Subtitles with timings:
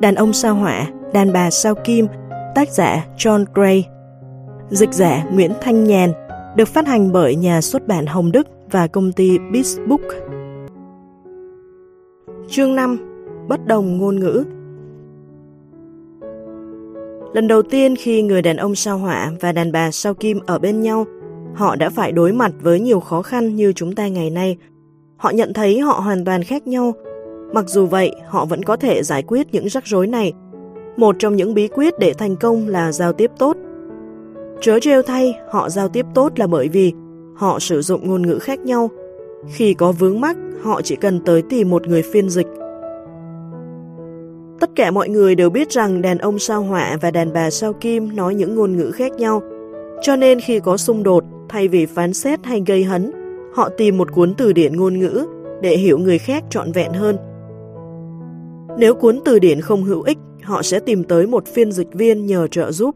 [0.00, 2.06] Đàn ông sao hỏa, đàn bà sao kim,
[2.54, 3.88] tác giả John Gray.
[4.70, 6.12] Dịch giả Nguyễn Thanh Nhàn,
[6.56, 9.78] được phát hành bởi nhà xuất bản Hồng Đức và công ty Beast
[12.48, 12.98] Chương 5
[13.48, 14.44] Bất đồng ngôn ngữ
[17.32, 20.58] Lần đầu tiên khi người đàn ông sao hỏa và đàn bà sao kim ở
[20.58, 21.06] bên nhau,
[21.54, 24.56] họ đã phải đối mặt với nhiều khó khăn như chúng ta ngày nay.
[25.16, 26.92] Họ nhận thấy họ hoàn toàn khác nhau.
[27.52, 30.32] Mặc dù vậy, họ vẫn có thể giải quyết những rắc rối này.
[30.96, 33.56] Một trong những bí quyết để thành công là giao tiếp tốt.
[34.60, 36.92] Chớ trêu thay, họ giao tiếp tốt là bởi vì
[37.36, 38.90] họ sử dụng ngôn ngữ khác nhau.
[39.52, 42.46] Khi có vướng mắc, họ chỉ cần tới tìm một người phiên dịch
[44.60, 47.72] Tất cả mọi người đều biết rằng đàn ông sao hỏa và đàn bà sao
[47.72, 49.42] kim nói những ngôn ngữ khác nhau.
[50.02, 53.12] Cho nên khi có xung đột, thay vì phán xét hay gây hấn,
[53.54, 55.26] họ tìm một cuốn từ điển ngôn ngữ
[55.62, 57.16] để hiểu người khác trọn vẹn hơn.
[58.78, 62.26] Nếu cuốn từ điển không hữu ích, họ sẽ tìm tới một phiên dịch viên
[62.26, 62.94] nhờ trợ giúp.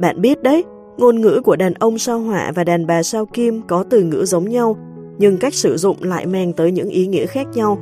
[0.00, 0.64] Bạn biết đấy,
[0.98, 4.24] ngôn ngữ của đàn ông sao hỏa và đàn bà sao kim có từ ngữ
[4.24, 4.76] giống nhau,
[5.18, 7.78] nhưng cách sử dụng lại mang tới những ý nghĩa khác nhau.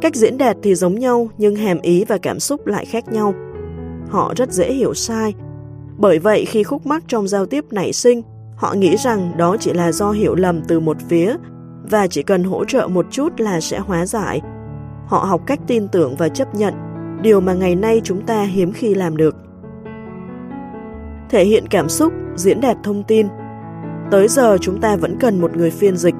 [0.00, 3.34] Cách diễn đạt thì giống nhau nhưng hàm ý và cảm xúc lại khác nhau.
[4.08, 5.34] Họ rất dễ hiểu sai.
[5.98, 8.22] Bởi vậy khi khúc mắc trong giao tiếp nảy sinh,
[8.56, 11.36] họ nghĩ rằng đó chỉ là do hiểu lầm từ một phía
[11.90, 14.40] và chỉ cần hỗ trợ một chút là sẽ hóa giải.
[15.06, 16.74] Họ học cách tin tưởng và chấp nhận,
[17.22, 19.36] điều mà ngày nay chúng ta hiếm khi làm được.
[21.30, 23.26] Thể hiện cảm xúc, diễn đạt thông tin.
[24.10, 26.14] Tới giờ chúng ta vẫn cần một người phiên dịch.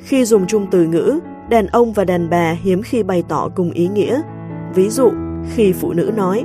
[0.00, 1.18] Khi dùng chung từ ngữ,
[1.50, 4.20] đàn ông và đàn bà hiếm khi bày tỏ cùng ý nghĩa.
[4.74, 5.10] Ví dụ,
[5.54, 6.44] khi phụ nữ nói,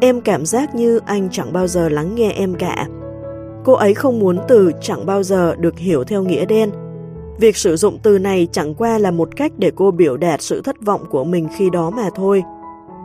[0.00, 2.86] em cảm giác như anh chẳng bao giờ lắng nghe em cả.
[3.64, 6.70] Cô ấy không muốn từ chẳng bao giờ được hiểu theo nghĩa đen.
[7.38, 10.60] Việc sử dụng từ này chẳng qua là một cách để cô biểu đạt sự
[10.62, 12.42] thất vọng của mình khi đó mà thôi.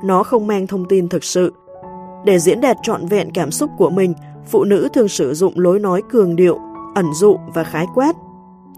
[0.03, 1.53] Nó không mang thông tin thực sự.
[2.25, 4.13] Để diễn đạt trọn vẹn cảm xúc của mình,
[4.51, 6.59] phụ nữ thường sử dụng lối nói cường điệu,
[6.95, 8.15] ẩn dụ và khái quát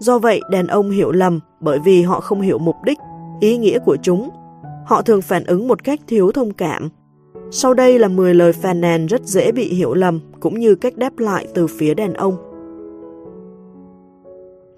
[0.02, 2.98] Do vậy, đàn ông hiểu lầm bởi vì họ không hiểu mục đích,
[3.40, 4.30] ý nghĩa của chúng.
[4.86, 6.88] Họ thường phản ứng một cách thiếu thông cảm.
[7.50, 10.96] Sau đây là 10 lời phàn nàn rất dễ bị hiểu lầm, cũng như cách
[10.96, 12.51] đáp lại từ phía đàn ông.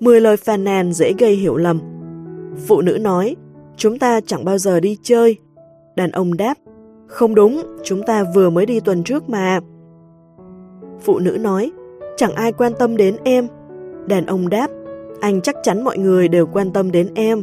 [0.01, 1.81] 10 lời phàn nàn dễ gây hiểu lầm.
[2.67, 3.37] Phụ nữ nói,
[3.77, 5.37] chúng ta chẳng bao giờ đi chơi.
[5.97, 6.55] Đàn ông đáp,
[7.07, 9.61] không đúng, chúng ta vừa mới đi tuần trước mà.
[11.01, 11.73] Phụ nữ nói,
[12.17, 13.47] chẳng ai quan tâm đến em.
[14.07, 14.71] Đàn ông đáp,
[15.21, 17.43] anh chắc chắn mọi người đều quan tâm đến em.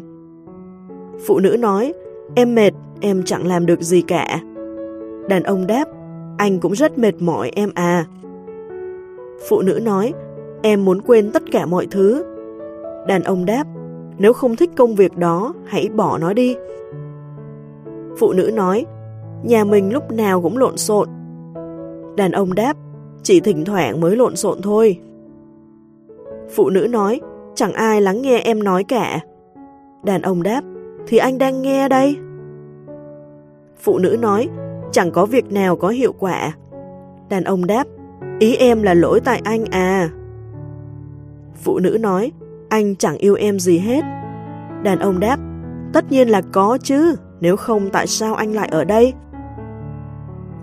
[1.25, 1.94] Phụ nữ nói,
[2.35, 4.41] em mệt, em chẳng làm được gì cả.
[5.29, 5.85] Đàn ông đáp,
[6.38, 8.06] anh cũng rất mệt mỏi em à.
[9.50, 10.13] Phụ nữ nói,
[10.62, 12.23] em muốn quên tất cả mọi thứ.
[13.07, 13.63] Đàn ông đáp,
[14.17, 16.56] nếu không thích công việc đó, hãy bỏ nó đi.
[18.17, 18.85] Phụ nữ nói,
[19.44, 21.09] nhà mình lúc nào cũng lộn xộn.
[22.17, 22.78] Đàn ông đáp,
[23.23, 25.00] chỉ thỉnh thoảng mới lộn xộn thôi.
[26.50, 27.22] Phụ nữ nói,
[27.56, 29.19] Chẳng ai lắng nghe em nói cả.
[30.03, 30.62] Đàn ông đáp,
[31.07, 32.18] thì anh đang nghe đây.
[33.78, 34.50] Phụ nữ nói,
[34.91, 36.51] chẳng có việc nào có hiệu quả.
[37.29, 37.88] Đàn ông đáp,
[38.39, 40.09] ý em là lỗi tại anh à.
[41.63, 42.31] Phụ nữ nói,
[42.72, 44.04] anh chẳng yêu em gì hết.
[44.84, 45.40] Đàn ông đáp,
[45.94, 49.14] tất nhiên là có chứ, nếu không tại sao anh lại ở đây?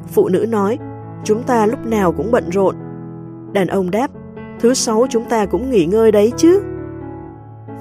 [0.06, 0.78] Phụ nữ nói,
[1.24, 2.76] chúng ta lúc nào cũng bận rộn.
[3.52, 4.10] Đàn ông đáp,
[4.60, 6.62] thứ sáu chúng ta cũng nghỉ ngơi đấy chứ.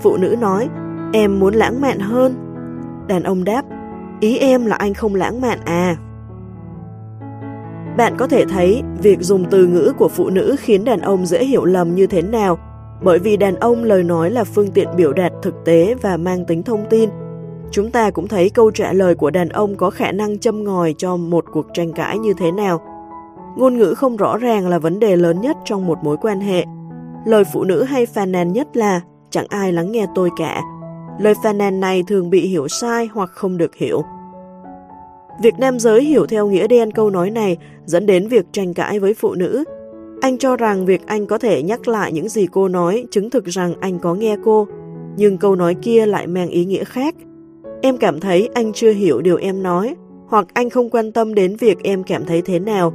[0.02, 0.70] Phụ nữ nói,
[1.14, 2.34] em muốn lãng mạn hơn.
[3.08, 3.66] Đàn ông đáp,
[4.20, 5.96] ý em là anh không lãng mạn à.
[7.98, 11.46] Bạn có thể thấy việc dùng từ ngữ của phụ nữ khiến đàn ông dễ
[11.46, 12.60] hiểu lầm như thế nào
[13.02, 16.46] bởi vì đàn ông lời nói là phương tiện biểu đạt thực tế và mang
[16.46, 17.10] tính thông tin.
[17.72, 20.96] Chúng ta cũng thấy câu trả lời của đàn ông có khả năng châm ngòi
[20.98, 22.82] cho một cuộc tranh cãi như thế nào.
[23.58, 26.66] Ngôn ngữ không rõ ràng là vấn đề lớn nhất trong một mối quan hệ.
[27.26, 30.62] Lời phụ nữ hay phàn nàn nhất là, chẳng ai lắng nghe tôi cả.
[31.20, 34.02] Lời phàn nàn này thường bị hiểu sai hoặc không được hiểu.
[35.42, 39.00] Việc nam giới hiểu theo nghĩa đen câu nói này dẫn đến việc tranh cãi
[39.00, 39.64] với phụ nữ.
[40.22, 43.46] Anh cho rằng việc anh có thể nhắc lại những gì cô nói chứng thực
[43.46, 44.68] rằng anh có nghe cô,
[45.18, 47.16] nhưng câu nói kia lại mang ý nghĩa khác.
[47.82, 49.96] Em cảm thấy anh chưa hiểu điều em nói,
[50.28, 52.94] hoặc anh không quan tâm đến việc em cảm thấy thế nào.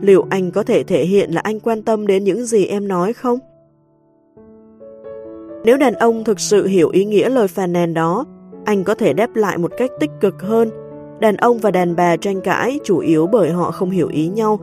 [0.00, 3.12] Liệu anh có thể thể hiện là anh quan tâm đến những gì em nói
[3.12, 3.38] không?
[5.64, 8.24] Nếu đàn ông thực sự hiểu ý nghĩa lời phàn nàn đó,
[8.64, 10.70] anh có thể đáp lại một cách tích cực hơn.
[11.20, 14.60] Đàn ông và đàn bà tranh cãi chủ yếu bởi họ không hiểu ý nhau.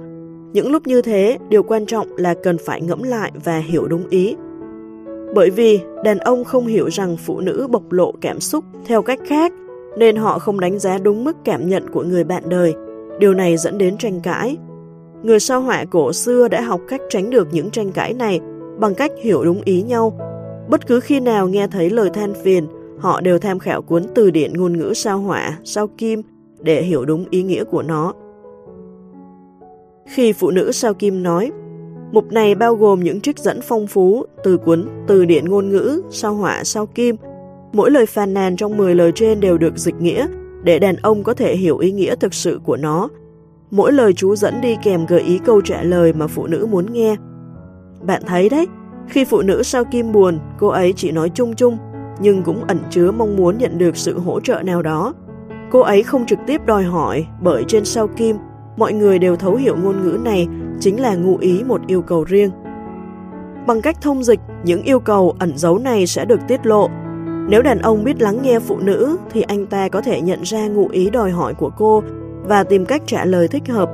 [0.54, 4.04] Những lúc như thế, điều quan trọng là cần phải ngẫm lại và hiểu đúng
[4.10, 4.36] ý.
[5.36, 9.20] Bởi vì đàn ông không hiểu rằng phụ nữ bộc lộ cảm xúc theo cách
[9.28, 9.54] khác,
[9.98, 12.74] nên họ không đánh giá đúng mức cảm nhận của người bạn đời.
[13.20, 14.58] Điều này dẫn đến tranh cãi.
[15.24, 18.40] Người sao họa cổ xưa đã học cách tránh được những tranh cãi này
[18.80, 20.20] bằng cách hiểu đúng ý nhau.
[20.70, 22.68] Bất cứ khi nào nghe thấy lời than phiền,
[23.00, 26.22] họ đều tham khảo cuốn từ điển ngôn ngữ sao họa, sao kim
[26.60, 28.14] để hiểu đúng ý nghĩa của nó.
[30.14, 31.52] Khi phụ nữ sao kim nói,
[32.12, 36.02] mục này bao gồm những trích dẫn phong phú từ cuốn từ điển ngôn ngữ,
[36.10, 37.16] sao họa, sao kim.
[37.74, 40.28] Mỗi lời phàn nàn trong 10 lời trên đều được dịch nghĩa
[40.64, 43.10] để đàn ông có thể hiểu ý nghĩa thực sự của nó.
[43.72, 46.94] Mỗi lời chú dẫn đi kèm gợi ý câu trả lời mà phụ nữ muốn
[46.94, 47.16] nghe.
[48.02, 48.68] Bạn thấy đấy,
[49.08, 51.78] khi phụ nữ sao kim buồn, cô ấy chỉ nói chung chung,
[52.20, 55.14] nhưng cũng ẩn chứa mong muốn nhận được sự hỗ trợ nào đó.
[55.72, 58.36] Cô ấy không trực tiếp đòi hỏi, bởi trên sao kim,
[58.78, 60.48] mọi người đều thấu hiểu ngôn ngữ này
[60.80, 62.52] chính là ngụ ý một yêu cầu riêng.
[63.68, 66.88] Bằng cách thông dịch, những yêu cầu ẩn dấu này sẽ được tiết lộ.
[67.50, 70.68] Nếu đàn ông biết lắng nghe phụ nữ, thì anh ta có thể nhận ra
[70.68, 72.04] ngụ ý đòi hỏi của cô
[72.44, 73.90] và tìm cách trả lời thích hợp.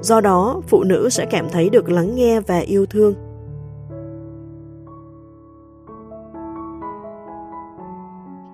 [0.00, 3.14] Do đó, phụ nữ sẽ cảm thấy được lắng nghe và yêu thương.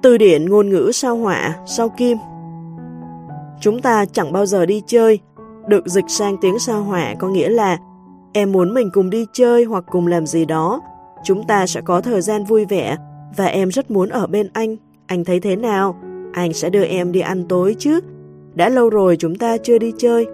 [0.02, 2.19] Từ điển ngôn ngữ sao hỏa sao kim
[3.61, 5.20] Chúng ta chẳng bao giờ đi chơi,
[5.69, 7.78] được dịch sang tiếng sao hỏa có nghĩa là
[8.32, 10.81] em muốn mình cùng đi chơi hoặc cùng làm gì đó,
[11.25, 12.96] chúng ta sẽ có thời gian vui vẻ
[13.37, 14.76] và em rất muốn ở bên anh.
[15.06, 15.96] Anh thấy thế nào?
[16.32, 18.00] Anh sẽ đưa em đi ăn tối chứ?
[18.55, 20.26] Đã lâu rồi chúng ta chưa đi chơi.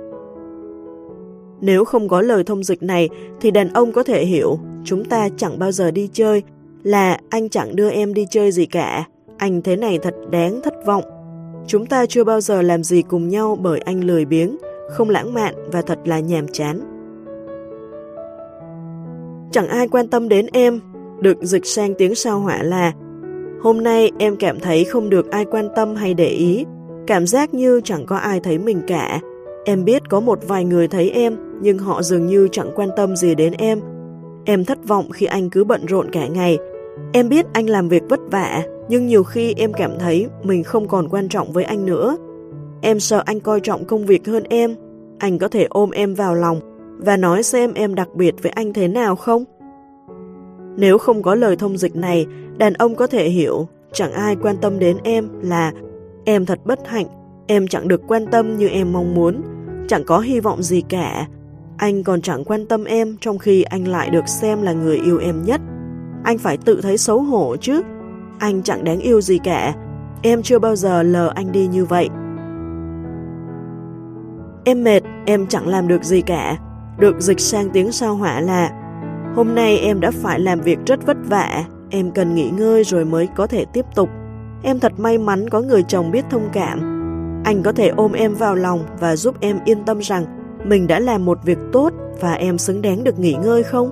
[1.60, 3.08] Nếu không có lời thông dịch này
[3.40, 6.42] thì đàn ông có thể hiểu chúng ta chẳng bao giờ đi chơi
[6.82, 9.04] là anh chẳng đưa em đi chơi gì cả.
[9.36, 11.04] Anh thế này thật đáng thất vọng.
[11.66, 14.56] Chúng ta chưa bao giờ làm gì cùng nhau bởi anh lười biếng,
[14.90, 16.81] không lãng mạn và thật là nhàm chán.
[19.52, 20.81] Chẳng ai quan tâm đến em,
[21.20, 22.92] được dịch sang tiếng sao hỏa là
[23.62, 26.64] Hôm nay em cảm thấy không được ai quan tâm hay để ý,
[27.06, 29.20] cảm giác như chẳng có ai thấy mình cả.
[29.64, 33.16] Em biết có một vài người thấy em, nhưng họ dường như chẳng quan tâm
[33.16, 33.81] gì đến em.
[34.44, 36.58] Em thất vọng khi anh cứ bận rộn cả ngày.
[37.12, 40.88] Em biết anh làm việc vất vả, nhưng nhiều khi em cảm thấy mình không
[40.88, 42.16] còn quan trọng với anh nữa.
[42.82, 44.74] Em sợ anh coi trọng công việc hơn em.
[45.18, 46.60] Anh có thể ôm em vào lòng
[46.98, 49.44] và nói xem em đặc biệt với anh thế nào không?
[50.76, 52.26] Nếu không có lời thông dịch này,
[52.58, 55.72] đàn ông có thể hiểu chẳng ai quan tâm đến em là
[56.24, 57.06] em thật bất hạnh,
[57.46, 59.42] em chẳng được quan tâm như em mong muốn,
[59.88, 61.26] chẳng có hy vọng gì cả.
[61.76, 65.18] Anh còn chẳng quan tâm em trong khi anh lại được xem là người yêu
[65.18, 65.60] em nhất.
[66.24, 67.82] Anh phải tự thấy xấu hổ chứ.
[68.38, 69.74] Anh chẳng đáng yêu gì cả.
[70.22, 72.08] Em chưa bao giờ lờ anh đi như vậy.
[74.70, 76.56] Em mệt, em chẳng làm được gì cả.
[76.99, 78.70] Được dịch sang tiếng sao hỏa là
[79.37, 83.05] Hôm nay em đã phải làm việc rất vất vả, em cần nghỉ ngơi rồi
[83.05, 84.08] mới có thể tiếp tục.
[84.62, 86.81] Em thật may mắn có người chồng biết thông cảm.
[87.44, 90.25] Anh có thể ôm em vào lòng và giúp em yên tâm rằng
[90.64, 93.90] mình đã làm một việc tốt và em xứng đáng được nghỉ ngơi không?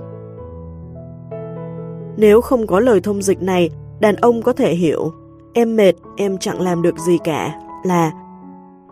[2.17, 5.11] Nếu không có lời thông dịch này, đàn ông có thể hiểu
[5.53, 8.11] em mệt, em chẳng làm được gì cả là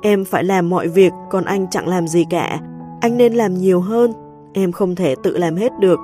[0.01, 2.59] em phải làm mọi việc còn anh chẳng làm gì cả.
[3.01, 4.13] Anh nên làm nhiều hơn,
[4.53, 5.99] em không thể tự làm hết được.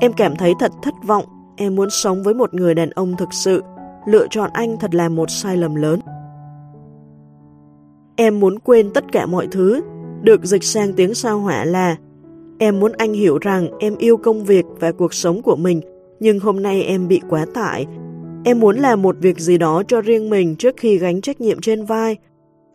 [0.00, 1.24] Em cảm thấy thật thất vọng,
[1.56, 3.62] em muốn sống với một người đàn ông thực sự.
[4.06, 6.00] Lựa chọn anh thật là một sai lầm lớn.
[8.16, 9.80] Em muốn quên tất cả mọi thứ,
[10.22, 11.96] được dịch sang tiếng sao hỏa là
[12.58, 15.80] Em muốn anh hiểu rằng em yêu công việc và cuộc sống của mình,
[16.20, 17.86] nhưng hôm nay em bị quá tải.
[18.44, 21.60] Em muốn làm một việc gì đó cho riêng mình trước khi gánh trách nhiệm
[21.60, 22.16] trên vai.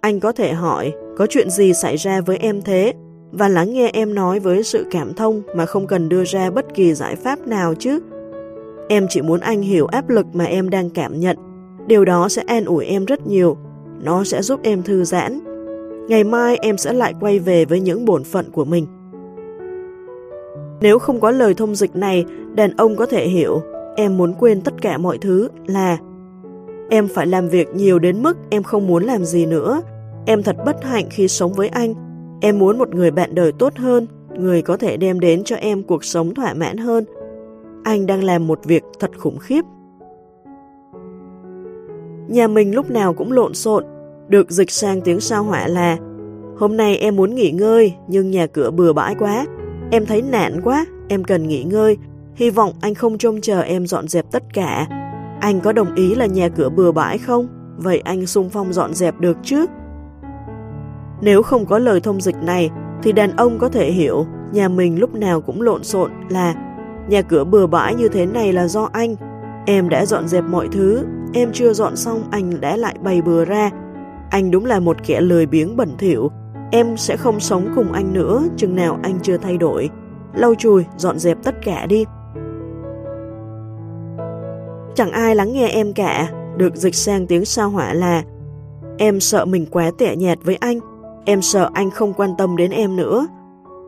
[0.01, 2.94] Anh có thể hỏi, có chuyện gì xảy ra với em thế?
[3.32, 6.74] Và lắng nghe em nói với sự cảm thông mà không cần đưa ra bất
[6.74, 8.00] kỳ giải pháp nào chứ.
[8.89, 11.38] Em chỉ muốn anh hiểu áp lực mà em đang cảm nhận.
[11.88, 13.58] Điều đó sẽ an ủi em rất nhiều.
[14.01, 15.39] Nó sẽ giúp em thư giãn.
[16.08, 18.86] Ngày mai em sẽ lại quay về với những bổn phận của mình.
[20.82, 22.25] Nếu không có lời thông dịch này,
[22.56, 23.62] đàn ông có thể hiểu
[23.96, 25.98] em muốn quên tất cả mọi thứ là
[26.89, 29.82] em phải làm việc nhiều đến mức em không muốn làm gì nữa.
[30.25, 31.93] Em thật bất hạnh khi sống với anh.
[32.41, 35.83] Em muốn một người bạn đời tốt hơn, người có thể đem đến cho em
[35.83, 37.05] cuộc sống thỏa mãn hơn.
[37.83, 39.65] Anh đang làm một việc thật khủng khiếp.
[42.27, 43.83] Nhà mình lúc nào cũng lộn xộn,
[44.27, 45.97] được dịch sang tiếng sao hỏa là
[46.59, 49.45] Hôm nay em muốn nghỉ ngơi, nhưng nhà cửa bừa bãi quá.
[49.91, 51.97] Em thấy nản quá, em cần nghỉ ngơi.
[52.35, 54.88] Hy vọng anh không trông chờ em dọn dẹp tất cả.
[55.41, 57.47] Anh có đồng ý là nhà cửa bừa bãi không?
[57.77, 59.65] Vậy anh sung phong dọn dẹp được chứ?
[61.21, 62.69] Nếu không có lời thông dịch này,
[63.03, 66.55] thì đàn ông có thể hiểu nhà mình lúc nào cũng lộn xộn là
[67.09, 69.15] nhà cửa bừa bãi như thế này là do anh.
[69.65, 73.45] Em đã dọn dẹp mọi thứ, em chưa dọn xong anh đã lại bày bừa
[73.45, 73.69] ra.
[74.29, 76.31] Anh đúng là một kẻ lười biếng bẩn thỉu.
[76.71, 79.89] Em sẽ không sống cùng anh nữa chừng nào anh chưa thay đổi.
[80.35, 82.05] Lau chùi, dọn dẹp tất cả đi.
[84.95, 88.23] Chẳng ai lắng nghe em cả, được dịch sang tiếng sao hỏa là
[88.97, 90.79] Em sợ mình quá tẻ nhạt với anh,
[91.29, 93.27] em sợ anh không quan tâm đến em nữa.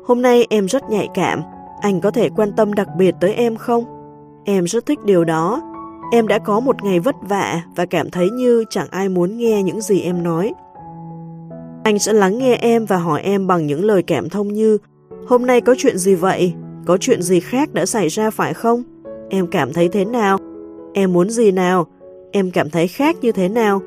[0.05, 1.41] Hôm nay em rất nhạy cảm,
[1.81, 3.83] anh có thể quan tâm đặc biệt tới em không?
[4.45, 5.61] Em rất thích điều đó.
[6.11, 9.63] Em đã có một ngày vất vả và cảm thấy như chẳng ai muốn nghe
[9.63, 10.53] những gì em nói.
[11.83, 14.77] Anh sẽ lắng nghe em và hỏi em bằng những lời cảm thông như
[15.27, 16.53] Hôm nay có chuyện gì vậy?
[16.85, 18.83] Có chuyện gì khác đã xảy ra phải không?
[19.29, 20.37] Em cảm thấy thế nào?
[20.93, 21.87] Em muốn gì nào?
[22.31, 23.81] Em cảm thấy khác như thế nào?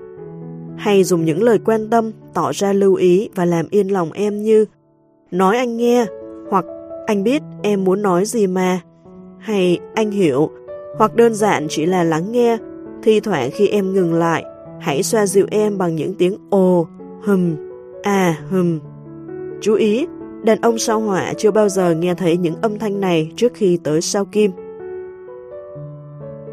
[0.76, 4.42] Hay dùng những lời quan tâm, tỏ ra lưu ý và làm yên lòng em
[4.42, 4.66] như
[5.34, 6.06] Nói anh nghe,
[6.50, 6.64] hoặc
[7.06, 8.80] anh biết em muốn nói gì mà,
[9.38, 10.50] hay anh hiểu,
[10.98, 12.58] hoặc đơn giản chỉ là lắng nghe,
[13.02, 14.44] thi thoảng khi em ngừng lại,
[14.80, 16.86] hãy xoa dịu em bằng những tiếng ồ,
[17.22, 17.56] hừm,
[18.02, 18.80] à, hừm.
[19.60, 20.06] Chú ý,
[20.44, 23.78] đàn ông sao hỏa chưa bao giờ nghe thấy những âm thanh này trước khi
[23.84, 24.50] tới sao kim.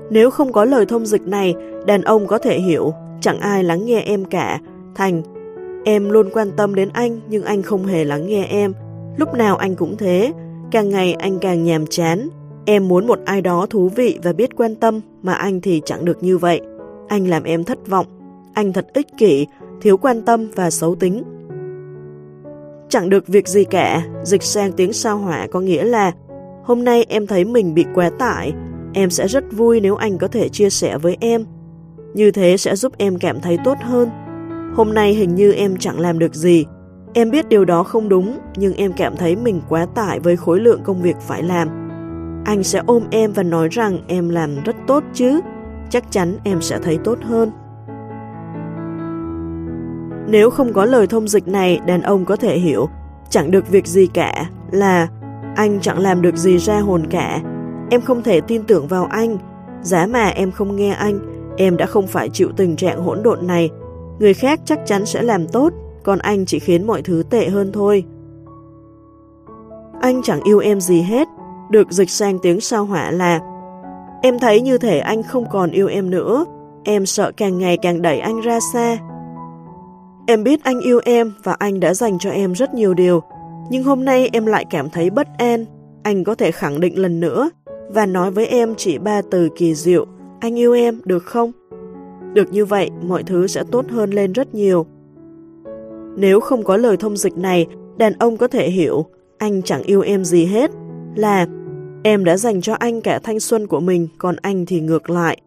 [0.10, 3.86] Nếu không có lời thông dịch này, đàn ông có thể hiểu, chẳng ai lắng
[3.86, 4.60] nghe em cả,
[4.96, 5.22] thành
[5.84, 8.74] Em luôn quan tâm đến anh nhưng anh không hề lắng nghe em.
[9.18, 10.34] Lúc nào anh cũng thế,
[10.72, 12.30] càng ngày anh càng nhàm chán.
[12.66, 16.06] Em muốn một ai đó thú vị và biết quan tâm mà anh thì chẳng
[16.06, 16.62] được như vậy.
[17.08, 18.06] Anh làm em thất vọng.
[18.54, 19.48] Anh thật ích kỷ,
[19.82, 21.24] thiếu quan tâm và xấu tính.
[22.90, 26.12] Chẳng được việc gì cả, dịch sang tiếng sao hỏa có nghĩa là
[26.64, 28.54] hôm nay em thấy mình bị quá tải,
[28.94, 31.46] em sẽ rất vui nếu anh có thể chia sẻ với em.
[32.14, 34.10] Như thế sẽ giúp em cảm thấy tốt hơn
[34.76, 36.66] Hôm nay hình như em chẳng làm được gì.
[37.14, 40.60] Em biết điều đó không đúng, nhưng em cảm thấy mình quá tải với khối
[40.60, 41.68] lượng công việc phải làm.
[42.46, 45.40] Anh sẽ ôm em và nói rằng em làm rất tốt chứ,
[45.90, 47.52] chắc chắn em sẽ thấy tốt hơn.
[50.28, 52.90] Nếu không có lời thông dịch này, đàn ông có thể hiểu,
[53.30, 55.08] chẳng được việc gì cả, là
[55.56, 57.42] anh chẳng làm được gì ra hồn cả,
[57.90, 59.38] em không thể tin tưởng vào anh,
[59.82, 61.20] giá mà em không nghe anh,
[61.58, 63.70] em đã không phải chịu tình trạng hỗn độn này,
[64.22, 65.74] Người khác chắc chắn sẽ làm tốt,
[66.04, 68.04] còn anh chỉ khiến mọi thứ tệ hơn thôi.
[70.02, 71.28] Anh chẳng yêu em gì hết,
[71.70, 73.40] được dịch sang tiếng sao hỏa là
[74.24, 76.46] Em thấy như thể anh không còn yêu em nữa,
[76.84, 78.98] em sợ càng ngày càng đẩy anh ra xa.
[80.28, 83.22] Em biết anh yêu em và anh đã dành cho em rất nhiều điều,
[83.70, 85.66] nhưng hôm nay em lại cảm thấy bất an.
[86.04, 87.50] Anh có thể khẳng định lần nữa
[87.90, 90.06] và nói với em chỉ ba từ kỳ diệu,
[90.40, 91.52] anh yêu em được không?
[92.34, 94.86] Được như vậy, mọi thứ sẽ tốt hơn lên rất nhiều.
[96.16, 99.06] Nếu không có lời thông dịch này, đàn ông có thể hiểu
[99.38, 100.72] anh chẳng yêu em gì hết,
[101.16, 101.48] là
[102.04, 105.42] em đã dành cho anh cả thanh xuân của mình, còn anh thì ngược lại.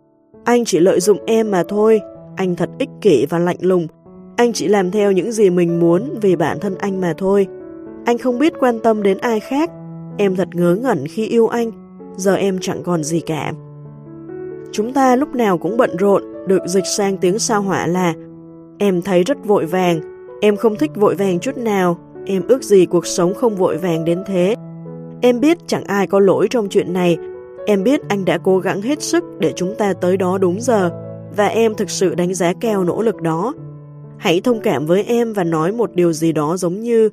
[0.45, 2.01] Anh chỉ lợi dụng em mà thôi,
[2.37, 3.87] anh thật ích kỷ và lạnh lùng.
[4.37, 7.47] Anh chỉ làm theo những gì mình muốn vì bản thân anh mà thôi.
[8.05, 9.71] Anh không biết quan tâm đến ai khác.
[10.19, 11.71] Em thật ngớ ngẩn khi yêu anh,
[12.17, 13.53] giờ em chẳng còn gì cả.
[14.73, 18.15] Chúng ta lúc nào cũng bận rộn, được dịch sang tiếng sao hỏa là
[18.79, 20.01] Em thấy rất vội vàng,
[20.41, 24.05] em không thích vội vàng chút nào, em ước gì cuộc sống không vội vàng
[24.05, 24.55] đến thế.
[25.21, 27.17] Em biết chẳng ai có lỗi trong chuyện này,
[27.67, 30.91] em biết anh đã cố gắng hết sức để chúng ta tới đó đúng giờ,
[31.37, 33.55] và em thực sự đánh giá cao nỗ lực đó.
[34.19, 37.11] Hãy thông cảm với em và nói một điều gì đó giống như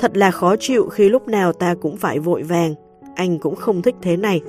[0.00, 2.74] Thật là khó chịu khi lúc nào ta cũng phải vội vàng,
[3.14, 4.40] anh cũng không thích thế này.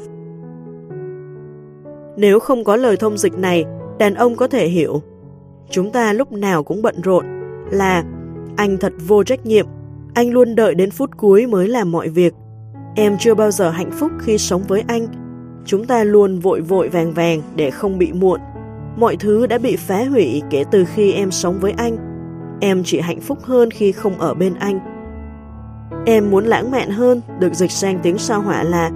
[2.18, 3.66] Nếu không có lời thông dịch này,
[4.02, 5.02] đàn ông có thể hiểu.
[5.70, 7.26] Chúng ta lúc nào cũng bận rộn,
[7.72, 8.04] là
[8.58, 9.66] anh thật vô trách nhiệm,
[10.14, 12.34] anh luôn đợi đến phút cuối mới làm mọi việc.
[12.96, 15.08] Em chưa bao giờ hạnh phúc khi sống với anh.
[15.66, 18.40] Chúng ta luôn vội vội vàng vàng để không bị muộn.
[18.98, 21.98] Mọi thứ đã bị phá hủy kể từ khi em sống với anh.
[22.62, 24.80] Em chỉ hạnh phúc hơn khi không ở bên anh.
[26.06, 28.92] Em muốn lãng mạn hơn, được dịch sang tiếng sao hỏa là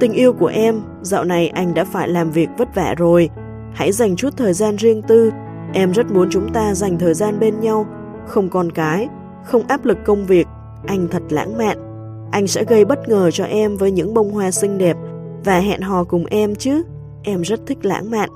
[0.00, 3.30] Tình yêu của em, dạo này anh đã phải làm việc vất vả rồi.
[3.74, 5.30] Hãy dành chút thời gian riêng tư.
[5.74, 7.86] Em rất muốn chúng ta dành thời gian bên nhau,
[8.26, 9.08] không con cái,
[9.44, 10.46] không áp lực công việc.
[10.86, 11.78] Anh thật lãng mạn.
[12.32, 14.96] Anh sẽ gây bất ngờ cho em với những bông hoa xinh đẹp
[15.44, 16.82] và hẹn hò cùng em chứ.
[17.22, 18.30] Em rất thích lãng mạn.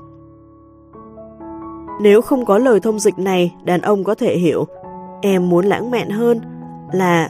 [2.01, 4.65] Nếu không có lời thông dịch này, đàn ông có thể hiểu
[5.21, 6.41] em muốn lãng mạn hơn
[6.91, 7.29] là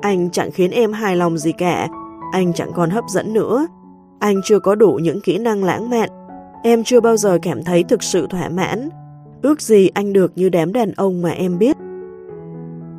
[0.00, 1.88] anh chẳng khiến em hài lòng gì cả,
[2.32, 3.66] anh chẳng còn hấp dẫn nữa.
[4.18, 6.08] Anh chưa có đủ những kỹ năng lãng mạn.
[6.66, 8.88] Em chưa bao giờ cảm thấy thực sự thỏa mãn.
[9.42, 11.76] Ước gì anh được như đám đàn ông mà em biết.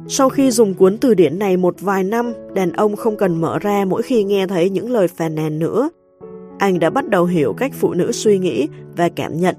[0.08, 3.60] Sau khi dùng cuốn từ điển này một vài năm, đàn ông không cần mở
[3.60, 5.90] ra mỗi khi nghe thấy những lời phàn nàn nữa.
[6.58, 8.68] Anh đã bắt đầu hiểu cách phụ nữ suy nghĩ
[8.98, 9.56] và cảm nhận.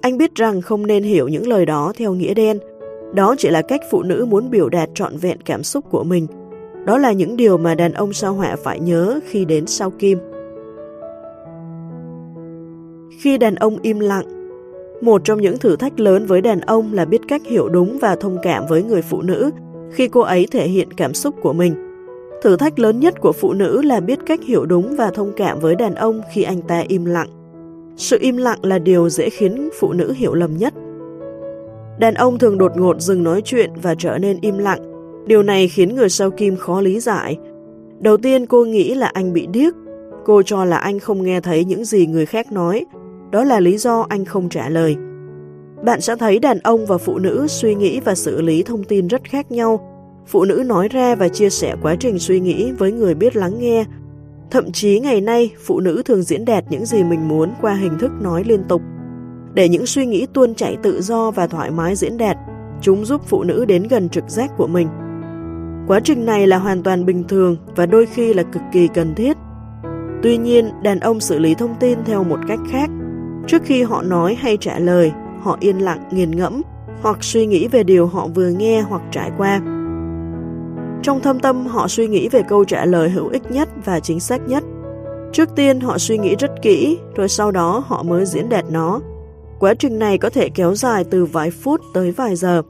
[0.00, 2.58] Anh biết rằng không nên hiểu những lời đó theo nghĩa đen.
[3.14, 6.26] Đó chỉ là cách phụ nữ muốn biểu đạt trọn vẹn cảm xúc của mình.
[6.84, 10.18] Đó là những điều mà đàn ông sao hỏa phải nhớ khi đến sao kim.
[13.10, 14.24] Khi đàn ông im lặng,
[15.00, 18.16] một trong những thử thách lớn với đàn ông là biết cách hiểu đúng và
[18.16, 19.50] thông cảm với người phụ nữ
[19.90, 21.74] khi cô ấy thể hiện cảm xúc của mình.
[22.42, 25.58] Thử thách lớn nhất của phụ nữ là biết cách hiểu đúng và thông cảm
[25.60, 27.28] với đàn ông khi anh ta im lặng.
[27.96, 30.74] Sự im lặng là điều dễ khiến phụ nữ hiểu lầm nhất.
[31.98, 34.80] Đàn ông thường đột ngột dừng nói chuyện và trở nên im lặng.
[35.26, 37.36] Điều này khiến người sau kim khó lý giải.
[38.00, 39.74] Đầu tiên cô nghĩ là anh bị điếc.
[40.24, 42.86] Cô cho là anh không nghe thấy những gì người khác nói.
[43.30, 44.96] Đó là lý do anh không trả lời.
[45.84, 49.06] Bạn sẽ thấy đàn ông và phụ nữ suy nghĩ và xử lý thông tin
[49.06, 49.94] rất khác nhau.
[50.26, 53.58] Phụ nữ nói ra và chia sẻ quá trình suy nghĩ với người biết lắng
[53.58, 53.84] nghe.
[54.50, 57.98] Thậm chí ngày nay, phụ nữ thường diễn đạt những gì mình muốn qua hình
[57.98, 58.82] thức nói liên tục.
[59.54, 62.36] Để những suy nghĩ tuôn chảy tự do và thoải mái diễn đạt,
[62.80, 64.88] chúng giúp phụ nữ đến gần trực giác của mình.
[65.86, 69.14] Quá trình này là hoàn toàn bình thường và đôi khi là cực kỳ cần
[69.14, 69.36] thiết.
[70.22, 72.90] Tuy nhiên, đàn ông xử lý thông tin theo một cách khác.
[73.48, 76.62] Trước khi họ nói hay trả lời, họ yên lặng nghiền ngẫm
[77.02, 79.60] hoặc suy nghĩ về điều họ vừa nghe hoặc trải qua.
[81.02, 84.20] Trong thâm tâm họ suy nghĩ về câu trả lời hữu ích nhất và chính
[84.20, 84.64] xác nhất.
[85.32, 89.00] Trước tiên họ suy nghĩ rất kỹ, rồi sau đó họ mới diễn đạt nó.
[89.58, 92.62] Quá trình này có thể kéo dài từ vài phút tới vài giờ.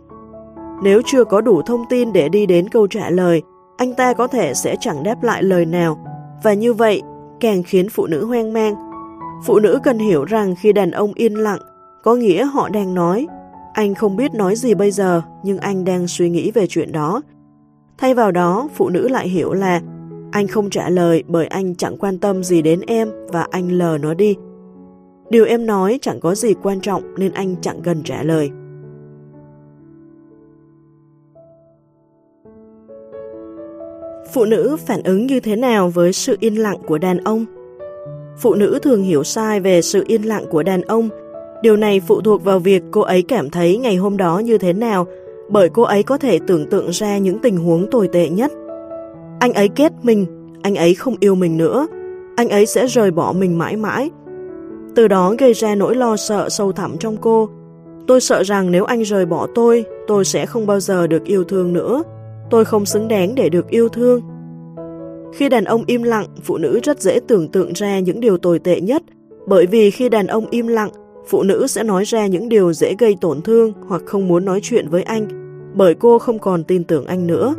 [0.82, 3.42] Nếu chưa có đủ thông tin để đi đến câu trả lời,
[3.76, 5.98] anh ta có thể sẽ chẳng đáp lại lời nào,
[6.42, 7.02] và như vậy
[7.40, 8.87] càng khiến phụ nữ hoang mang.
[9.44, 11.60] Phụ nữ cần hiểu rằng khi đàn ông yên lặng,
[12.02, 13.26] có nghĩa họ đang nói,
[13.72, 17.22] anh không biết nói gì bây giờ, nhưng anh đang suy nghĩ về chuyện đó.
[17.98, 19.80] Thay vào đó, phụ nữ lại hiểu là
[20.30, 23.98] anh không trả lời bởi anh chẳng quan tâm gì đến em và anh lờ
[24.00, 24.36] nó đi.
[25.30, 28.50] Điều em nói chẳng có gì quan trọng nên anh chẳng cần trả lời.
[34.32, 37.44] Phụ nữ phản ứng như thế nào với sự yên lặng của đàn ông?
[38.40, 41.08] Phụ nữ thường hiểu sai về sự yên lặng của đàn ông.
[41.62, 44.72] Điều này phụ thuộc vào việc cô ấy cảm thấy ngày hôm đó như thế
[44.72, 45.06] nào,
[45.48, 48.52] bởi cô ấy có thể tưởng tượng ra những tình huống tồi tệ nhất.
[49.40, 50.26] Anh ấy kết mình,
[50.62, 51.86] anh ấy không yêu mình nữa,
[52.36, 54.10] anh ấy sẽ rời bỏ mình mãi mãi.
[54.94, 57.48] Từ đó gây ra nỗi lo sợ sâu thẳm trong cô.
[58.06, 61.44] Tôi sợ rằng nếu anh rời bỏ tôi, tôi sẽ không bao giờ được yêu
[61.44, 62.02] thương nữa.
[62.50, 64.20] Tôi không xứng đáng để được yêu thương.
[65.32, 68.58] Khi đàn ông im lặng, phụ nữ rất dễ tưởng tượng ra những điều tồi
[68.58, 69.02] tệ nhất,
[69.46, 70.90] bởi vì khi đàn ông im lặng,
[71.28, 74.60] phụ nữ sẽ nói ra những điều dễ gây tổn thương hoặc không muốn nói
[74.62, 75.28] chuyện với anh,
[75.74, 77.54] bởi cô không còn tin tưởng anh nữa.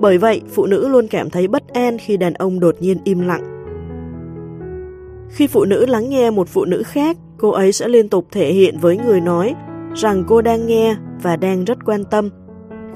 [0.00, 3.20] Bởi vậy, phụ nữ luôn cảm thấy bất an khi đàn ông đột nhiên im
[3.20, 3.54] lặng.
[5.30, 8.52] Khi phụ nữ lắng nghe một phụ nữ khác, cô ấy sẽ liên tục thể
[8.52, 9.54] hiện với người nói
[9.94, 12.30] rằng cô đang nghe và đang rất quan tâm.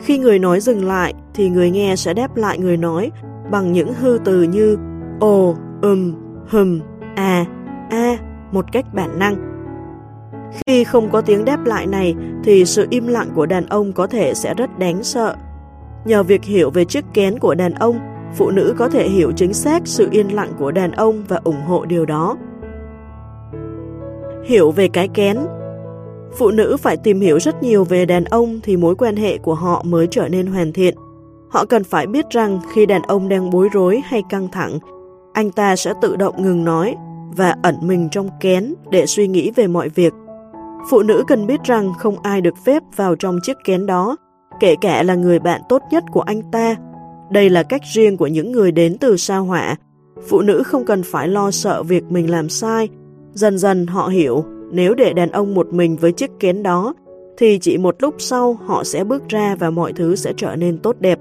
[0.01, 3.11] Khi người nói dừng lại, thì người nghe sẽ đáp lại người nói
[3.51, 4.79] bằng những hư từ như
[5.21, 6.15] ồ, ừm,
[6.49, 6.81] hừm,
[7.17, 7.45] à,
[7.91, 8.17] a
[8.53, 9.37] một cách bản năng.
[10.67, 14.07] Khi không có tiếng đáp lại này thì sự im lặng của đàn ông có
[14.07, 15.37] thể sẽ rất đáng sợ.
[16.05, 17.99] Nhờ việc hiểu về chiếc kén của đàn ông,
[18.35, 21.63] phụ nữ có thể hiểu chính xác sự yên lặng của đàn ông và ủng
[21.67, 22.37] hộ điều đó.
[24.45, 25.39] Hiểu về cái kén
[26.33, 29.55] Phụ nữ phải tìm hiểu rất nhiều về đàn ông thì mối quan hệ của
[29.55, 30.95] họ mới trở nên hoàn thiện.
[31.51, 34.79] Họ cần phải biết rằng khi đàn ông đang bối rối hay căng thẳng,
[35.33, 36.95] anh ta sẽ tự động ngừng nói
[37.37, 40.13] và ẩn mình trong kén để suy nghĩ về mọi việc.
[40.91, 44.17] Phụ nữ cần biết rằng không ai được phép vào trong chiếc kén đó,
[44.61, 46.77] kể cả là người bạn tốt nhất của anh ta.
[47.31, 49.77] Đây là cách riêng của những người đến từ sao hỏa.
[50.29, 52.89] Phụ nữ không cần phải lo sợ việc mình làm sai.
[53.33, 56.95] Dần dần họ hiểu, nếu để đàn ông một mình với chiếc kén đó,
[57.39, 60.79] thì chỉ một lúc sau họ sẽ bước ra và mọi thứ sẽ trở nên
[60.79, 61.19] tốt đẹp.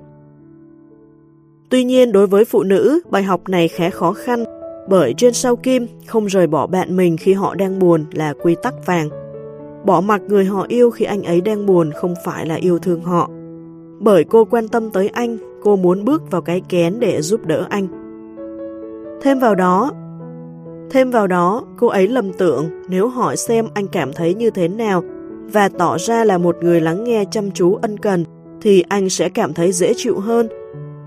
[1.70, 4.44] Tuy nhiên đối với phụ nữ, bài học này khá khó khăn,
[4.90, 8.56] bởi trên sau kim không rời bỏ bạn mình khi họ đang buồn là quy
[8.64, 9.10] tắc vàng.
[9.86, 13.02] Bỏ mặc người họ yêu khi anh ấy đang buồn không phải là yêu thương
[13.02, 13.30] họ.
[14.00, 17.66] Bởi cô quan tâm tới anh, cô muốn bước vào cái kén để giúp đỡ
[17.70, 17.88] anh.
[19.22, 19.92] Thêm vào đó,
[20.90, 24.68] thêm vào đó, cô ấy lầm tưởng nếu hỏi xem anh cảm thấy như thế
[24.68, 25.04] nào
[25.54, 28.26] và tỏ ra là một người lắng nghe chăm chú ân cần
[28.62, 30.48] thì anh sẽ cảm thấy dễ chịu hơn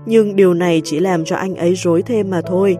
[0.05, 2.77] nhưng điều này chỉ làm cho anh ấy rối thêm mà thôi.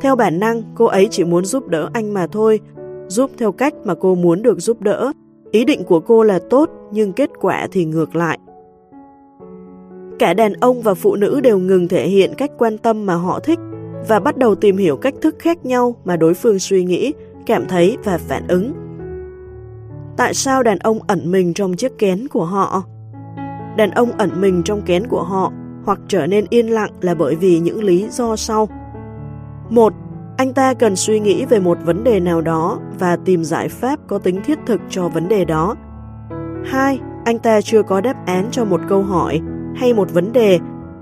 [0.00, 2.60] Theo bản năng, cô ấy chỉ muốn giúp đỡ anh mà thôi,
[3.08, 5.12] giúp theo cách mà cô muốn được giúp đỡ.
[5.50, 8.38] Ý định của cô là tốt, nhưng kết quả thì ngược lại.
[10.18, 13.40] Cả đàn ông và phụ nữ đều ngừng thể hiện cách quan tâm mà họ
[13.40, 13.58] thích
[14.08, 17.12] và bắt đầu tìm hiểu cách thức khác nhau mà đối phương suy nghĩ,
[17.46, 18.72] cảm thấy và phản ứng.
[20.16, 22.82] Tại sao đàn ông ẩn mình trong chiếc kén của họ?
[23.76, 25.52] đàn ông ẩn mình trong kén của họ
[25.84, 28.68] hoặc trở nên yên lặng là bởi vì những lý do sau.
[29.70, 29.92] Một,
[30.36, 33.98] anh ta cần suy nghĩ về một vấn đề nào đó và tìm giải pháp
[34.06, 35.76] có tính thiết thực cho vấn đề đó.
[36.64, 39.40] Hai, anh ta chưa có đáp án cho một câu hỏi
[39.76, 40.58] hay một vấn đề.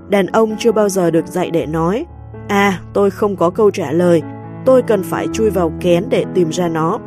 [0.09, 2.05] Đàn ông chưa bao giờ được dạy để nói,
[2.47, 4.21] à, tôi không có câu trả lời,
[4.65, 6.99] tôi cần phải chui vào kén để tìm ra nó.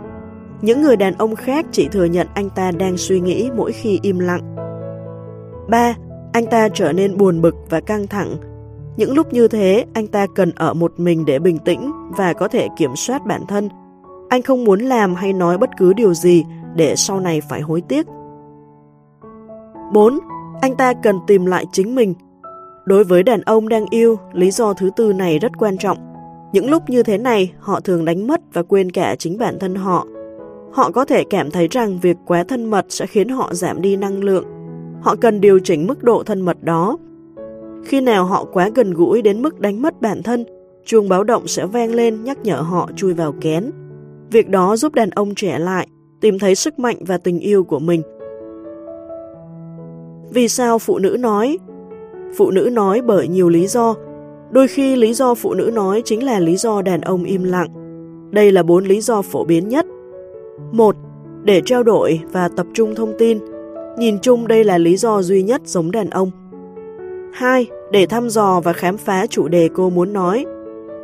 [0.60, 3.98] Những người đàn ông khác chỉ thừa nhận anh ta đang suy nghĩ mỗi khi
[4.02, 4.56] im lặng.
[5.68, 5.94] 3.
[6.34, 8.36] Anh ta trở nên buồn bực và căng thẳng.
[8.96, 12.48] Những lúc như thế, anh ta cần ở một mình để bình tĩnh và có
[12.48, 13.68] thể kiểm soát bản thân.
[14.28, 16.44] Anh không muốn làm hay nói bất cứ điều gì
[16.74, 18.06] để sau này phải hối tiếc.
[19.92, 20.18] 4.
[20.60, 22.14] Anh ta cần tìm lại chính mình.
[22.84, 25.98] Đối với đàn ông đang yêu, lý do thứ tư này rất quan trọng.
[26.52, 29.74] Những lúc như thế này, họ thường đánh mất và quên cả chính bản thân
[29.74, 30.06] họ.
[30.72, 33.96] Họ có thể cảm thấy rằng việc quá thân mật sẽ khiến họ giảm đi
[33.96, 34.53] năng lượng.
[35.04, 36.98] Họ cần điều chỉnh mức độ thân mật đó.
[37.84, 40.44] Khi nào họ quá gần gũi đến mức đánh mất bản thân,
[40.84, 43.70] chuông báo động sẽ vang lên nhắc nhở họ chui vào kén.
[44.30, 45.88] Việc đó giúp đàn ông trẻ lại,
[46.20, 48.02] tìm thấy sức mạnh và tình yêu của mình.
[50.30, 51.58] Vì sao phụ nữ nói?
[52.36, 53.94] Phụ nữ nói bởi nhiều lý do.
[54.50, 57.68] Đôi khi lý do phụ nữ nói chính là lý do đàn ông im lặng.
[58.30, 59.86] Đây là bốn lý do phổ biến nhất.
[60.72, 60.96] một
[61.42, 63.53] Để trao đổi và tập trung thông tin.
[63.98, 66.30] Nhìn chung đây là lý do duy nhất giống đàn ông.
[67.32, 67.66] 2.
[67.90, 70.44] Để thăm dò và khám phá chủ đề cô muốn nói.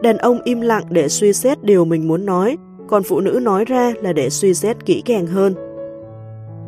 [0.03, 2.57] Đàn ông im lặng để suy xét điều mình muốn nói,
[2.88, 5.55] còn phụ nữ nói ra là để suy xét kỹ càng hơn.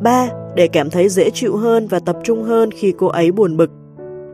[0.03, 0.29] 3.
[0.55, 3.71] Để cảm thấy dễ chịu hơn và tập trung hơn khi cô ấy buồn bực.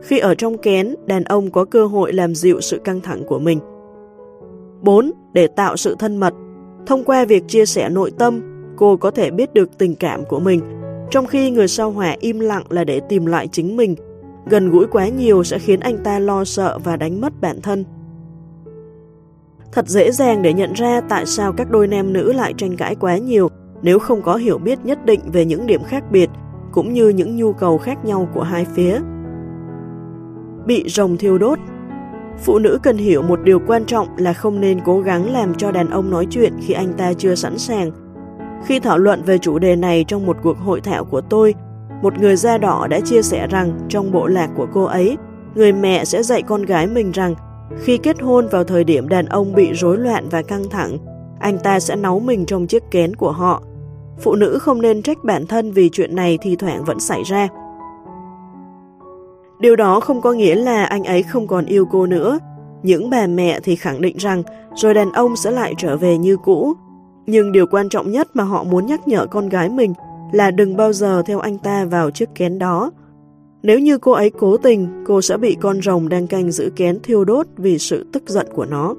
[0.02, 3.38] Khi ở trong kén, đàn ông có cơ hội làm dịu sự căng thẳng của
[3.38, 3.58] mình.
[4.82, 5.12] 4.
[5.32, 6.34] Để tạo sự thân mật.
[6.86, 8.40] Thông qua việc chia sẻ nội tâm,
[8.76, 10.60] cô có thể biết được tình cảm của mình,
[11.10, 13.94] trong khi người sao hỏa im lặng là để tìm lại chính mình.
[14.46, 17.84] Gần gũi quá nhiều sẽ khiến anh ta lo sợ và đánh mất bản thân.
[19.72, 22.94] Thật dễ dàng để nhận ra tại sao các đôi nam nữ lại tranh cãi
[22.94, 23.48] quá nhiều
[23.82, 26.30] nếu không có hiểu biết nhất định về những điểm khác biệt
[26.72, 29.00] cũng như những nhu cầu khác nhau của hai phía.
[30.66, 31.58] Bị rồng thiêu đốt,
[32.44, 35.72] Phụ nữ cần hiểu một điều quan trọng là không nên cố gắng làm cho
[35.72, 37.90] đàn ông nói chuyện khi anh ta chưa sẵn sàng.
[38.64, 41.54] Khi thảo luận về chủ đề này trong một cuộc hội thảo của tôi,
[42.02, 45.16] một người da đỏ đã chia sẻ rằng trong bộ lạc của cô ấy,
[45.54, 47.34] người mẹ sẽ dạy con gái mình rằng
[47.78, 50.98] khi kết hôn vào thời điểm đàn ông bị rối loạn và căng thẳng,
[51.40, 53.62] anh ta sẽ nấu mình trong chiếc kén của họ.
[54.20, 57.48] Phụ nữ không nên trách bản thân vì chuyện này thì thoảng vẫn xảy ra.
[59.60, 62.38] Điều đó không có nghĩa là anh ấy không còn yêu cô nữa.
[62.82, 64.42] Những bà mẹ thì khẳng định rằng
[64.74, 66.74] rồi đàn ông sẽ lại trở về như cũ.
[67.26, 69.94] Nhưng điều quan trọng nhất mà họ muốn nhắc nhở con gái mình
[70.32, 72.90] là đừng bao giờ theo anh ta vào chiếc kén đó.
[73.62, 76.98] Nếu như cô ấy cố tình, cô sẽ bị con rồng đang canh giữ kén
[77.02, 78.94] thiêu đốt vì sự tức giận của nó.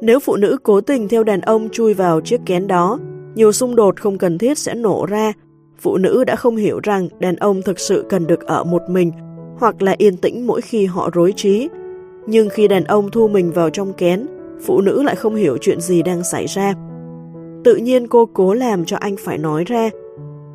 [0.00, 2.98] Nếu phụ nữ cố tình theo đàn ông chui vào chiếc kén đó,
[3.34, 5.32] nhiều xung đột không cần thiết sẽ nổ ra.
[5.78, 9.12] Phụ nữ đã không hiểu rằng đàn ông thực sự cần được ở một mình
[9.58, 11.68] hoặc là yên tĩnh mỗi khi họ rối trí.
[12.26, 14.26] Nhưng khi đàn ông thu mình vào trong kén,
[14.60, 16.74] phụ nữ lại không hiểu chuyện gì đang xảy ra.
[17.64, 19.90] Tự nhiên cô cố làm cho anh phải nói ra.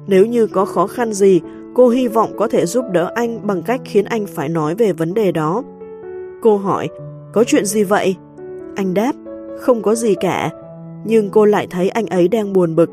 [0.08, 1.42] Nếu như có khó khăn gì,
[1.76, 4.94] cô hy vọng có thể giúp đỡ anh bằng cách khiến anh phải nói về
[4.94, 5.64] vấn đề đó.
[6.42, 6.90] Cô hỏi,
[7.34, 8.16] có chuyện gì vậy?
[8.76, 9.14] Anh đáp,
[9.60, 10.52] không có gì cả.
[11.06, 12.90] Nhưng cô lại thấy anh ấy đang buồn bực.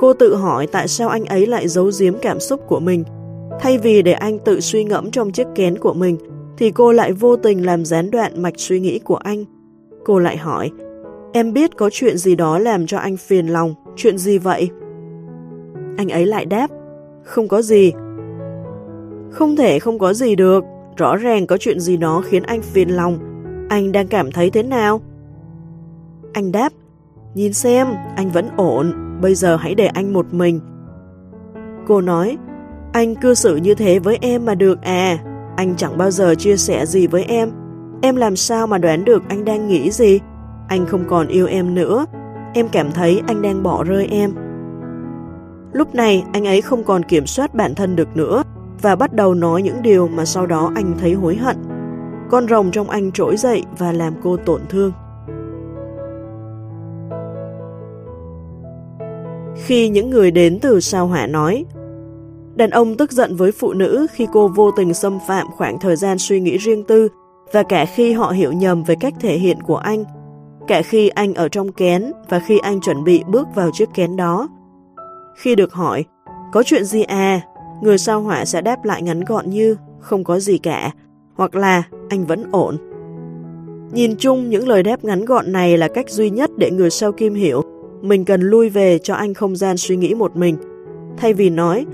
[0.00, 3.04] Cô tự hỏi tại sao anh ấy lại giấu giếm cảm xúc của mình.
[3.60, 6.16] Thay vì để anh tự suy ngẫm trong chiếc kén của mình,
[6.58, 9.44] thì cô lại vô tình làm gián đoạn mạch suy nghĩ của anh.
[10.04, 10.70] Cô lại hỏi,
[11.32, 14.70] em biết có chuyện gì đó làm cho anh phiền lòng, chuyện gì vậy?
[15.96, 16.70] Anh ấy lại đáp,
[17.24, 17.92] không có gì.
[19.30, 20.64] Không thể không có gì được,
[20.96, 23.18] rõ ràng có chuyện gì đó khiến anh phiền lòng.
[23.68, 25.00] Anh đang cảm thấy thế nào?
[26.32, 26.72] Anh đáp,
[27.34, 27.86] nhìn xem,
[28.16, 30.60] anh vẫn ổn, bây giờ hãy để anh một mình.
[31.86, 32.38] Cô nói,
[32.92, 35.18] anh cư xử như thế với em mà được à,
[35.56, 37.50] anh chẳng bao giờ chia sẻ gì với em.
[38.04, 40.20] Em làm sao mà đoán được anh đang nghĩ gì?
[40.68, 42.06] Anh không còn yêu em nữa,
[42.54, 44.34] em cảm thấy anh đang bỏ rơi em.
[45.72, 48.42] Lúc này anh ấy không còn kiểm soát bản thân được nữa
[48.82, 51.56] và bắt đầu nói những điều mà sau đó anh thấy hối hận.
[52.30, 54.92] Con rồng trong anh trỗi dậy và làm cô tổn thương.
[59.64, 61.64] Khi những người đến từ sao hỏa nói,
[62.54, 65.96] đàn ông tức giận với phụ nữ khi cô vô tình xâm phạm khoảng thời
[65.96, 67.08] gian suy nghĩ riêng tư
[67.52, 70.04] và cả khi họ hiểu nhầm về cách thể hiện của anh,
[70.68, 74.16] cả khi anh ở trong kén và khi anh chuẩn bị bước vào chiếc kén
[74.16, 74.48] đó.
[75.36, 76.04] Khi được hỏi,
[76.52, 77.40] có chuyện gì à?
[77.82, 80.90] người sao hỏa sẽ đáp lại ngắn gọn như không có gì cả,
[81.34, 82.76] hoặc là anh vẫn ổn.
[83.92, 87.12] Nhìn chung, những lời đáp ngắn gọn này là cách duy nhất để người sao
[87.12, 87.62] kim hiểu
[88.02, 90.56] mình cần lui về cho anh không gian suy nghĩ một mình.
[91.16, 91.86] Thay vì nói,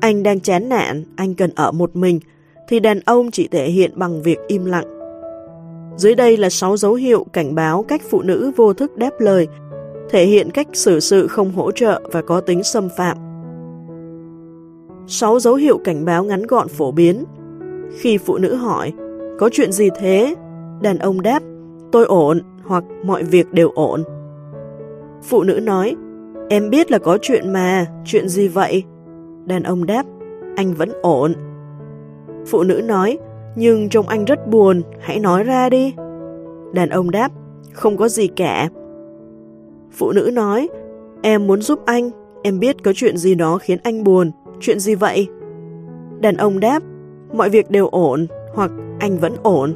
[0.00, 2.20] anh đang chán nản, anh cần ở một mình,
[2.68, 4.95] thì đàn ông chỉ thể hiện bằng việc im lặng.
[5.96, 9.48] Dưới đây là 6 dấu hiệu cảnh báo cách phụ nữ vô thức đáp lời,
[10.10, 13.16] thể hiện cách xử sự không hỗ trợ và có tính xâm phạm.
[15.06, 17.24] 6 dấu hiệu cảnh báo ngắn gọn phổ biến.
[17.98, 18.92] Khi phụ nữ hỏi,
[19.38, 20.34] có chuyện gì thế?
[20.80, 21.42] Đàn ông đáp,
[21.92, 24.02] tôi ổn hoặc mọi việc đều ổn.
[25.22, 25.96] Phụ nữ nói,
[26.48, 28.84] em biết là có chuyện mà, chuyện gì vậy?
[29.46, 30.06] Đàn ông đáp,
[30.56, 31.34] anh vẫn ổn.
[32.46, 33.18] Phụ nữ nói,
[33.56, 35.94] nhưng trông anh rất buồn, hãy nói ra đi.
[36.72, 37.32] Đàn ông đáp,
[37.72, 38.68] không có gì cả.
[39.92, 40.68] Phụ nữ nói,
[41.22, 42.10] em muốn giúp anh,
[42.42, 45.28] em biết có chuyện gì đó khiến anh buồn, chuyện gì vậy?
[46.20, 46.82] Đàn ông đáp,
[47.32, 49.74] mọi việc đều ổn, hoặc anh vẫn ổn.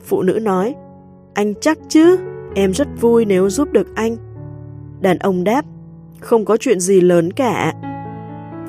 [0.00, 0.74] Phụ nữ nói,
[1.34, 2.16] anh chắc chứ,
[2.54, 4.16] em rất vui nếu giúp được anh.
[5.00, 5.64] Đàn ông đáp,
[6.20, 7.72] không có chuyện gì lớn cả.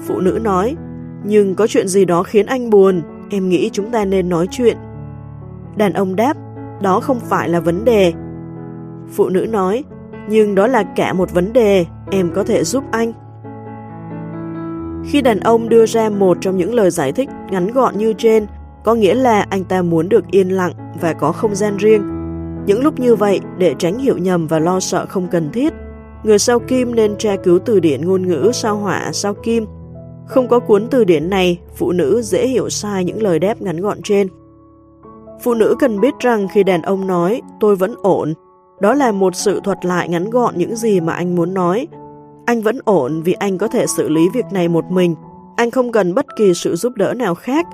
[0.05, 0.75] Phụ nữ nói,
[1.23, 4.77] nhưng có chuyện gì đó khiến anh buồn, em nghĩ chúng ta nên nói chuyện.
[5.77, 6.37] Đàn ông đáp,
[6.81, 8.13] đó không phải là vấn đề.
[9.11, 9.83] Phụ nữ nói,
[10.29, 13.13] nhưng đó là cả một vấn đề, em có thể giúp anh.
[15.05, 18.45] Khi đàn ông đưa ra một trong những lời giải thích ngắn gọn như trên,
[18.83, 22.01] có nghĩa là anh ta muốn được yên lặng và có không gian riêng.
[22.65, 25.73] Những lúc như vậy, để tránh hiểu nhầm và lo sợ không cần thiết,
[26.23, 29.65] người sao kim nên tra cứu từ điển ngôn ngữ sao hỏa sao kim
[30.27, 33.81] không có cuốn từ điển này, phụ nữ dễ hiểu sai những lời đáp ngắn
[33.81, 34.27] gọn trên.
[35.43, 38.33] Phụ nữ cần biết rằng khi đàn ông nói tôi vẫn ổn,
[38.79, 41.87] đó là một sự thuật lại ngắn gọn những gì mà anh muốn nói.
[42.45, 45.15] Anh vẫn ổn vì anh có thể xử lý việc này một mình,
[45.55, 47.67] anh không cần bất kỳ sự giúp đỡ nào khác.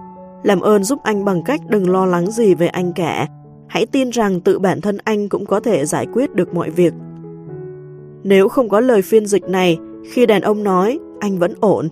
[0.44, 3.28] Làm ơn giúp anh bằng cách đừng lo lắng gì về anh cả.
[3.68, 6.94] Hãy tin rằng tự bản thân anh cũng có thể giải quyết được mọi việc.
[8.24, 9.78] Nếu không có lời phiên dịch này,
[10.12, 11.90] khi đàn ông nói anh vẫn ổn,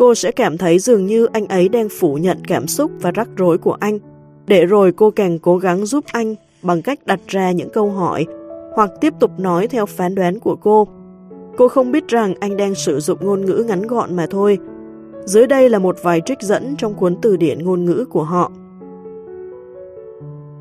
[0.00, 3.28] cô sẽ cảm thấy dường như anh ấy đang phủ nhận cảm xúc và rắc
[3.36, 3.98] rối của anh,
[4.46, 8.26] để rồi cô càng cố gắng giúp anh bằng cách đặt ra những câu hỏi
[8.74, 10.88] hoặc tiếp tục nói theo phán đoán của cô.
[11.56, 14.58] Cô không biết rằng anh đang sử dụng ngôn ngữ ngắn gọn mà thôi.
[15.24, 18.52] Dưới đây là một vài trích dẫn trong cuốn từ điển ngôn ngữ của họ.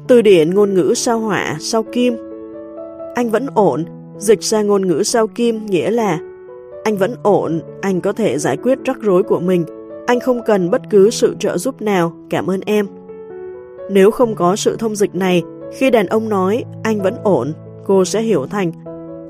[0.08, 2.18] Từ điển ngôn ngữ sao hỏa, sao kim
[3.16, 3.86] Anh vẫn ổn,
[4.18, 6.20] dịch ra ngôn ngữ sao kim nghĩa là
[6.90, 9.66] anh vẫn ổn, anh có thể giải quyết rắc rối của mình.
[10.08, 12.88] Anh không cần bất cứ sự trợ giúp nào, cảm ơn em.
[13.90, 17.54] Nếu không có sự thông dịch này, khi đàn ông nói anh vẫn ổn,
[17.86, 18.72] cô sẽ hiểu thành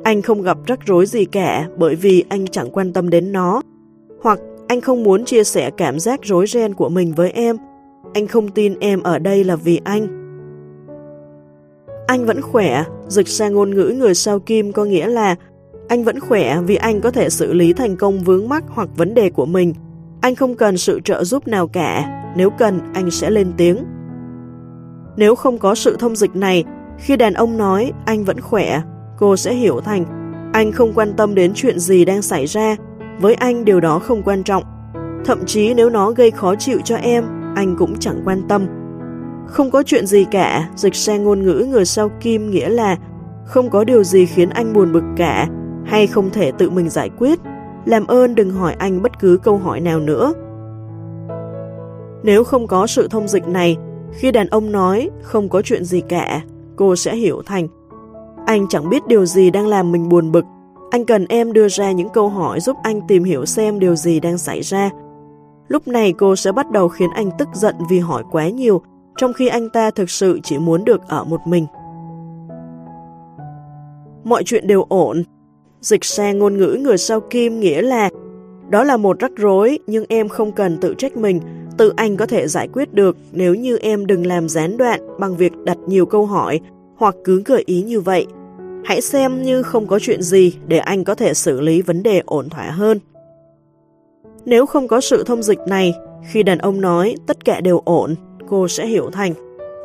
[0.03, 3.61] anh không gặp rắc rối gì cả bởi vì anh chẳng quan tâm đến nó.
[4.21, 7.57] Hoặc anh không muốn chia sẻ cảm giác rối ren của mình với em.
[8.13, 10.07] Anh không tin em ở đây là vì anh.
[12.07, 15.35] Anh vẫn khỏe, dịch sang ngôn ngữ người sao kim có nghĩa là
[15.89, 19.13] anh vẫn khỏe vì anh có thể xử lý thành công vướng mắc hoặc vấn
[19.13, 19.73] đề của mình.
[20.21, 23.77] Anh không cần sự trợ giúp nào cả, nếu cần anh sẽ lên tiếng.
[25.17, 26.63] Nếu không có sự thông dịch này,
[26.97, 28.81] khi đàn ông nói anh vẫn khỏe,
[29.17, 30.05] cô sẽ hiểu thành
[30.53, 32.75] anh không quan tâm đến chuyện gì đang xảy ra,
[33.19, 34.63] với anh điều đó không quan trọng.
[35.25, 37.23] Thậm chí nếu nó gây khó chịu cho em,
[37.55, 38.65] anh cũng chẳng quan tâm.
[39.47, 42.97] Không có chuyện gì cả, dịch sang ngôn ngữ người sau kim nghĩa là
[43.45, 45.47] không có điều gì khiến anh buồn bực cả,
[45.89, 47.39] hay không thể tự mình giải quyết,
[47.85, 50.33] làm ơn đừng hỏi anh bất cứ câu hỏi nào nữa.
[52.23, 53.77] Nếu không có sự thông dịch này,
[54.13, 56.41] khi đàn ông nói không có chuyện gì cả,
[56.75, 57.67] cô sẽ hiểu thành
[58.49, 60.45] anh chẳng biết điều gì đang làm mình buồn bực.
[60.91, 64.19] Anh cần em đưa ra những câu hỏi giúp anh tìm hiểu xem điều gì
[64.19, 64.89] đang xảy ra.
[65.67, 68.81] Lúc này cô sẽ bắt đầu khiến anh tức giận vì hỏi quá nhiều,
[69.17, 71.65] trong khi anh ta thực sự chỉ muốn được ở một mình.
[74.23, 75.23] Mọi chuyện đều ổn,
[75.81, 78.09] Dịch sang ngôn ngữ người sau kim nghĩa là
[78.69, 81.39] đó là một rắc rối nhưng em không cần tự trách mình,
[81.77, 85.37] tự anh có thể giải quyết được nếu như em đừng làm gián đoạn bằng
[85.37, 86.59] việc đặt nhiều câu hỏi
[86.97, 88.27] hoặc cứ gợi ý như vậy.
[88.85, 92.21] Hãy xem như không có chuyện gì để anh có thể xử lý vấn đề
[92.25, 92.99] ổn thỏa hơn.
[94.45, 95.93] Nếu không có sự thông dịch này,
[96.31, 98.15] khi đàn ông nói tất cả đều ổn,
[98.47, 99.33] cô sẽ hiểu thành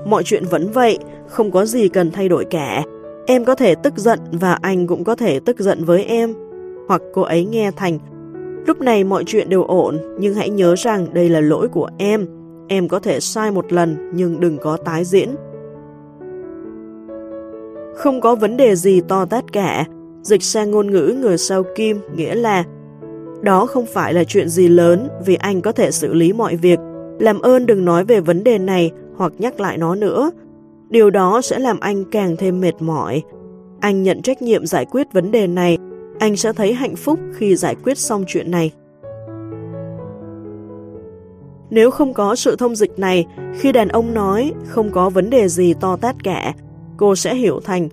[0.07, 2.85] mọi chuyện vẫn vậy, không có gì cần thay đổi cả.
[3.27, 6.35] Em có thể tức giận và anh cũng có thể tức giận với em.
[6.89, 7.99] Hoặc cô ấy nghe thành,
[8.67, 12.27] lúc này mọi chuyện đều ổn, nhưng hãy nhớ rằng đây là lỗi của em.
[12.69, 15.29] Em có thể sai một lần, nhưng đừng có tái diễn.
[17.95, 19.85] Không có vấn đề gì to tát cả,
[20.23, 22.65] dịch sang ngôn ngữ người sau kim nghĩa là
[23.43, 26.79] Đó không phải là chuyện gì lớn vì anh có thể xử lý mọi việc.
[27.19, 30.31] Làm ơn đừng nói về vấn đề này hoặc nhắc lại nó nữa.
[30.95, 33.23] Điều đó sẽ làm anh càng thêm mệt mỏi.
[33.81, 35.79] Anh nhận trách nhiệm giải quyết vấn đề này.
[36.19, 38.73] Anh sẽ thấy hạnh phúc khi giải quyết xong chuyện này.
[41.71, 45.49] Nếu không có sự thông dịch này, khi đàn ông nói không có vấn đề
[45.49, 46.55] gì to tát cả,
[46.97, 47.89] cô sẽ hiểu thành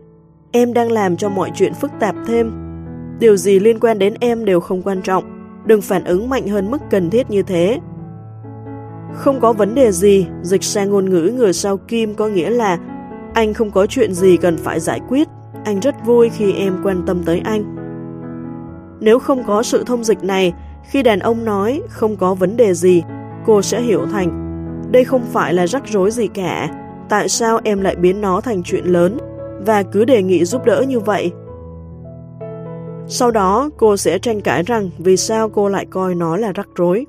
[0.51, 2.51] em đang làm cho mọi chuyện phức tạp thêm.
[3.19, 5.23] Điều gì liên quan đến em đều không quan trọng,
[5.65, 7.79] đừng phản ứng mạnh hơn mức cần thiết như thế.
[9.13, 12.77] Không có vấn đề gì, dịch sang ngôn ngữ người sau Kim có nghĩa là
[13.33, 15.27] anh không có chuyện gì cần phải giải quyết,
[15.65, 17.75] anh rất vui khi em quan tâm tới anh.
[18.99, 20.53] Nếu không có sự thông dịch này,
[20.89, 23.03] khi đàn ông nói không có vấn đề gì,
[23.45, 24.51] cô sẽ hiểu thành
[24.91, 26.69] đây không phải là rắc rối gì cả,
[27.09, 29.17] tại sao em lại biến nó thành chuyện lớn
[29.65, 31.31] và cứ đề nghị giúp đỡ như vậy.
[33.07, 36.67] Sau đó cô sẽ tranh cãi rằng vì sao cô lại coi nó là rắc
[36.75, 37.05] rối.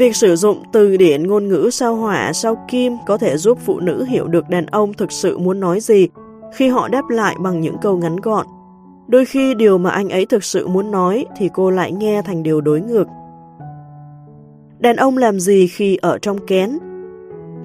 [0.00, 3.80] Việc sử dụng từ điển ngôn ngữ sao hỏa sao kim có thể giúp phụ
[3.80, 6.08] nữ hiểu được đàn ông thực sự muốn nói gì
[6.54, 8.46] khi họ đáp lại bằng những câu ngắn gọn.
[9.08, 12.42] Đôi khi điều mà anh ấy thực sự muốn nói thì cô lại nghe thành
[12.42, 13.06] điều đối ngược.
[14.78, 16.78] Đàn ông làm gì khi ở trong kén?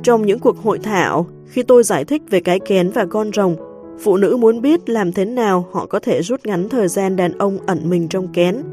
[0.03, 3.55] Trong những cuộc hội thảo, khi tôi giải thích về cái kén và con rồng,
[3.99, 7.37] phụ nữ muốn biết làm thế nào họ có thể rút ngắn thời gian đàn
[7.37, 8.63] ông ẩn mình trong kén.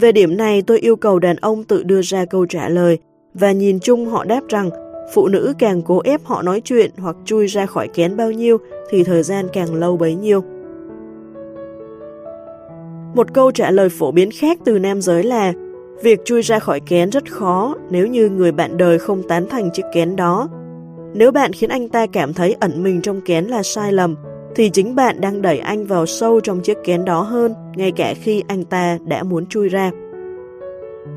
[0.00, 2.98] Về điểm này tôi yêu cầu đàn ông tự đưa ra câu trả lời
[3.34, 4.70] và nhìn chung họ đáp rằng
[5.14, 8.58] phụ nữ càng cố ép họ nói chuyện hoặc chui ra khỏi kén bao nhiêu
[8.90, 10.44] thì thời gian càng lâu bấy nhiêu.
[13.14, 15.52] Một câu trả lời phổ biến khác từ nam giới là
[16.02, 19.70] Việc chui ra khỏi kén rất khó nếu như người bạn đời không tán thành
[19.72, 20.48] chiếc kén đó.
[21.14, 24.14] Nếu bạn khiến anh ta cảm thấy ẩn mình trong kén là sai lầm,
[24.56, 28.14] thì chính bạn đang đẩy anh vào sâu trong chiếc kén đó hơn, ngay cả
[28.14, 29.90] khi anh ta đã muốn chui ra.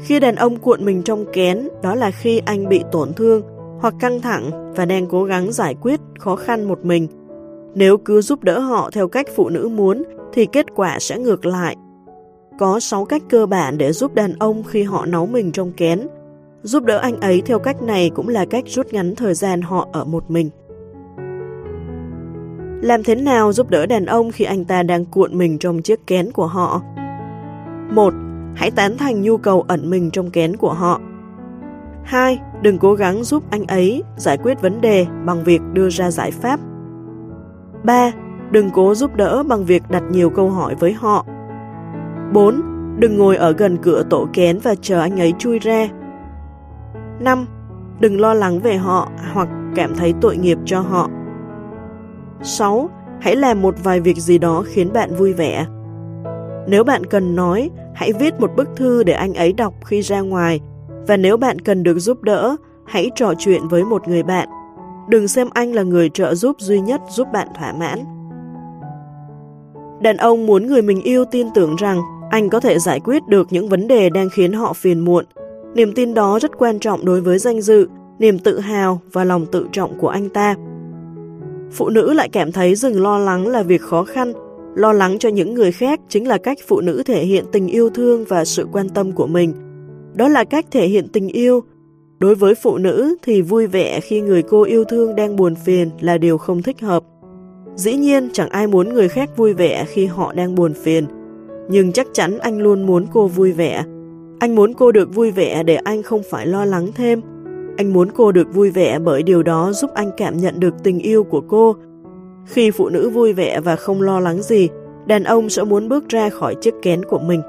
[0.02, 3.42] Khi đàn ông cuộn mình trong kén, đó là khi anh bị tổn thương
[3.80, 7.08] hoặc căng thẳng và đang cố gắng giải quyết khó khăn một mình.
[7.76, 11.46] Nếu cứ giúp đỡ họ theo cách phụ nữ muốn, thì kết quả sẽ ngược
[11.46, 11.76] lại
[12.60, 16.08] có 6 cách cơ bản để giúp đàn ông khi họ nấu mình trong kén.
[16.64, 19.88] Giúp đỡ anh ấy theo cách này cũng là cách rút ngắn thời gian họ
[19.92, 20.50] ở một mình.
[22.82, 26.08] Làm thế nào giúp đỡ đàn ông khi anh ta đang cuộn mình trong chiếc
[26.08, 26.82] kén của họ?
[27.92, 28.14] 1.
[28.56, 31.02] Hãy tán thành nhu cầu ẩn mình trong kén của họ.
[32.04, 32.40] 2.
[32.62, 36.32] Đừng cố gắng giúp anh ấy giải quyết vấn đề bằng việc đưa ra giải
[36.32, 36.60] pháp.
[37.84, 38.12] 3.
[38.52, 41.26] Đừng cố giúp đỡ bằng việc đặt nhiều câu hỏi với họ
[42.34, 42.62] 4.
[43.00, 45.88] Đừng ngồi ở gần cửa tổ kén và chờ anh ấy chui ra.
[47.20, 47.46] 5.
[48.00, 51.10] Đừng lo lắng về họ hoặc cảm thấy tội nghiệp cho họ.
[52.44, 52.90] 6.
[53.22, 55.66] Hãy làm một vài việc gì đó khiến bạn vui vẻ.
[56.68, 60.22] Nếu bạn cần nói, hãy viết một bức thư để anh ấy đọc khi ra
[60.22, 60.60] ngoài.
[61.08, 64.50] Và nếu bạn cần được giúp đỡ, hãy trò chuyện với một người bạn.
[65.10, 68.00] Đừng xem anh là người trợ giúp duy nhất giúp bạn thỏa mãn.
[70.02, 73.48] Đàn ông muốn người mình yêu tin tưởng rằng anh có thể giải quyết được
[73.50, 75.26] những vấn đề đang khiến họ phiền muộn.
[75.74, 77.88] Niềm tin đó rất quan trọng đối với danh dự,
[78.20, 80.56] niềm tự hào và lòng tự trọng của anh ta.
[81.72, 84.34] Phụ nữ lại cảm thấy dừng lo lắng là việc khó khăn,
[84.76, 87.90] lo lắng cho những người khác chính là cách phụ nữ thể hiện tình yêu
[87.90, 89.54] thương và sự quan tâm của mình.
[90.14, 91.64] Đó là cách thể hiện tình yêu.
[92.20, 95.90] Đối với phụ nữ thì vui vẻ khi người cô yêu thương đang buồn phiền
[96.00, 97.04] là điều không thích hợp.
[97.76, 101.06] Dĩ nhiên chẳng ai muốn người khác vui vẻ khi họ đang buồn phiền,
[101.70, 103.84] nhưng chắc chắn anh luôn muốn cô vui vẻ.
[104.40, 107.22] Anh muốn cô được vui vẻ để anh không phải lo lắng thêm.
[107.80, 111.00] Anh muốn cô được vui vẻ bởi điều đó giúp anh cảm nhận được tình
[111.00, 111.76] yêu của cô.
[112.46, 114.70] Khi phụ nữ vui vẻ và không lo lắng gì,
[115.06, 117.42] đàn ông sẽ muốn bước ra khỏi chiếc kén của mình.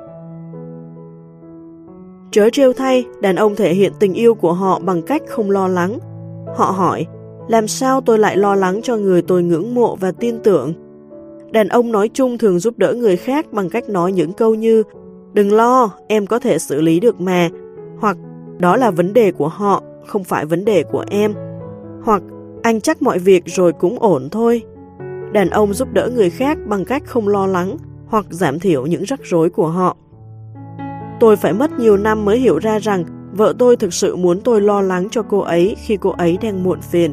[2.31, 5.69] Chớ trêu thay, đàn ông thể hiện tình yêu của họ bằng cách không lo
[5.69, 5.99] lắng.
[6.57, 7.07] Họ hỏi,
[7.49, 10.73] làm sao tôi lại lo lắng cho người tôi ngưỡng mộ và tin tưởng?
[11.53, 14.83] Đàn ông nói chung thường giúp đỡ người khác bằng cách nói những câu như
[15.33, 17.49] Đừng lo, em có thể xử lý được mà,
[18.01, 18.17] hoặc
[18.59, 21.35] đó là vấn đề của họ, không phải vấn đề của em,
[22.05, 22.23] hoặc
[22.63, 24.63] anh chắc mọi việc rồi cũng ổn thôi.
[25.33, 27.77] Đàn ông giúp đỡ người khác bằng cách không lo lắng
[28.07, 29.97] hoặc giảm thiểu những rắc rối của họ.
[31.21, 34.61] Tôi phải mất nhiều năm mới hiểu ra rằng vợ tôi thực sự muốn tôi
[34.61, 37.13] lo lắng cho cô ấy khi cô ấy đang muộn phiền.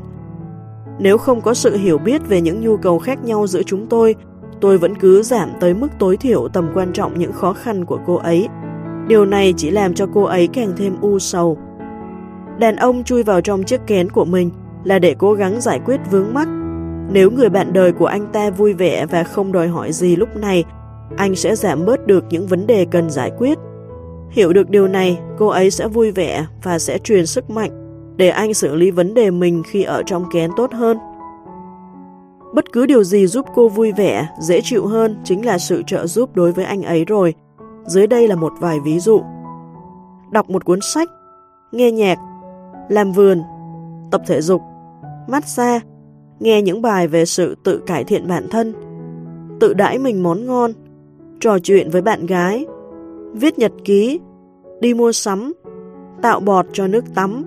[0.99, 4.15] Nếu không có sự hiểu biết về những nhu cầu khác nhau giữa chúng tôi,
[4.61, 7.99] tôi vẫn cứ giảm tới mức tối thiểu tầm quan trọng những khó khăn của
[8.05, 8.47] cô ấy.
[9.07, 11.57] Điều này chỉ làm cho cô ấy càng thêm u sầu.
[12.59, 14.49] Đàn ông chui vào trong chiếc kén của mình
[14.83, 16.47] là để cố gắng giải quyết vướng mắc.
[17.11, 20.29] Nếu người bạn đời của anh ta vui vẻ và không đòi hỏi gì lúc
[20.35, 20.63] này,
[21.17, 23.57] anh sẽ giảm bớt được những vấn đề cần giải quyết.
[24.29, 27.71] Hiểu được điều này, cô ấy sẽ vui vẻ và sẽ truyền sức mạnh
[28.17, 30.97] để anh xử lý vấn đề mình khi ở trong kén tốt hơn.
[32.53, 36.07] Bất cứ điều gì giúp cô vui vẻ, dễ chịu hơn chính là sự trợ
[36.07, 37.33] giúp đối với anh ấy rồi.
[37.85, 39.21] Dưới đây là một vài ví dụ.
[40.31, 41.09] Đọc một cuốn sách,
[41.71, 42.17] nghe nhạc,
[42.89, 43.41] làm vườn,
[44.11, 44.61] tập thể dục,
[45.27, 45.79] massage,
[46.39, 48.73] nghe những bài về sự tự cải thiện bản thân,
[49.59, 50.71] tự đãi mình món ngon,
[51.39, 52.65] trò chuyện với bạn gái,
[53.33, 54.19] viết nhật ký,
[54.81, 55.53] đi mua sắm,
[56.21, 57.43] tạo bọt cho nước tắm,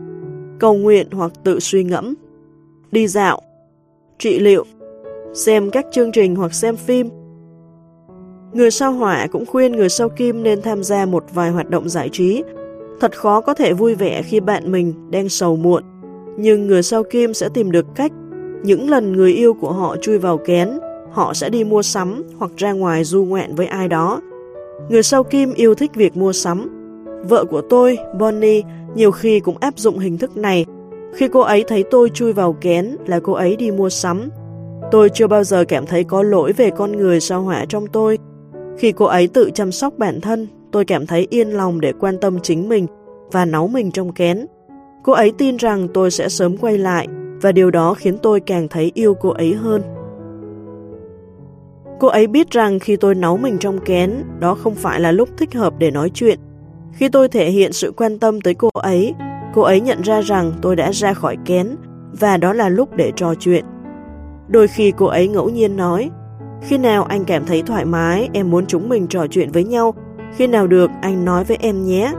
[0.59, 2.15] cầu nguyện hoặc tự suy ngẫm,
[2.93, 3.41] đi dạo,
[4.19, 4.65] trị liệu,
[5.35, 7.09] xem các chương trình hoặc xem phim.
[8.53, 11.89] Người sao hỏa cũng khuyên người sao kim nên tham gia một vài hoạt động
[11.89, 12.43] giải trí.
[13.01, 15.83] Thật khó có thể vui vẻ khi bạn mình đang sầu muộn,
[16.37, 18.13] nhưng người sao kim sẽ tìm được cách.
[18.63, 20.71] Những lần người yêu của họ chui vào kén,
[21.13, 24.21] họ sẽ đi mua sắm hoặc ra ngoài du ngoạn với ai đó.
[24.89, 26.69] Người sao kim yêu thích việc mua sắm.
[27.29, 28.63] Vợ của tôi, Bonnie,
[28.95, 30.67] nhiều khi cũng áp dụng hình thức này.
[31.15, 34.31] Khi cô ấy thấy tôi chui vào kén là cô ấy đi mua sắm,
[34.91, 38.19] Tôi chưa bao giờ cảm thấy có lỗi về con người sao hỏa trong tôi.
[38.79, 42.19] Khi cô ấy tự chăm sóc bản thân, tôi cảm thấy yên lòng để quan
[42.21, 42.87] tâm chính mình
[43.33, 44.47] và nấu mình trong kén.
[45.03, 47.09] Cô ấy tin rằng tôi sẽ sớm quay lại
[47.43, 49.83] và điều đó khiến tôi càng thấy yêu cô ấy hơn.
[52.01, 55.29] Cô ấy biết rằng khi tôi nấu mình trong kén, đó không phải là lúc
[55.39, 56.39] thích hợp để nói chuyện.
[56.93, 59.15] Khi tôi thể hiện sự quan tâm tới cô ấy,
[59.55, 61.77] cô ấy nhận ra rằng tôi đã ra khỏi kén
[62.21, 63.65] và đó là lúc để trò chuyện.
[64.49, 66.11] Đôi khi cô ấy ngẫu nhiên nói,
[66.63, 69.95] khi nào anh cảm thấy thoải mái, em muốn chúng mình trò chuyện với nhau,
[70.37, 72.13] khi nào được anh nói với em nhé.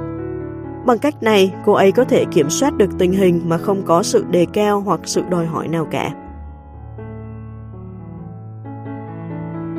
[0.86, 4.03] Bằng cách này, cô ấy có thể kiểm soát được tình hình mà không có
[4.03, 6.12] sự đề cao hoặc sự đòi hỏi nào cả.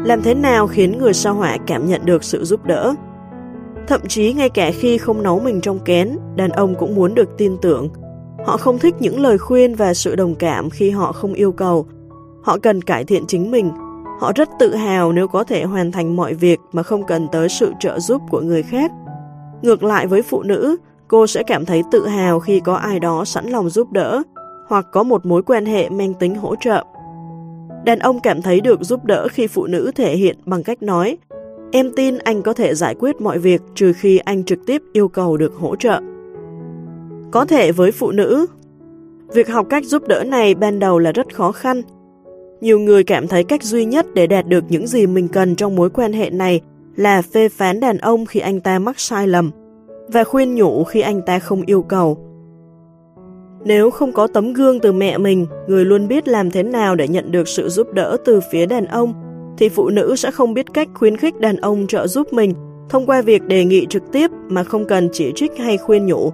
[0.05, 2.95] Làm thế nào khiến người sao hỏa cảm nhận được sự giúp đỡ?
[3.89, 7.39] Thậm chí ngay cả khi không nấu mình trong kén, đàn ông cũng muốn được
[7.39, 7.89] tin tưởng.
[8.47, 11.87] Họ không thích những lời khuyên và sự đồng cảm khi họ không yêu cầu,
[12.43, 13.71] Họ cần cải thiện chính mình.
[14.23, 17.49] Họ rất tự hào nếu có thể hoàn thành mọi việc mà không cần tới
[17.49, 18.93] sự trợ giúp của người khác.
[19.63, 20.77] Ngược lại với phụ nữ,
[21.09, 24.23] cô sẽ cảm thấy tự hào khi có ai đó sẵn lòng giúp đỡ
[24.69, 26.85] hoặc có một mối quan hệ mang tính hỗ trợ.
[27.85, 31.19] Đàn ông cảm thấy được giúp đỡ khi phụ nữ thể hiện bằng cách nói
[31.73, 35.09] Em tin anh có thể giải quyết mọi việc trừ khi anh trực tiếp yêu
[35.09, 36.01] cầu được hỗ trợ.
[37.31, 38.47] Có thể với phụ nữ,
[39.35, 41.83] việc học cách giúp đỡ này ban đầu là rất khó khăn,
[42.63, 45.77] nhiều người cảm thấy cách duy nhất để đạt được những gì mình cần trong
[45.77, 46.61] mối quan hệ này
[46.97, 49.51] là phê phán đàn ông khi anh ta mắc sai lầm
[50.09, 52.19] và khuyên nhủ khi anh ta không yêu cầu.
[53.65, 57.09] Nếu không có tấm gương từ mẹ mình, người luôn biết làm thế nào để
[57.09, 59.13] nhận được sự giúp đỡ từ phía đàn ông,
[59.59, 62.55] thì phụ nữ sẽ không biết cách khuyến khích đàn ông trợ giúp mình
[62.89, 66.33] thông qua việc đề nghị trực tiếp mà không cần chỉ trích hay khuyên nhủ.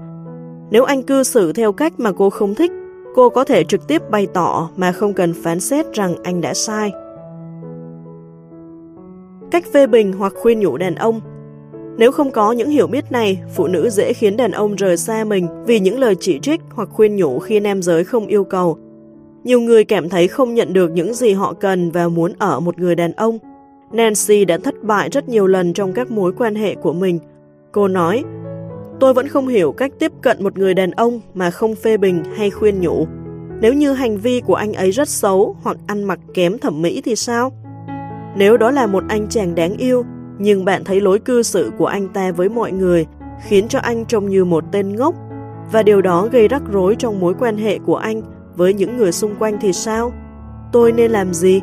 [0.71, 2.73] Nếu anh cư xử theo cách mà cô không thích,
[3.19, 6.55] Cô có thể trực tiếp bày tỏ mà không cần phán xét rằng anh đã
[6.55, 6.93] sai.
[9.51, 11.21] Cách phê bình hoặc khuyên nhủ đàn ông
[11.97, 15.25] Nếu không có những hiểu biết này, phụ nữ dễ khiến đàn ông rời xa
[15.25, 18.79] mình vì những lời chỉ trích hoặc khuyên nhủ khi nam giới không yêu cầu.
[19.45, 22.79] Nhiều người cảm thấy không nhận được những gì họ cần và muốn ở một
[22.79, 23.39] người đàn ông.
[23.93, 27.19] Nancy đã thất bại rất nhiều lần trong các mối quan hệ của mình.
[27.73, 28.25] Cô nói,
[29.01, 32.23] Tôi vẫn không hiểu cách tiếp cận một người đàn ông mà không phê bình
[32.37, 33.07] hay khuyên nhủ.
[33.61, 37.03] Nếu như hành vi của anh ấy rất xấu hoặc ăn mặc kém thẩm mỹ
[37.05, 37.53] thì sao?
[38.37, 40.05] Nếu đó là một anh chàng đáng yêu,
[40.39, 43.07] nhưng bạn thấy lối cư xử của anh ta với mọi người
[43.47, 45.15] khiến cho anh trông như một tên ngốc
[45.73, 48.23] và điều đó gây rắc rối trong mối quan hệ của anh
[48.57, 50.13] với những người xung quanh thì sao?
[50.73, 51.61] Tôi nên làm gì?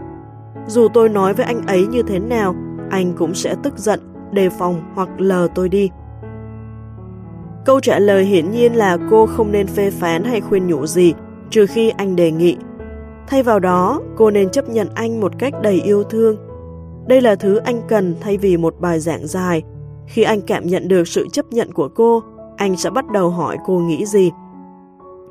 [0.67, 2.55] Dù tôi nói với anh ấy như thế nào,
[2.89, 3.99] anh cũng sẽ tức giận,
[4.31, 5.89] đề phòng hoặc lờ tôi đi.
[7.65, 11.13] Câu trả lời hiển nhiên là cô không nên phê phán hay khuyên nhủ gì,
[11.49, 12.57] trừ khi anh đề nghị.
[13.27, 16.35] Thay vào đó, cô nên chấp nhận anh một cách đầy yêu thương.
[17.07, 19.63] Đây là thứ anh cần thay vì một bài giảng dài.
[20.07, 22.23] Khi anh cảm nhận được sự chấp nhận của cô,
[22.57, 24.31] anh sẽ bắt đầu hỏi cô nghĩ gì.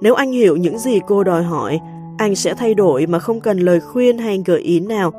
[0.01, 1.81] Nếu anh hiểu những gì cô đòi hỏi,
[2.19, 5.13] anh sẽ thay đổi mà không cần lời khuyên hay gợi ý nào.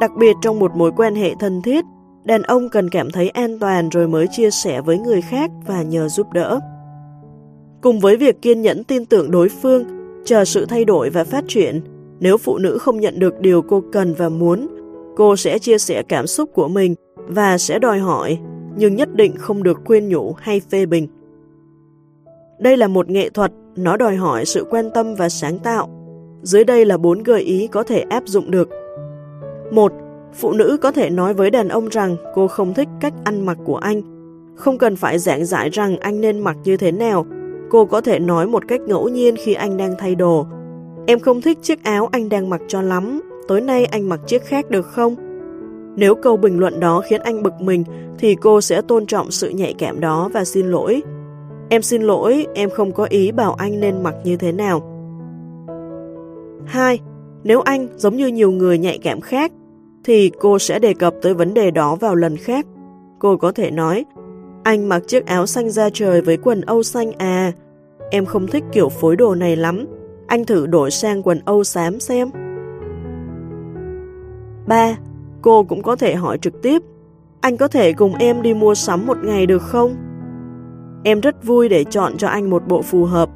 [0.00, 1.84] Đặc biệt trong một mối quan hệ thân thiết,
[2.24, 5.82] đàn ông cần cảm thấy an toàn rồi mới chia sẻ với người khác và
[5.82, 6.60] nhờ giúp đỡ.
[7.80, 9.84] Cùng với việc kiên nhẫn tin tưởng đối phương,
[10.24, 11.80] chờ sự thay đổi và phát triển,
[12.20, 14.68] nếu phụ nữ không nhận được điều cô cần và muốn,
[15.16, 18.38] cô sẽ chia sẻ cảm xúc của mình và sẽ đòi hỏi,
[18.76, 21.08] nhưng nhất định không được khuyên nhủ hay phê bình.
[22.58, 25.88] Đây là một nghệ thuật, nó đòi hỏi sự quan tâm và sáng tạo.
[26.42, 28.68] Dưới đây là bốn gợi ý có thể áp dụng được.
[29.72, 29.92] 1.
[30.34, 33.58] Phụ nữ có thể nói với đàn ông rằng cô không thích cách ăn mặc
[33.64, 34.02] của anh,
[34.56, 37.26] Không cần phải giảng giải rằng anh nên mặc như thế nào.
[37.70, 40.46] Cô có thể nói một cách ngẫu nhiên khi anh đang thay đồ.
[41.06, 43.20] Em không thích chiếc áo anh đang mặc cho lắm.
[43.48, 45.14] Tối nay anh mặc chiếc khác được không?
[45.96, 47.84] Nếu câu bình luận đó khiến anh bực mình,
[48.18, 51.02] thì cô sẽ tôn trọng sự nhạy cảm đó và xin lỗi.
[51.68, 54.82] Em xin lỗi, em không có ý bảo anh nên mặc như thế nào.
[56.66, 56.98] 2.
[57.44, 59.52] Nếu anh, giống như nhiều người nhạy cảm khác,
[60.08, 62.66] thì cô sẽ đề cập tới vấn đề đó vào lần khác.
[63.18, 64.04] Cô có thể nói,
[64.62, 67.52] anh mặc chiếc áo xanh da trời với quần âu xanh à,
[68.10, 69.86] em không thích kiểu phối đồ này lắm,
[70.26, 72.30] anh thử đổi sang quần âu xám xem.
[74.66, 74.96] 3.
[75.42, 76.82] Cô cũng có thể hỏi trực tiếp,
[77.40, 79.96] anh có thể cùng em đi mua sắm một ngày được không?
[81.04, 83.30] Em rất vui để chọn cho anh một bộ phù hợp.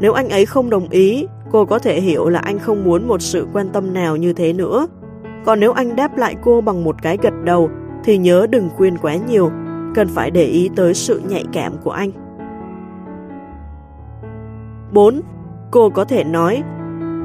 [0.00, 3.22] Nếu anh ấy không đồng ý, cô có thể hiểu là anh không muốn một
[3.22, 4.86] sự quan tâm nào như thế nữa.
[5.44, 7.70] Còn nếu anh đáp lại cô bằng một cái gật đầu,
[8.04, 9.50] thì nhớ đừng khuyên quá nhiều,
[9.94, 12.10] cần phải để ý tới sự nhạy cảm của anh.
[14.92, 15.20] 4.
[15.70, 16.62] Cô có thể nói,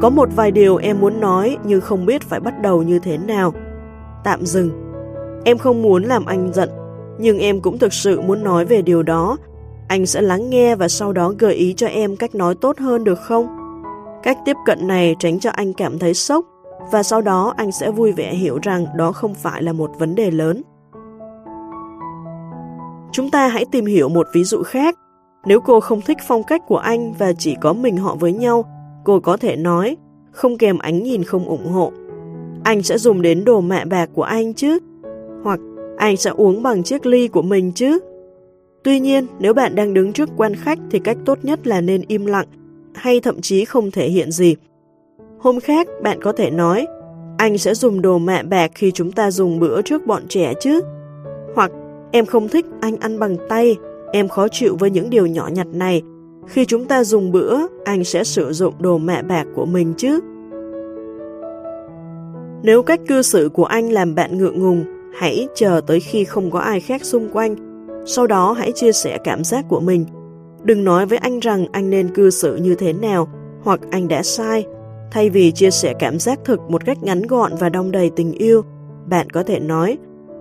[0.02, 3.18] có một vài điều em muốn nói nhưng không biết phải bắt đầu như thế
[3.18, 3.54] nào.
[4.24, 4.70] Tạm dừng.
[5.46, 6.70] Em không muốn làm anh giận,
[7.20, 9.38] nhưng em cũng thực sự muốn nói về điều đó.
[9.88, 13.04] Anh sẽ lắng nghe và sau đó gợi ý cho em cách nói tốt hơn
[13.04, 13.48] được không?
[14.24, 16.46] Cách tiếp cận này tránh cho anh cảm thấy sốc
[16.92, 20.16] và sau đó anh sẽ vui vẻ hiểu rằng đó không phải là một vấn
[20.16, 20.62] đề lớn.
[23.12, 25.00] Chúng ta hãy tìm hiểu một ví dụ khác.
[25.46, 28.66] Nếu cô không thích phong cách của anh và chỉ có mình họ với nhau,
[29.04, 29.98] cô có thể nói,
[30.32, 31.92] không kèm ánh nhìn không ủng hộ.
[32.64, 34.80] Anh sẽ dùng đến đồ mẹ bạc của anh chứ?
[35.44, 35.60] Hoặc
[35.98, 38.00] anh sẽ uống bằng chiếc ly của mình chứ?
[38.84, 42.02] Tuy nhiên, nếu bạn đang đứng trước quan khách thì cách tốt nhất là nên
[42.08, 42.48] im lặng,
[42.94, 44.56] hay thậm chí không thể hiện gì.
[45.46, 46.88] Hôm khác, bạn có thể nói,
[47.38, 50.82] anh sẽ dùng đồ mẹ bạc khi chúng ta dùng bữa trước bọn trẻ chứ?
[51.56, 51.72] Hoặc,
[52.12, 53.76] em không thích anh ăn bằng tay,
[54.12, 56.02] em khó chịu với những điều nhỏ nhặt này.
[56.48, 60.20] Khi chúng ta dùng bữa, anh sẽ sử dụng đồ mẹ bạc của mình chứ?
[62.64, 64.84] Nếu cách cư xử của anh làm bạn ngượng ngùng,
[65.14, 67.56] hãy chờ tới khi không có ai khác xung quanh.
[68.06, 70.06] Sau đó hãy chia sẻ cảm giác của mình.
[70.64, 73.28] Đừng nói với anh rằng anh nên cư xử như thế nào,
[73.64, 74.66] hoặc anh đã sai,
[75.16, 78.32] Thay vì chia sẻ cảm giác thực một cách ngắn gọn và đong đầy tình
[78.32, 78.62] yêu,
[79.10, 79.98] bạn có thể nói,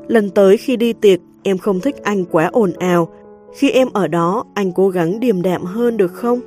[0.09, 3.09] lần tới khi đi tiệc, em không thích anh quá ồn ào.
[3.57, 6.41] Khi em ở đó, anh cố gắng điềm đạm hơn được không?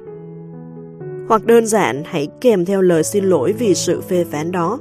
[1.29, 4.79] Hoặc đơn giản, hãy kèm theo lời xin lỗi vì sự phê phán đó.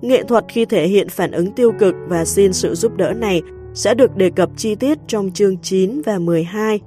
[0.00, 3.42] Nghệ thuật khi thể hiện phản ứng tiêu cực và xin sự giúp đỡ này
[3.74, 6.80] sẽ được đề cập chi tiết trong chương 9 và 12.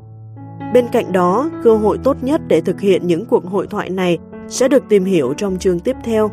[0.73, 4.17] Bên cạnh đó, cơ hội tốt nhất để thực hiện những cuộc hội thoại này
[4.49, 6.29] sẽ được tìm hiểu trong chương tiếp theo.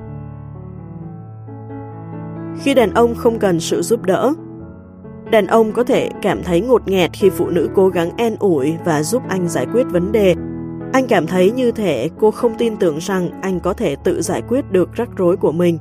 [2.62, 4.32] Khi đàn ông không cần sự giúp đỡ,
[5.30, 8.74] đàn ông có thể cảm thấy ngột ngạt khi phụ nữ cố gắng an ủi
[8.84, 10.34] và giúp anh giải quyết vấn đề.
[10.92, 14.42] Anh cảm thấy như thể cô không tin tưởng rằng anh có thể tự giải
[14.48, 15.78] quyết được rắc rối của mình.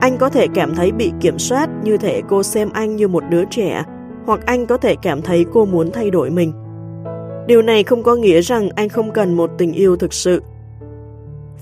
[0.00, 3.24] Anh có thể cảm thấy bị kiểm soát như thể cô xem anh như một
[3.30, 3.84] đứa trẻ,
[4.26, 6.52] hoặc anh có thể cảm thấy cô muốn thay đổi mình.
[7.46, 10.42] Điều này không có nghĩa rằng anh không cần một tình yêu thực sự.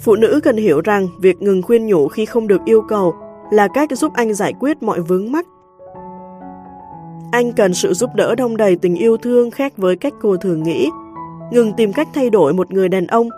[0.02, 3.14] Phụ nữ cần hiểu rằng việc ngừng khuyên nhủ khi không được yêu cầu
[3.50, 5.46] là cách giúp anh giải quyết mọi vướng mắc.
[7.32, 10.62] Anh cần sự giúp đỡ đông đầy tình yêu thương khác với cách cô thường
[10.62, 10.88] nghĩ.
[11.52, 13.28] Ngừng tìm cách thay đổi một người đàn ông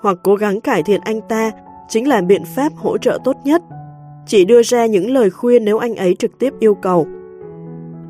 [0.00, 1.50] hoặc cố gắng cải thiện anh ta
[1.88, 3.62] chính là biện pháp hỗ trợ tốt nhất.
[4.26, 7.06] Chỉ đưa ra những lời khuyên nếu anh ấy trực tiếp yêu cầu.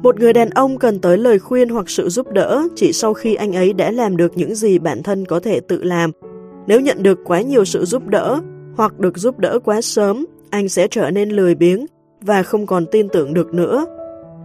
[0.03, 3.35] Một người đàn ông cần tới lời khuyên hoặc sự giúp đỡ chỉ sau khi
[3.35, 6.11] anh ấy đã làm được những gì bản thân có thể tự làm
[6.67, 8.41] nếu nhận được quá nhiều sự giúp đỡ
[8.77, 11.87] hoặc được giúp đỡ quá sớm, anh sẽ trở nên lười biếng
[12.21, 13.87] và không còn tin tưởng được nữa.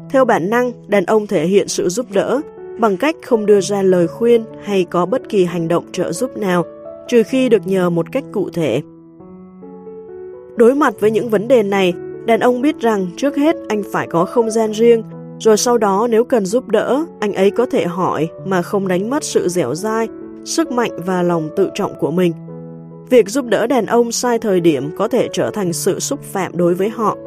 [0.09, 2.41] Theo bản năng, đàn ông thể hiện sự giúp đỡ
[2.79, 6.37] bằng cách không đưa ra lời khuyên hay có bất kỳ hành động trợ giúp
[6.37, 6.65] nào,
[7.07, 8.81] trừ khi được nhờ một cách cụ thể.
[10.55, 11.93] Đối mặt với những vấn đề này,
[12.25, 15.03] đàn ông biết rằng trước hết anh phải có không gian riêng,
[15.39, 19.09] rồi sau đó nếu cần giúp đỡ, anh ấy có thể hỏi mà không đánh
[19.09, 20.07] mất sự dẻo dai
[20.47, 22.33] sức mạnh và lòng tự trọng của mình.
[23.09, 26.57] Việc giúp đỡ đàn ông sai thời điểm có thể trở thành sự xúc phạm
[26.57, 27.17] đối với họ.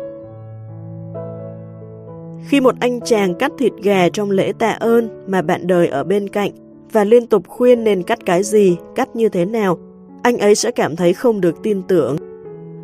[2.48, 6.04] Khi một anh chàng cắt thịt gà trong lễ tạ ơn mà bạn đời ở
[6.04, 6.50] bên cạnh
[6.92, 9.78] và liên tục khuyên nên cắt cái gì, cắt như thế nào,
[10.22, 12.16] anh ấy sẽ cảm thấy không được tin tưởng.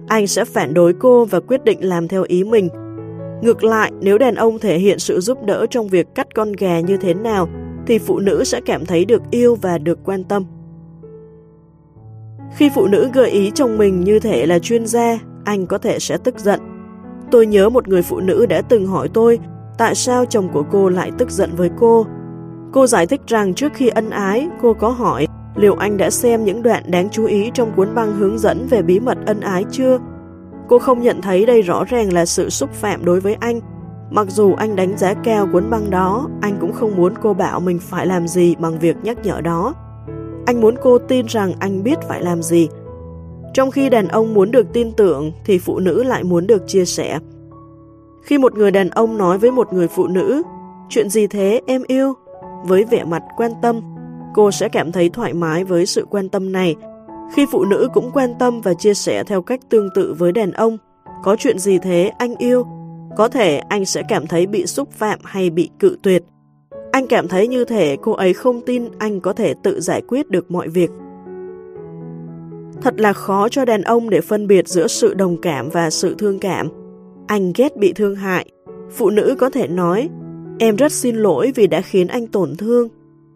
[0.08, 2.68] Anh sẽ phản đối cô và quyết định làm theo ý mình.
[3.42, 6.80] Ngược lại, nếu đàn ông thể hiện sự giúp đỡ trong việc cắt con gà
[6.80, 7.48] như thế nào
[7.86, 10.44] thì phụ nữ sẽ cảm thấy được yêu và được quan tâm.
[12.56, 15.98] Khi phụ nữ gợi ý chồng mình như thể là chuyên gia, anh có thể
[15.98, 16.60] sẽ tức giận.
[17.30, 19.38] Tôi nhớ một người phụ nữ đã từng hỏi tôi
[19.78, 22.06] tại sao chồng của cô lại tức giận với cô.
[22.72, 25.26] Cô giải thích rằng trước khi ân ái, cô có hỏi
[25.56, 28.82] liệu anh đã xem những đoạn đáng chú ý trong cuốn băng hướng dẫn về
[28.82, 29.98] bí mật ân ái chưa?
[30.68, 33.60] Cô không nhận thấy đây rõ ràng là sự xúc phạm đối với anh.
[34.10, 37.60] Mặc dù anh đánh giá cao cuốn băng đó, anh cũng không muốn cô bảo
[37.60, 39.74] mình phải làm gì bằng việc nhắc nhở đó.
[40.46, 42.68] Anh muốn cô tin rằng anh biết phải làm gì.
[43.54, 46.84] Trong khi đàn ông muốn được tin tưởng thì phụ nữ lại muốn được chia
[46.84, 47.18] sẻ.
[48.22, 50.42] Khi một người đàn ông nói với một người phụ nữ,
[50.88, 52.14] chuyện gì thế em yêu?
[52.64, 53.80] Với vẻ mặt quan tâm,
[54.34, 56.76] cô sẽ cảm thấy thoải mái với sự quan tâm này.
[57.34, 60.52] Khi phụ nữ cũng quan tâm và chia sẻ theo cách tương tự với đàn
[60.52, 60.78] ông,
[61.22, 62.66] có chuyện gì thế anh yêu?
[63.16, 66.22] Có thể anh sẽ cảm thấy bị xúc phạm hay bị cự tuyệt.
[66.92, 70.30] Anh cảm thấy như thể cô ấy không tin anh có thể tự giải quyết
[70.30, 70.90] được mọi việc.
[72.82, 76.14] Thật là khó cho đàn ông để phân biệt giữa sự đồng cảm và sự
[76.18, 76.68] thương cảm.
[77.26, 78.46] Anh ghét bị thương hại.
[78.90, 80.08] Phụ nữ có thể nói,
[80.58, 82.88] em rất xin lỗi vì đã khiến anh tổn thương.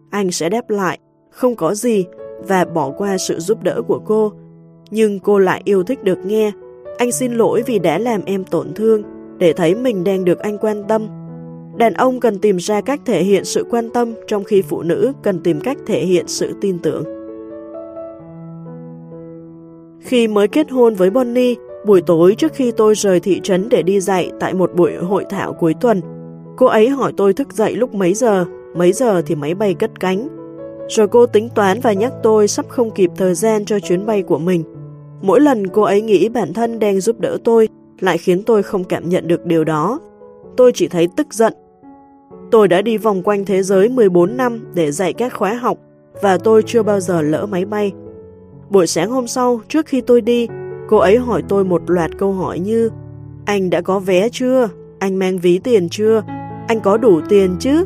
[0.09, 2.05] Anh sẽ đáp lại, không có gì,
[2.47, 4.33] và bỏ qua sự giúp đỡ của cô.
[4.91, 6.51] Nhưng cô lại yêu thích được nghe,
[6.97, 9.03] anh xin lỗi vì đã làm em tổn thương,
[9.41, 11.07] để thấy mình đang được anh quan tâm.
[11.77, 15.13] Đàn ông cần tìm ra cách thể hiện sự quan tâm, trong khi phụ nữ
[15.23, 17.03] cần tìm cách thể hiện sự tin tưởng.
[19.99, 23.81] Khi mới kết hôn với Bonnie, buổi tối trước khi tôi rời thị trấn để
[23.83, 26.01] đi dạy tại một buổi hội thảo cuối tuần,
[26.57, 29.99] cô ấy hỏi tôi thức dậy lúc mấy giờ, mấy giờ thì máy bay cất
[29.99, 30.27] cánh.
[30.89, 34.21] Rồi cô tính toán và nhắc tôi sắp không kịp thời gian cho chuyến bay
[34.21, 34.63] của mình.
[35.21, 37.67] Mỗi lần cô ấy nghĩ bản thân đang giúp đỡ tôi,
[38.01, 39.99] lại khiến tôi không cảm nhận được điều đó.
[40.57, 41.53] Tôi chỉ thấy tức giận.
[42.51, 45.77] Tôi đã đi vòng quanh thế giới 14 năm để dạy các khóa học
[46.21, 47.91] và tôi chưa bao giờ lỡ máy bay.
[48.69, 50.47] Buổi sáng hôm sau, trước khi tôi đi,
[50.89, 52.89] cô ấy hỏi tôi một loạt câu hỏi như
[53.45, 54.69] Anh đã có vé chưa?
[54.99, 56.21] Anh mang ví tiền chưa?
[56.67, 57.85] Anh có đủ tiền chứ?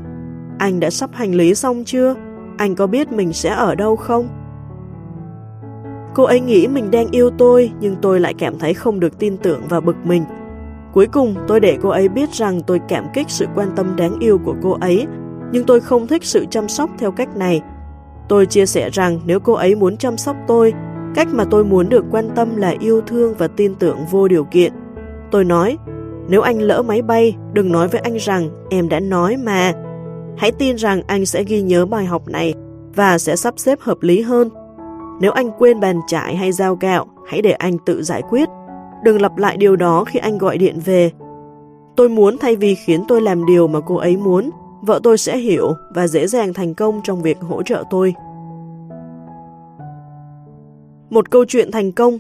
[0.59, 2.15] Anh đã sắp hành lý xong chưa?
[2.57, 4.27] Anh có biết mình sẽ ở đâu không?
[6.15, 9.37] Cô ấy nghĩ mình đang yêu tôi, nhưng tôi lại cảm thấy không được tin
[9.37, 10.23] tưởng và bực mình.
[10.93, 14.19] Cuối cùng, tôi để cô ấy biết rằng tôi cảm kích sự quan tâm đáng
[14.19, 15.05] yêu của cô ấy,
[15.51, 17.61] nhưng tôi không thích sự chăm sóc theo cách này.
[18.29, 20.73] Tôi chia sẻ rằng nếu cô ấy muốn chăm sóc tôi,
[21.15, 24.43] cách mà tôi muốn được quan tâm là yêu thương và tin tưởng vô điều
[24.43, 24.73] kiện.
[25.31, 25.77] Tôi nói,
[26.29, 29.73] nếu anh lỡ máy bay, đừng nói với anh rằng em đã nói mà.
[30.37, 32.53] Hãy tin rằng anh sẽ ghi nhớ bài học này
[32.95, 34.49] và sẽ sắp xếp hợp lý hơn.
[35.19, 38.49] Nếu anh quên bàn chải hay dao gạo, hãy để anh tự giải quyết.
[39.03, 41.11] Đừng lặp lại điều đó khi anh gọi điện về.
[41.95, 44.49] Tôi muốn thay vì khiến tôi làm điều mà cô ấy muốn,
[44.81, 48.13] vợ tôi sẽ hiểu và dễ dàng thành công trong việc hỗ trợ tôi.
[51.09, 52.19] Một câu chuyện thành công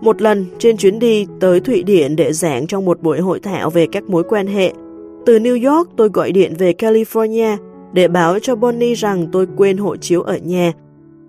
[0.00, 3.70] Một lần trên chuyến đi tới Thụy Điển để giảng trong một buổi hội thảo
[3.70, 4.72] về các mối quan hệ,
[5.26, 7.56] từ New York tôi gọi điện về California
[7.92, 10.72] để báo cho Bonnie rằng tôi quên hộ chiếu ở nhà.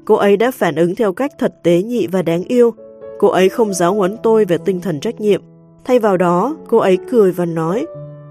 [0.09, 2.73] Cô ấy đã phản ứng theo cách thật tế nhị và đáng yêu.
[3.19, 5.41] Cô ấy không giáo huấn tôi về tinh thần trách nhiệm.
[5.85, 7.85] Thay vào đó, cô ấy cười và nói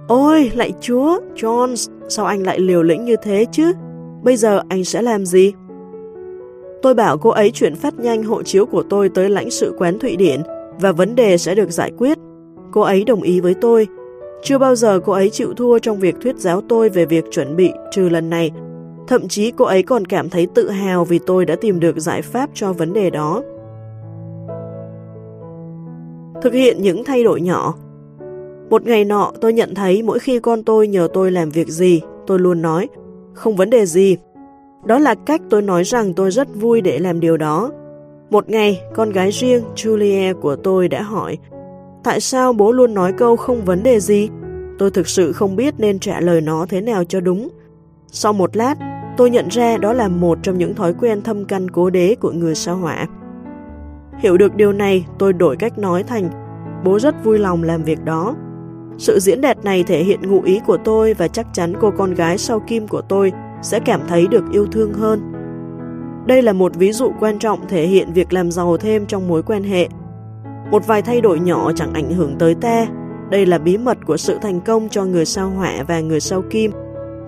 [0.09, 3.73] Ôi, lại chúa, Jones, sao anh lại liều lĩnh như thế chứ?
[4.23, 5.53] Bây giờ anh sẽ làm gì?
[6.83, 9.99] Tôi bảo cô ấy chuyển phát nhanh hộ chiếu của tôi tới lãnh sự quán
[9.99, 10.41] Thụy Điển
[10.81, 12.19] và vấn đề sẽ được giải quyết.
[12.73, 13.87] Cô ấy đồng ý với tôi.
[14.43, 17.57] Chưa bao giờ cô ấy chịu thua trong việc thuyết giáo tôi về việc chuẩn
[17.57, 18.51] bị trừ lần này.
[19.09, 22.23] Thậm chí cô ấy còn cảm thấy tự hào vì tôi đã tìm được giải
[22.23, 23.43] pháp cho vấn đề đó.
[26.43, 27.75] Thực hiện những thay đổi nhỏ
[28.71, 32.01] một ngày nọ tôi nhận thấy mỗi khi con tôi nhờ tôi làm việc gì,
[32.27, 32.89] tôi luôn nói,
[33.35, 34.17] không vấn đề gì.
[34.85, 37.71] Đó là cách tôi nói rằng tôi rất vui để làm điều đó.
[38.31, 41.39] Một ngày, con gái riêng Julia của tôi đã hỏi,
[42.05, 44.29] tại sao bố luôn nói câu không vấn đề gì?
[44.79, 47.49] Tôi thực sự không biết nên trả lời nó thế nào cho đúng.
[48.07, 48.75] Sau một lát,
[49.19, 52.31] tôi nhận ra đó là một trong những thói quen thâm căn cố đế của
[52.31, 53.07] người sao hỏa.
[54.19, 56.31] Hiểu được điều này, tôi đổi cách nói thành,
[56.85, 58.35] bố rất vui lòng làm việc đó.
[58.99, 62.15] Sự diễn đạt này thể hiện ngụ ý của tôi và chắc chắn cô con
[62.15, 65.33] gái sau kim của tôi sẽ cảm thấy được yêu thương hơn.
[66.27, 69.43] Đây là một ví dụ quan trọng thể hiện việc làm giàu thêm trong mối
[69.43, 69.89] quan hệ.
[70.71, 72.87] Một vài thay đổi nhỏ chẳng ảnh hưởng tới ta.
[73.31, 76.43] Đây là bí mật của sự thành công cho người sao hỏa và người sao
[76.51, 76.73] kim.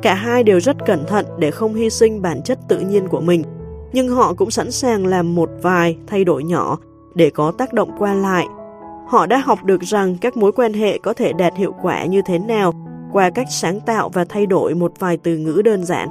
[0.03, 3.21] Cả hai đều rất cẩn thận để không hy sinh bản chất tự nhiên của
[3.21, 3.43] mình,
[3.93, 6.79] nhưng họ cũng sẵn sàng làm một vài thay đổi nhỏ
[7.15, 8.47] để có tác động qua lại
[9.11, 12.23] Họ đã học được rằng các mối quan hệ có thể đạt hiệu quả như
[12.27, 12.73] thế nào
[13.13, 16.09] qua cách sáng tạo và thay đổi một vài từ ngữ đơn giản.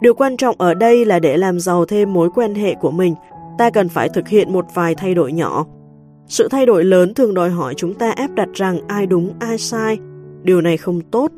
[0.00, 3.14] Điều quan trọng ở đây là để làm giàu thêm mối quan hệ của mình,
[3.58, 5.64] ta cần phải thực hiện một vài thay đổi nhỏ.
[6.26, 9.58] Sự thay đổi lớn thường đòi hỏi chúng ta áp đặt rằng ai đúng ai
[9.58, 9.98] sai,
[10.42, 11.30] điều này không tốt.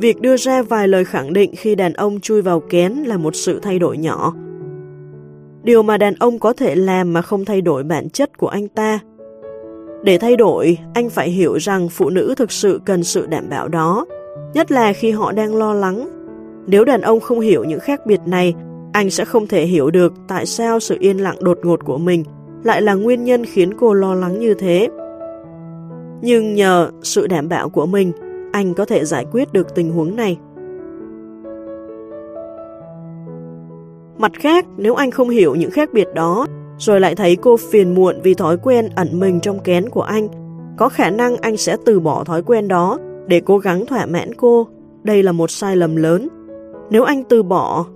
[0.00, 3.36] Việc đưa ra vài lời khẳng định khi đàn ông chui vào kén là một
[3.36, 4.34] sự thay đổi nhỏ.
[5.62, 8.68] Điều mà đàn ông có thể làm mà không thay đổi bản chất của anh
[8.68, 8.98] ta.
[10.02, 13.68] Để thay đổi, anh phải hiểu rằng phụ nữ thực sự cần sự đảm bảo
[13.68, 14.06] đó,
[14.54, 16.08] nhất là khi họ đang lo lắng.
[16.66, 18.54] Nếu đàn ông không hiểu những khác biệt này,
[18.92, 22.24] anh sẽ không thể hiểu được tại sao sự yên lặng đột ngột của mình
[22.64, 24.88] lại là nguyên nhân khiến cô lo lắng như thế.
[26.22, 28.12] Nhưng nhờ sự đảm bảo của mình,
[28.58, 30.38] anh có thể giải quyết được tình huống này.
[34.18, 36.46] Mặt khác, nếu anh không hiểu những khác biệt đó,
[36.78, 40.28] rồi lại thấy cô phiền muộn vì thói quen ẩn mình trong kén của anh,
[40.76, 44.34] có khả năng anh sẽ từ bỏ thói quen đó để cố gắng thỏa mãn
[44.34, 44.68] cô.
[45.02, 46.28] Đây là một sai lầm lớn.
[46.90, 47.86] Nếu anh từ bỏ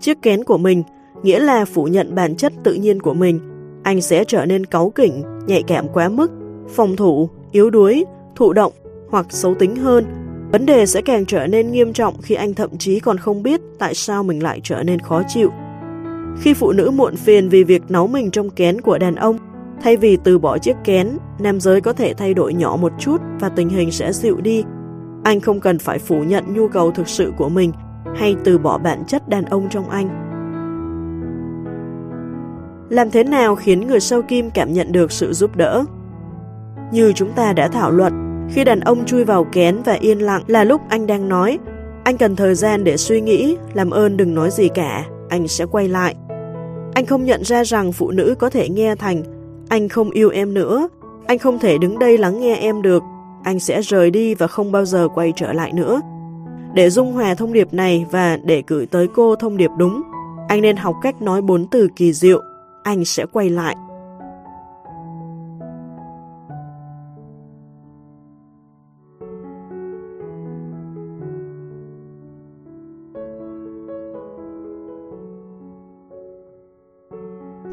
[0.00, 0.82] chiếc kén của mình,
[1.22, 3.40] nghĩa là phủ nhận bản chất tự nhiên của mình,
[3.82, 6.30] anh sẽ trở nên cáu kỉnh, nhạy cảm quá mức,
[6.68, 8.04] phòng thủ, yếu đuối,
[8.36, 8.72] thụ động
[9.10, 10.04] hoặc xấu tính hơn.
[10.52, 13.60] Vấn đề sẽ càng trở nên nghiêm trọng khi anh thậm chí còn không biết
[13.78, 15.50] tại sao mình lại trở nên khó chịu.
[16.40, 19.38] Khi phụ nữ muộn phiền vì việc nấu mình trong kén của đàn ông,
[19.82, 23.20] thay vì từ bỏ chiếc kén, nam giới có thể thay đổi nhỏ một chút
[23.40, 24.64] và tình hình sẽ dịu đi.
[25.24, 27.72] Anh không cần phải phủ nhận nhu cầu thực sự của mình
[28.16, 30.08] hay từ bỏ bản chất đàn ông trong anh.
[32.88, 35.84] Làm thế nào khiến người sau kim cảm nhận được sự giúp đỡ?
[36.92, 40.42] Như chúng ta đã thảo luận, khi đàn ông chui vào kén và yên lặng
[40.46, 41.58] là lúc anh đang nói,
[42.04, 45.66] anh cần thời gian để suy nghĩ, làm ơn đừng nói gì cả, anh sẽ
[45.66, 46.14] quay lại.
[46.94, 49.22] Anh không nhận ra rằng phụ nữ có thể nghe thành
[49.68, 50.88] anh không yêu em nữa,
[51.26, 53.02] anh không thể đứng đây lắng nghe em được,
[53.44, 56.00] anh sẽ rời đi và không bao giờ quay trở lại nữa.
[56.74, 60.02] Để dung hòa thông điệp này và để gửi tới cô thông điệp đúng,
[60.48, 62.42] anh nên học cách nói bốn từ kỳ diệu,
[62.82, 63.76] anh sẽ quay lại.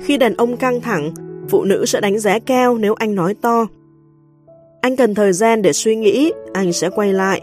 [0.05, 1.11] Khi đàn ông căng thẳng,
[1.49, 3.67] phụ nữ sẽ đánh giá cao nếu anh nói to.
[4.81, 7.41] Anh cần thời gian để suy nghĩ, anh sẽ quay lại.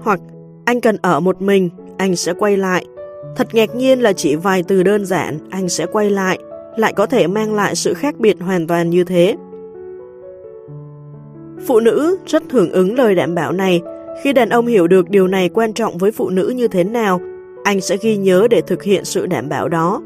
[0.00, 0.20] Hoặc
[0.64, 2.84] anh cần ở một mình, anh sẽ quay lại.
[3.36, 6.38] Thật ngạc nhiên là chỉ vài từ đơn giản, anh sẽ quay lại,
[6.76, 9.36] lại có thể mang lại sự khác biệt hoàn toàn như thế.
[11.66, 13.80] Phụ nữ rất hưởng ứng lời đảm bảo này.
[14.22, 17.20] Khi đàn ông hiểu được điều này quan trọng với phụ nữ như thế nào,
[17.64, 20.02] anh sẽ ghi nhớ để thực hiện sự đảm bảo đó.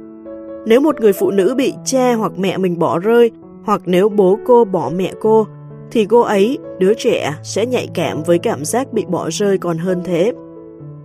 [0.67, 3.31] Nếu một người phụ nữ bị cha hoặc mẹ mình bỏ rơi,
[3.65, 5.47] hoặc nếu bố cô bỏ mẹ cô,
[5.91, 9.79] thì cô ấy, đứa trẻ, sẽ nhạy cảm với cảm giác bị bỏ rơi còn
[9.79, 10.33] hơn thế.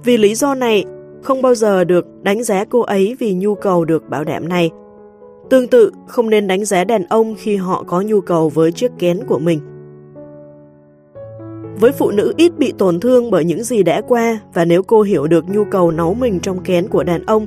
[0.04, 0.86] Vì lý do này,
[1.24, 4.70] không bao giờ được đánh giá cô ấy vì nhu cầu được bảo đảm này.
[5.50, 8.92] Tương tự, không nên đánh giá đàn ông khi họ có nhu cầu với chiếc
[9.00, 9.60] kén của mình.
[11.80, 15.02] Với phụ nữ ít bị tổn thương bởi những gì đã qua và nếu cô
[15.02, 17.46] hiểu được nhu cầu nấu mình trong kén của đàn ông,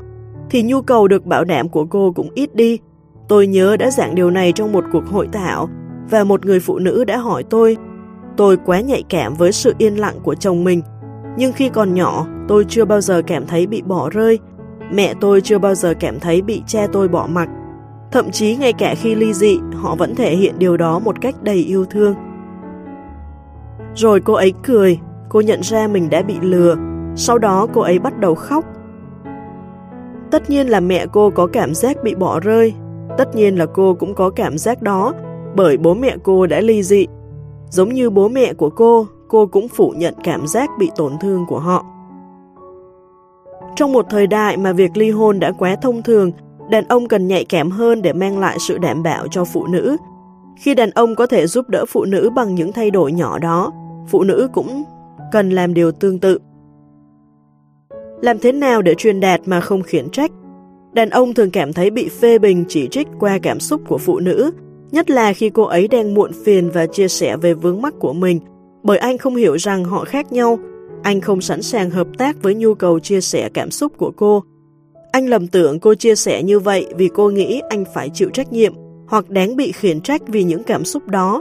[0.50, 2.78] thì nhu cầu được bảo đảm của cô cũng ít đi.
[3.28, 5.68] Tôi nhớ đã giảng điều này trong một cuộc hội thảo
[6.10, 7.76] và một người phụ nữ đã hỏi tôi
[8.36, 10.82] Tôi quá nhạy cảm với sự yên lặng của chồng mình
[11.36, 14.38] nhưng khi còn nhỏ, tôi chưa bao giờ cảm thấy bị bỏ rơi.
[14.92, 17.48] Mẹ tôi chưa bao giờ cảm thấy bị cha tôi bỏ mặc.
[18.12, 21.34] Thậm chí ngay cả khi ly dị, họ vẫn thể hiện điều đó một cách
[21.42, 22.14] đầy yêu thương.
[23.94, 26.76] Rồi cô ấy cười, cô nhận ra mình đã bị lừa.
[27.16, 28.64] Sau đó cô ấy bắt đầu khóc.
[30.32, 32.74] Tất nhiên là mẹ cô có cảm giác bị bỏ rơi.
[33.18, 35.12] Tất nhiên là cô cũng có cảm giác đó,
[35.56, 37.06] bởi bố mẹ cô đã ly dị.
[37.70, 41.44] Giống như bố mẹ của cô, cô cũng phủ nhận cảm giác bị tổn thương
[41.48, 41.84] của họ.
[43.76, 46.30] Trong một thời đại mà việc ly hôn đã quá thông thường,
[46.70, 49.96] đàn ông cần nhạy cảm hơn để mang lại sự đảm bảo cho phụ nữ.
[50.56, 53.72] Khi đàn ông có thể giúp đỡ phụ nữ bằng những thay đổi nhỏ đó,
[54.08, 54.82] phụ nữ cũng
[55.32, 56.38] cần làm điều tương tự.
[58.22, 60.30] Làm thế nào để truyền đạt mà không khiển trách?
[60.92, 64.18] Đàn ông thường cảm thấy bị phê bình chỉ trích qua cảm xúc của phụ
[64.18, 64.50] nữ,
[64.90, 68.12] nhất là khi cô ấy đang muộn phiền và chia sẻ về vướng mắc của
[68.12, 68.40] mình
[68.82, 70.58] bởi anh không hiểu rằng họ khác nhau,
[71.02, 74.42] anh không sẵn sàng hợp tác với nhu cầu chia sẻ cảm xúc của cô.
[75.12, 78.52] Anh lầm tưởng cô chia sẻ như vậy vì cô nghĩ anh phải chịu trách
[78.52, 78.72] nhiệm
[79.08, 81.40] hoặc đáng bị khiển trách vì những cảm xúc đó,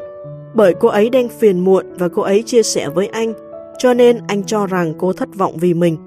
[0.56, 3.34] bởi cô ấy đang phiền muộn và cô ấy chia sẻ với anh,
[3.78, 5.98] cho nên anh cho rằng cô thất vọng vì mình.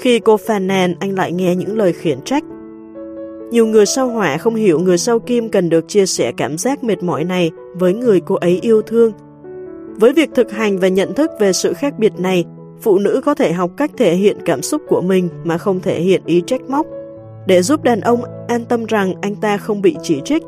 [0.00, 2.44] Khi cô phàn nàn, anh lại nghe những lời khiển trách.
[3.50, 6.84] Nhiều người sau hỏa không hiểu người sau kim cần được chia sẻ cảm giác
[6.84, 9.12] mệt mỏi này với người cô ấy yêu thương.
[9.96, 12.44] Với việc thực hành và nhận thức về sự khác biệt này,
[12.80, 16.00] phụ nữ có thể học cách thể hiện cảm xúc của mình mà không thể
[16.00, 16.86] hiện ý trách móc,
[17.46, 20.42] để giúp đàn ông an tâm rằng anh ta không bị chỉ trích.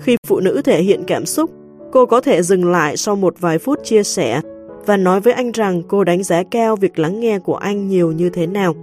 [0.00, 1.50] Khi phụ nữ thể hiện cảm xúc,
[1.92, 4.40] cô có thể dừng lại sau một vài phút chia sẻ
[4.86, 8.12] và nói với anh rằng cô đánh giá cao việc lắng nghe của anh nhiều
[8.12, 8.74] như thế nào.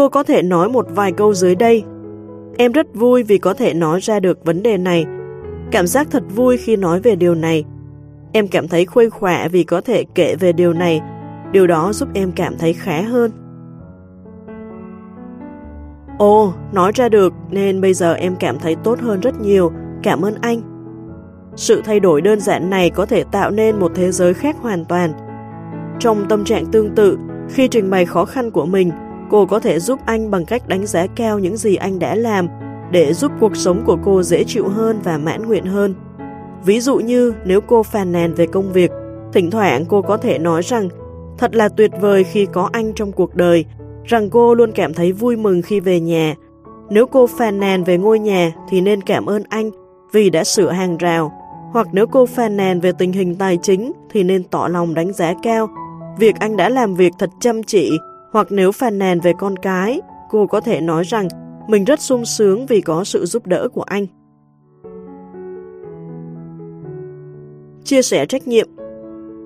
[0.00, 1.84] Cô có thể nói một vài câu dưới đây.
[2.58, 5.06] Em rất vui vì có thể nói ra được vấn đề này.
[5.70, 7.64] Cảm giác thật vui khi nói về điều này.
[8.32, 11.00] Em cảm thấy khuây khỏa vì có thể kể về điều này.
[11.52, 13.30] Điều đó giúp em cảm thấy khá hơn.
[16.18, 19.72] Ồ, nói ra được nên bây giờ em cảm thấy tốt hơn rất nhiều.
[20.02, 20.60] Cảm ơn anh.
[21.56, 24.84] Sự thay đổi đơn giản này có thể tạo nên một thế giới khác hoàn
[24.84, 25.12] toàn.
[25.98, 28.90] Trong tâm trạng tương tự, khi trình bày khó khăn của mình,
[29.30, 32.48] cô có thể giúp anh bằng cách đánh giá cao những gì anh đã làm
[32.90, 35.94] để giúp cuộc sống của cô dễ chịu hơn và mãn nguyện hơn.
[36.64, 38.90] Ví dụ như nếu cô phàn nàn về công việc,
[39.32, 40.88] thỉnh thoảng cô có thể nói rằng
[41.38, 43.64] thật là tuyệt vời khi có anh trong cuộc đời,
[44.04, 46.34] rằng cô luôn cảm thấy vui mừng khi về nhà.
[46.90, 49.70] Nếu cô phàn nàn về ngôi nhà thì nên cảm ơn anh
[50.12, 51.32] vì đã sửa hàng rào,
[51.72, 55.12] hoặc nếu cô phàn nàn về tình hình tài chính thì nên tỏ lòng đánh
[55.12, 55.68] giá cao
[56.18, 57.98] việc anh đã làm việc thật chăm chỉ,
[58.32, 60.00] hoặc nếu phàn nàn về con cái,
[60.30, 61.28] cô có thể nói rằng
[61.68, 64.06] mình rất sung sướng vì có sự giúp đỡ của anh.
[67.84, 68.68] Chia sẻ trách nhiệm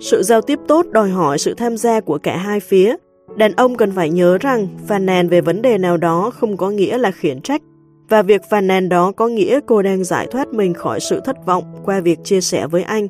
[0.00, 2.96] Sự giao tiếp tốt đòi hỏi sự tham gia của cả hai phía.
[3.36, 6.70] Đàn ông cần phải nhớ rằng phàn nàn về vấn đề nào đó không có
[6.70, 7.62] nghĩa là khiển trách,
[8.08, 11.46] và việc phàn nàn đó có nghĩa cô đang giải thoát mình khỏi sự thất
[11.46, 13.08] vọng qua việc chia sẻ với anh.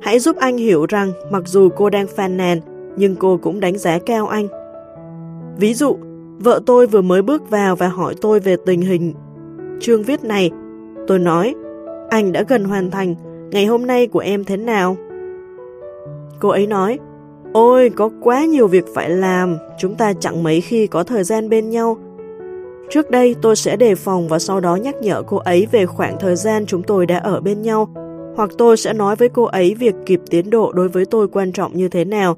[0.00, 2.60] Hãy giúp anh hiểu rằng mặc dù cô đang phàn nàn,
[2.96, 4.48] nhưng cô cũng đánh giá cao anh.
[5.60, 5.96] Ví dụ,
[6.38, 9.14] vợ tôi vừa mới bước vào và hỏi tôi về tình hình
[9.80, 10.50] chương viết này.
[11.06, 11.54] Tôi nói,
[12.10, 13.14] anh đã gần hoàn thành,
[13.50, 14.96] ngày hôm nay của em thế nào?
[16.40, 16.98] Cô ấy nói,
[17.52, 21.48] ôi có quá nhiều việc phải làm, chúng ta chẳng mấy khi có thời gian
[21.48, 21.96] bên nhau.
[22.90, 26.16] Trước đây tôi sẽ đề phòng và sau đó nhắc nhở cô ấy về khoảng
[26.20, 27.88] thời gian chúng tôi đã ở bên nhau,
[28.36, 31.52] hoặc tôi sẽ nói với cô ấy việc kịp tiến độ đối với tôi quan
[31.52, 32.36] trọng như thế nào,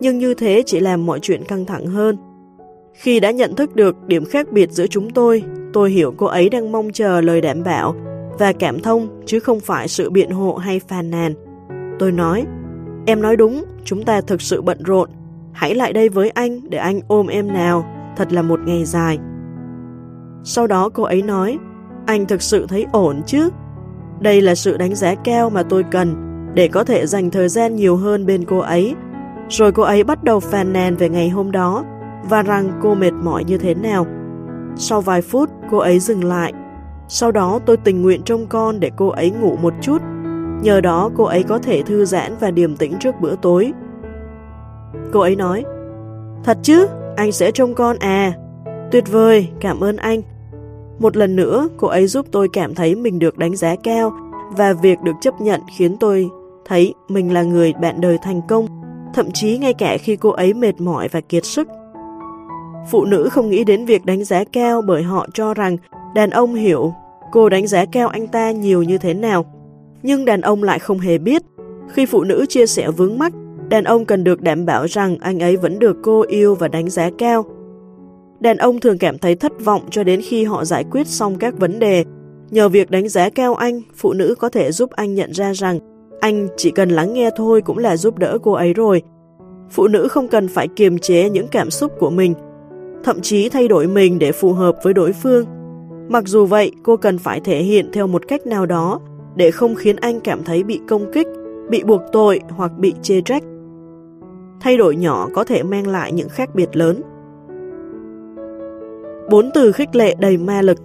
[0.00, 2.16] nhưng như thế chỉ làm mọi chuyện căng thẳng hơn.
[2.98, 5.42] Khi đã nhận thức được điểm khác biệt giữa chúng tôi,
[5.72, 7.94] tôi hiểu cô ấy đang mong chờ lời đảm bảo
[8.38, 11.34] và cảm thông chứ không phải sự biện hộ hay phàn nàn.
[11.98, 12.46] Tôi nói,
[13.06, 15.10] em nói đúng, chúng ta thực sự bận rộn.
[15.52, 17.84] Hãy lại đây với anh để anh ôm em nào,
[18.16, 19.18] thật là một ngày dài.
[20.44, 21.58] Sau đó cô ấy nói,
[22.06, 23.48] anh thực sự thấy ổn chứ?
[24.20, 26.14] Đây là sự đánh giá cao mà tôi cần
[26.54, 28.94] để có thể dành thời gian nhiều hơn bên cô ấy.
[29.48, 31.84] Rồi cô ấy bắt đầu phàn nàn về ngày hôm đó
[32.28, 34.06] và rằng cô mệt mỏi như thế nào.
[34.76, 36.52] Sau vài phút, cô ấy dừng lại.
[37.08, 40.02] Sau đó tôi tình nguyện trông con để cô ấy ngủ một chút.
[40.62, 43.72] Nhờ đó cô ấy có thể thư giãn và điềm tĩnh trước bữa tối.
[45.12, 45.64] Cô ấy nói,
[46.44, 48.32] Thật chứ, anh sẽ trông con à.
[48.90, 50.22] Tuyệt vời, cảm ơn anh.
[50.98, 54.12] Một lần nữa, cô ấy giúp tôi cảm thấy mình được đánh giá cao
[54.56, 56.28] và việc được chấp nhận khiến tôi
[56.64, 58.66] thấy mình là người bạn đời thành công,
[59.14, 61.68] thậm chí ngay cả khi cô ấy mệt mỏi và kiệt sức.
[62.90, 65.76] Phụ nữ không nghĩ đến việc đánh giá cao bởi họ cho rằng
[66.14, 66.92] đàn ông hiểu
[67.32, 69.44] cô đánh giá cao anh ta nhiều như thế nào.
[70.02, 71.42] Nhưng đàn ông lại không hề biết.
[71.92, 73.32] Khi phụ nữ chia sẻ vướng mắc,
[73.68, 76.90] đàn ông cần được đảm bảo rằng anh ấy vẫn được cô yêu và đánh
[76.90, 77.44] giá cao.
[78.40, 81.58] Đàn ông thường cảm thấy thất vọng cho đến khi họ giải quyết xong các
[81.58, 82.04] vấn đề.
[82.50, 85.78] Nhờ việc đánh giá cao anh, phụ nữ có thể giúp anh nhận ra rằng
[86.20, 89.02] anh chỉ cần lắng nghe thôi cũng là giúp đỡ cô ấy rồi.
[89.70, 92.34] Phụ nữ không cần phải kiềm chế những cảm xúc của mình,
[93.04, 95.44] thậm chí thay đổi mình để phù hợp với đối phương.
[96.08, 99.00] Mặc dù vậy, cô cần phải thể hiện theo một cách nào đó
[99.36, 101.26] để không khiến anh cảm thấy bị công kích,
[101.70, 103.42] bị buộc tội hoặc bị chê trách.
[104.60, 107.02] Thay đổi nhỏ có thể mang lại những khác biệt lớn.
[109.30, 110.78] Bốn từ khích lệ đầy ma lực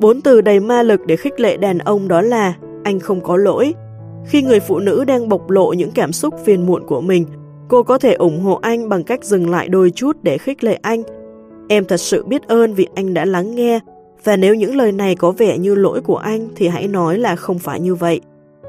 [0.00, 2.54] Bốn từ đầy ma lực để khích lệ đàn ông đó là
[2.84, 3.74] anh không có lỗi.
[4.26, 7.24] Khi người phụ nữ đang bộc lộ những cảm xúc phiền muộn của mình,
[7.68, 10.78] cô có thể ủng hộ anh bằng cách dừng lại đôi chút để khích lệ
[10.82, 11.02] anh.
[11.72, 13.80] Em thật sự biết ơn vì anh đã lắng nghe,
[14.24, 17.36] và nếu những lời này có vẻ như lỗi của anh thì hãy nói là
[17.36, 18.20] không phải như vậy.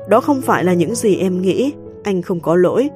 [0.09, 1.73] Đó không phải là những gì em nghĩ,
[2.03, 2.89] anh không có lỗi.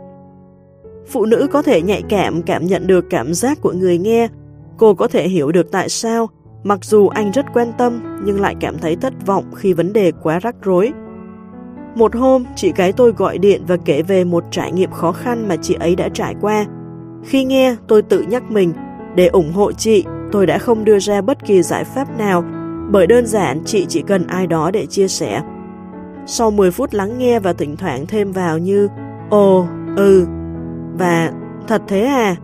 [1.07, 4.27] Phụ nữ có thể nhạy cảm cảm nhận được cảm giác của người nghe,
[4.77, 6.29] Cô có thể hiểu được tại sao,
[6.63, 10.11] mặc dù anh rất quan tâm nhưng lại cảm thấy thất vọng khi vấn đề
[10.23, 10.93] quá rắc rối.
[11.95, 15.47] Một hôm, chị gái tôi gọi điện và kể về một trải nghiệm khó khăn
[15.47, 16.65] mà chị ấy đã trải qua.
[17.23, 18.73] Khi nghe, tôi tự nhắc mình,
[19.15, 22.43] để ủng hộ chị, tôi đã không đưa ra bất kỳ giải pháp nào,
[22.91, 25.41] bởi đơn giản chị chỉ cần ai đó để chia sẻ.
[26.25, 28.87] Sau 10 phút lắng nghe và thỉnh thoảng thêm vào như
[29.29, 30.25] Ồ, ừ,
[30.99, 31.31] và
[31.67, 32.35] thật thế à?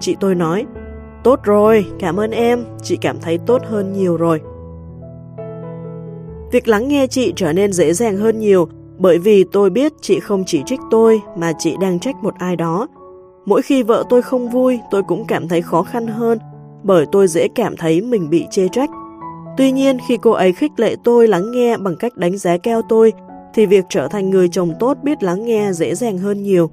[0.00, 0.66] Chị tôi nói,
[1.24, 4.40] Tốt rồi, cảm ơn em, chị cảm thấy tốt hơn nhiều rồi.
[6.52, 8.68] Việc lắng nghe chị trở nên dễ dàng hơn nhiều
[8.98, 12.56] Bởi vì tôi biết chị không chỉ trích tôi mà chị đang trách một ai
[12.56, 12.88] đó.
[13.46, 16.38] Mỗi khi vợ tôi không vui, tôi cũng cảm thấy khó khăn hơn
[16.84, 18.90] bởi tôi dễ cảm thấy mình bị chê trách.
[19.56, 22.82] Tuy nhiên, khi cô ấy khích lệ tôi lắng nghe bằng cách đánh giá cao
[22.88, 23.12] tôi,
[23.54, 26.70] thì việc trở thành người chồng tốt biết lắng nghe dễ dàng hơn nhiều.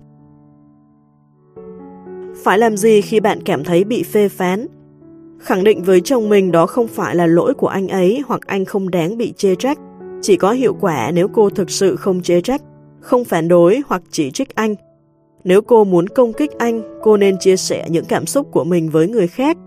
[2.43, 4.67] Phải làm gì khi bạn cảm thấy bị phê phán?
[5.39, 8.65] Khẳng định với chồng mình đó không phải là lỗi của anh ấy hoặc anh
[8.65, 9.77] không đáng bị chê trách.
[10.21, 12.61] Chỉ có hiệu quả nếu cô thực sự không chê trách,
[12.99, 14.75] không phản đối hoặc chỉ trích anh.
[15.43, 18.89] Nếu cô muốn công kích anh, cô nên chia sẻ những cảm xúc của mình
[18.89, 19.57] với người khác.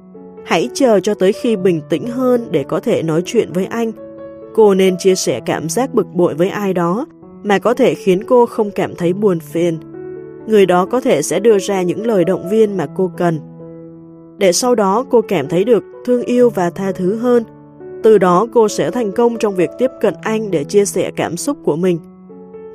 [0.44, 3.92] Hãy chờ cho tới khi bình tĩnh hơn để có thể nói chuyện với anh.
[4.54, 7.06] Cô nên chia sẻ cảm giác bực bội với ai đó
[7.42, 9.78] mà có thể khiến cô không cảm thấy buồn phiền.
[10.46, 13.38] Người đó có thể sẽ đưa ra những lời động viên mà cô cần.
[14.38, 17.44] Để sau đó cô cảm thấy được thương yêu và tha thứ hơn.
[18.02, 21.36] Từ đó cô sẽ thành công trong việc tiếp cận anh để chia sẻ cảm
[21.36, 21.98] xúc của mình.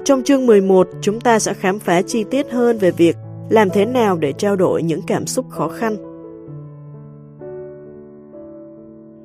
[0.04, 3.16] Trong chương 11, chúng ta sẽ khám phá chi tiết hơn về việc
[3.50, 5.95] làm thế nào để trao đổi những cảm xúc khó khăn.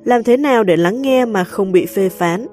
[0.03, 2.47] Làm thế nào để lắng nghe mà không bị phê phán?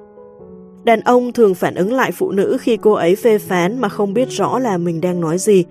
[0.85, 4.14] Đàn ông thường phản ứng lại phụ nữ khi cô ấy phê phán mà không
[4.14, 5.64] biết rõ là mình đang nói gì.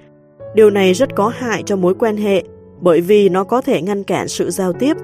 [0.55, 2.43] Điều này rất có hại cho mối quan hệ
[2.81, 4.97] bởi vì nó có thể ngăn cản sự giao tiếp.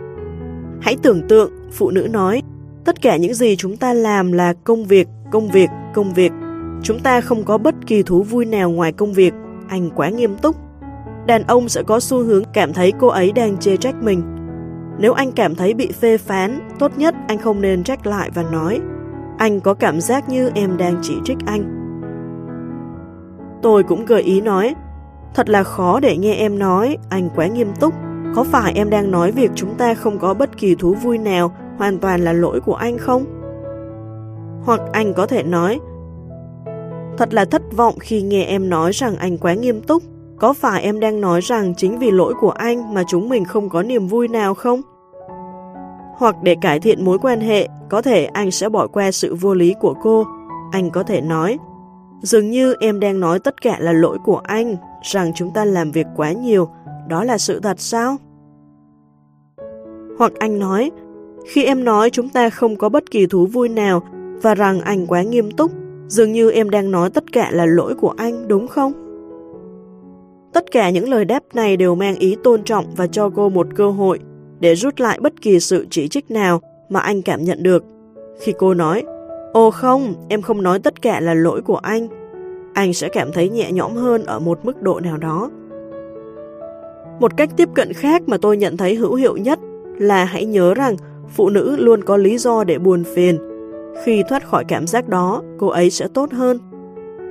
[0.82, 2.42] Hãy tưởng tượng, phụ nữ nói,
[2.86, 6.32] tất cả những gì chúng ta làm là công việc, công việc, công việc.
[6.84, 9.34] Chúng ta không có bất kỳ thú vui nào ngoài công việc,
[9.68, 10.56] anh quá nghiêm túc.
[11.28, 14.22] Đàn ông sẽ có xu hướng cảm thấy cô ấy đang chê trách mình.
[15.00, 18.44] Nếu anh cảm thấy bị phê phán, tốt nhất anh không nên trách lại và
[18.44, 18.82] nói
[19.38, 21.64] anh có cảm giác như em đang chỉ trích anh.
[23.62, 24.76] Tôi cũng gợi ý nói
[25.34, 27.94] Thật là khó để nghe em nói, anh quá nghiêm túc.
[28.36, 31.52] Có phải em đang nói việc chúng ta không có bất kỳ thú vui nào
[31.78, 33.26] hoàn toàn là lỗi của anh không?
[34.64, 35.80] Hoặc anh có thể nói,
[37.18, 40.04] Thật là thất vọng khi nghe em nói rằng anh quá nghiêm túc.
[40.38, 43.70] Có phải em đang nói rằng chính vì lỗi của anh mà chúng mình không
[43.70, 44.82] có niềm vui nào không?
[46.18, 49.54] Hoặc để cải thiện mối quan hệ, có thể anh sẽ bỏ qua sự vô
[49.54, 50.26] lý của cô.
[50.72, 51.58] Anh có thể nói,
[52.22, 55.92] dường như em đang nói tất cả là lỗi của anh, rằng chúng ta làm
[55.92, 56.70] việc quá nhiều,
[57.08, 58.18] đó là sự thật sao?
[60.18, 60.92] Hoặc anh nói,
[61.46, 64.02] khi em nói chúng ta không có bất kỳ thú vui nào
[64.42, 65.72] và rằng anh quá nghiêm túc,
[66.08, 68.94] dường như em đang nói tất cả là lỗi của anh, đúng không?
[70.54, 73.68] Tất cả những lời đáp này đều mang ý tôn trọng và cho cô một
[73.76, 74.20] cơ hội
[74.60, 77.84] để rút lại bất kỳ sự chỉ trích nào mà anh cảm nhận được.
[78.40, 79.04] Khi cô nói,
[79.54, 82.08] Ồ không, em không nói tất cả là lỗi của anh,
[82.74, 85.50] anh sẽ cảm thấy nhẹ nhõm hơn ở một mức độ nào đó.
[87.20, 89.60] Một cách tiếp cận khác mà tôi nhận thấy hữu hiệu nhất
[89.98, 90.96] là hãy nhớ rằng
[91.36, 93.38] phụ nữ luôn có lý do để buồn phiền.
[94.04, 96.60] Khi thoát khỏi cảm giác đó, cô ấy sẽ tốt hơn.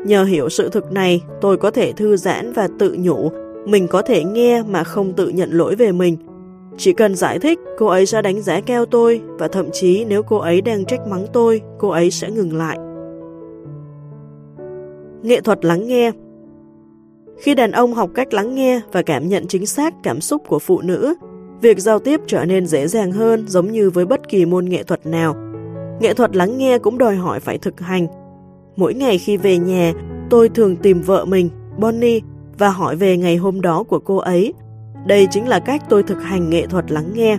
[0.06, 3.30] Nhờ hiểu sự thực này, tôi có thể thư giãn và tự nhủ
[3.66, 6.16] mình có thể nghe mà không tự nhận lỗi về mình.
[6.76, 10.22] Chỉ cần giải thích, cô ấy sẽ đánh giá keo tôi và thậm chí nếu
[10.22, 12.78] cô ấy đang trách mắng tôi, cô ấy sẽ ngừng lại.
[15.22, 16.12] Nghệ thuật lắng nghe
[17.38, 20.58] Khi đàn ông học cách lắng nghe và cảm nhận chính xác cảm xúc của
[20.58, 21.14] phụ nữ,
[21.60, 24.82] việc giao tiếp trở nên dễ dàng hơn giống như với bất kỳ môn nghệ
[24.82, 25.36] thuật nào.
[26.00, 28.06] Nghệ thuật lắng nghe cũng đòi hỏi phải thực hành.
[28.76, 29.92] Mỗi ngày khi về nhà,
[30.30, 32.20] tôi thường tìm vợ mình, Bonnie,
[32.58, 34.54] và hỏi về ngày hôm đó của cô ấy.
[35.06, 37.38] Đây chính là cách tôi thực hành nghệ thuật lắng nghe.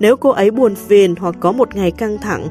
[0.00, 2.48] Nếu cô ấy buồn phiền hoặc có một ngày căng thẳng,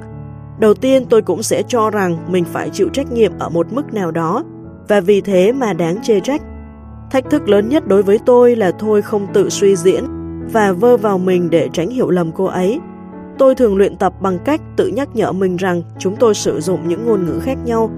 [0.59, 3.93] Đầu tiên tôi cũng sẽ cho rằng mình phải chịu trách nhiệm ở một mức
[3.93, 4.43] nào đó
[4.87, 6.41] và vì thế mà đáng chê trách.
[7.11, 10.03] Thách thức lớn nhất đối với tôi là thôi không tự suy diễn
[10.53, 12.79] và vơ vào mình để tránh hiểu lầm cô ấy.
[13.39, 16.87] Tôi thường luyện tập bằng cách tự nhắc nhở mình rằng chúng tôi sử dụng
[16.87, 17.89] những ngôn ngữ khác nhau.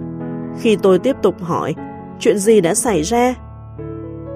[0.60, 1.76] Khi tôi tiếp tục hỏi,
[2.20, 3.36] chuyện gì đã xảy ra?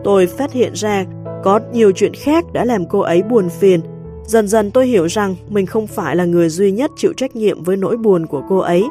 [0.04, 1.06] Tôi phát hiện ra
[1.44, 3.82] có nhiều chuyện khác đã làm cô ấy buồn phiền
[4.28, 7.64] Dần dần tôi hiểu rằng mình không phải là người duy nhất chịu trách nhiệm
[7.64, 8.84] với nỗi buồn của cô ấy.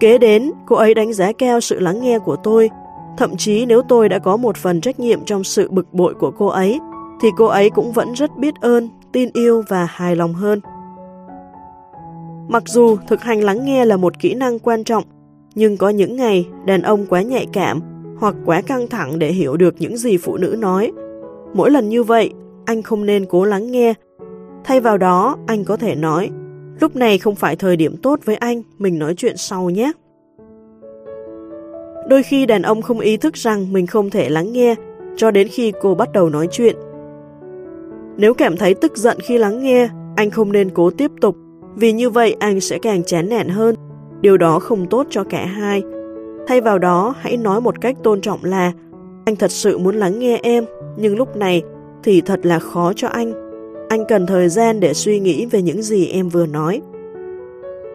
[0.00, 2.70] Kế đến, cô ấy đánh giá cao sự lắng nghe của tôi.
[3.18, 6.30] Thậm chí nếu tôi đã có một phần trách nhiệm trong sự bực bội của
[6.30, 6.80] cô ấy,
[7.20, 10.60] thì cô ấy cũng vẫn rất biết ơn, tin yêu và hài lòng hơn.
[12.48, 15.04] Mặc dù thực hành lắng nghe là một kỹ năng quan trọng,
[15.54, 17.80] nhưng có những ngày đàn ông quá nhạy cảm
[18.18, 20.92] hoặc quá căng thẳng để hiểu được những gì phụ nữ nói.
[21.54, 22.30] Mỗi lần như vậy,
[22.64, 23.94] anh không nên cố lắng nghe
[24.64, 26.30] Thay vào đó, anh có thể nói,
[26.80, 29.92] lúc này không phải thời điểm tốt với anh, mình nói chuyện sau nhé.
[32.08, 34.74] Đôi khi đàn ông không ý thức rằng mình không thể lắng nghe
[35.16, 36.76] cho đến khi cô bắt đầu nói chuyện.
[38.16, 41.36] Nếu cảm thấy tức giận khi lắng nghe, anh không nên cố tiếp tục,
[41.78, 43.74] vì như vậy anh sẽ càng chán nản hơn.
[44.20, 45.82] Điều đó không tốt cho cả hai.
[46.46, 48.72] Thay vào đó, hãy nói một cách tôn trọng là
[49.24, 50.64] anh thật sự muốn lắng nghe em,
[50.96, 51.62] nhưng lúc này
[52.04, 53.32] thì thật là khó cho anh.
[53.88, 56.80] Anh cần thời gian để suy nghĩ về những gì em vừa nói.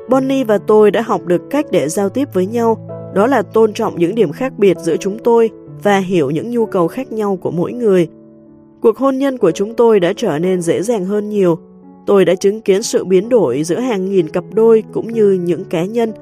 [0.09, 3.73] Bonnie và tôi đã học được cách để giao tiếp với nhau, đó là tôn
[3.73, 5.49] trọng những điểm khác biệt giữa chúng tôi
[5.84, 8.07] và hiểu những nhu cầu khác nhau của mỗi người.
[8.81, 11.59] Cuộc hôn nhân của chúng tôi đã trở nên dễ dàng hơn nhiều.
[12.05, 15.65] Tôi đã chứng kiến sự biến đổi giữa hàng nghìn cặp đôi cũng như những
[15.65, 16.13] cá nhân.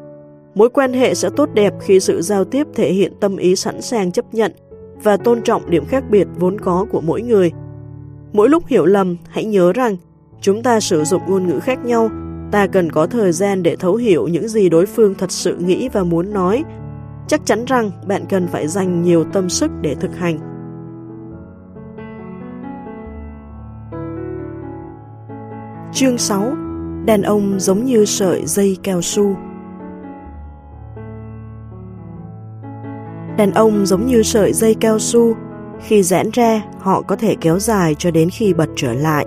[0.56, 3.82] Mối quan hệ sẽ tốt đẹp khi sự giao tiếp thể hiện tâm ý sẵn
[3.82, 4.52] sàng chấp nhận
[5.04, 7.52] và tôn trọng điểm khác biệt vốn có của mỗi người.
[8.34, 9.98] Mỗi lúc hiểu lầm, hãy nhớ rằng
[10.42, 12.10] chúng ta sử dụng ngôn ngữ khác nhau,
[12.52, 15.90] ta cần có thời gian để thấu hiểu những gì đối phương thật sự nghĩ
[15.90, 16.64] và muốn nói.
[17.28, 20.51] Chắc chắn rằng bạn cần phải dành nhiều tâm sức để thực hành.
[25.94, 26.54] Chương 6
[27.06, 29.36] Đàn ông giống như sợi dây cao su
[33.38, 35.34] Đàn ông giống như sợi dây cao su,
[35.80, 39.26] khi giãn ra họ có thể kéo dài cho đến khi bật trở lại.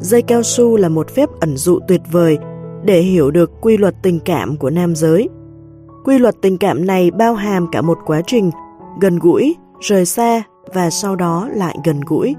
[0.00, 2.38] Dây cao su là một phép ẩn dụ tuyệt vời
[2.84, 5.28] để hiểu được quy luật tình cảm của nam giới.
[6.04, 8.50] Quy luật tình cảm này bao hàm cả một quá trình
[9.00, 10.42] gần gũi, rời xa
[10.74, 12.34] và sau đó lại gần gũi.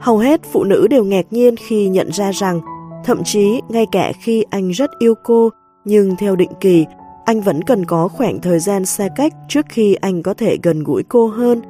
[0.00, 2.60] Hầu hết phụ nữ đều ngạc nhiên khi nhận ra rằng
[3.04, 5.50] thậm chí ngay cả khi anh rất yêu cô
[5.84, 6.86] nhưng theo định kỳ
[7.28, 10.84] anh vẫn cần có khoảng thời gian xa cách trước khi anh có thể gần
[10.84, 11.60] gũi cô hơn.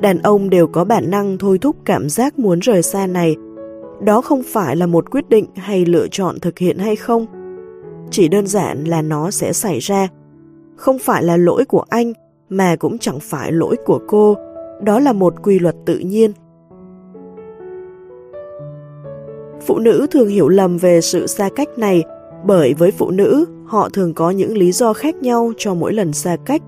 [0.00, 3.36] Đàn ông đều có bản năng thôi thúc cảm giác muốn rời xa này.
[4.00, 7.26] Đó không phải là một quyết định hay lựa chọn thực hiện hay không.
[8.10, 10.08] Chỉ đơn giản là nó sẽ xảy ra.
[10.76, 12.12] Không phải là lỗi của anh,
[12.48, 14.36] mà cũng chẳng phải lỗi của cô.
[14.82, 16.32] Đó là một quy luật tự nhiên.
[19.66, 22.04] Phụ nữ thường hiểu lầm về sự xa cách này
[22.44, 26.12] bởi với phụ nữ, họ thường có những lý do khác nhau cho mỗi lần
[26.12, 26.62] xa cách.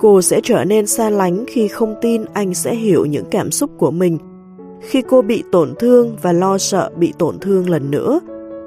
[0.00, 3.70] Cô sẽ trở nên xa lánh khi không tin anh sẽ hiểu những cảm xúc
[3.78, 4.18] của mình.
[4.80, 8.20] Khi cô bị tổn thương và lo sợ bị tổn thương lần nữa,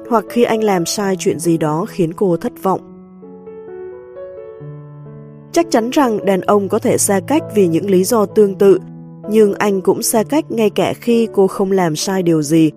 [0.09, 2.81] hoặc khi anh làm sai chuyện gì đó khiến cô thất vọng.
[5.51, 8.79] Chắc chắn rằng đàn ông có thể xa cách vì những lý do tương tự,
[9.29, 12.71] nhưng anh cũng xa cách ngay cả khi cô không làm sai điều gì.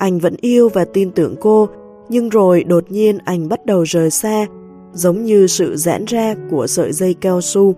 [0.00, 1.68] Anh vẫn yêu và tin tưởng cô,
[2.08, 4.46] nhưng rồi đột nhiên anh bắt đầu rời xa,
[4.92, 7.74] giống như sự giãn ra của sợi dây cao su.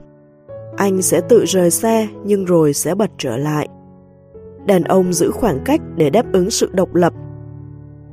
[0.77, 3.69] Anh sẽ tự rời xa nhưng rồi sẽ bật trở lại.
[4.67, 7.13] Đàn ông giữ khoảng cách để đáp ứng sự độc lập.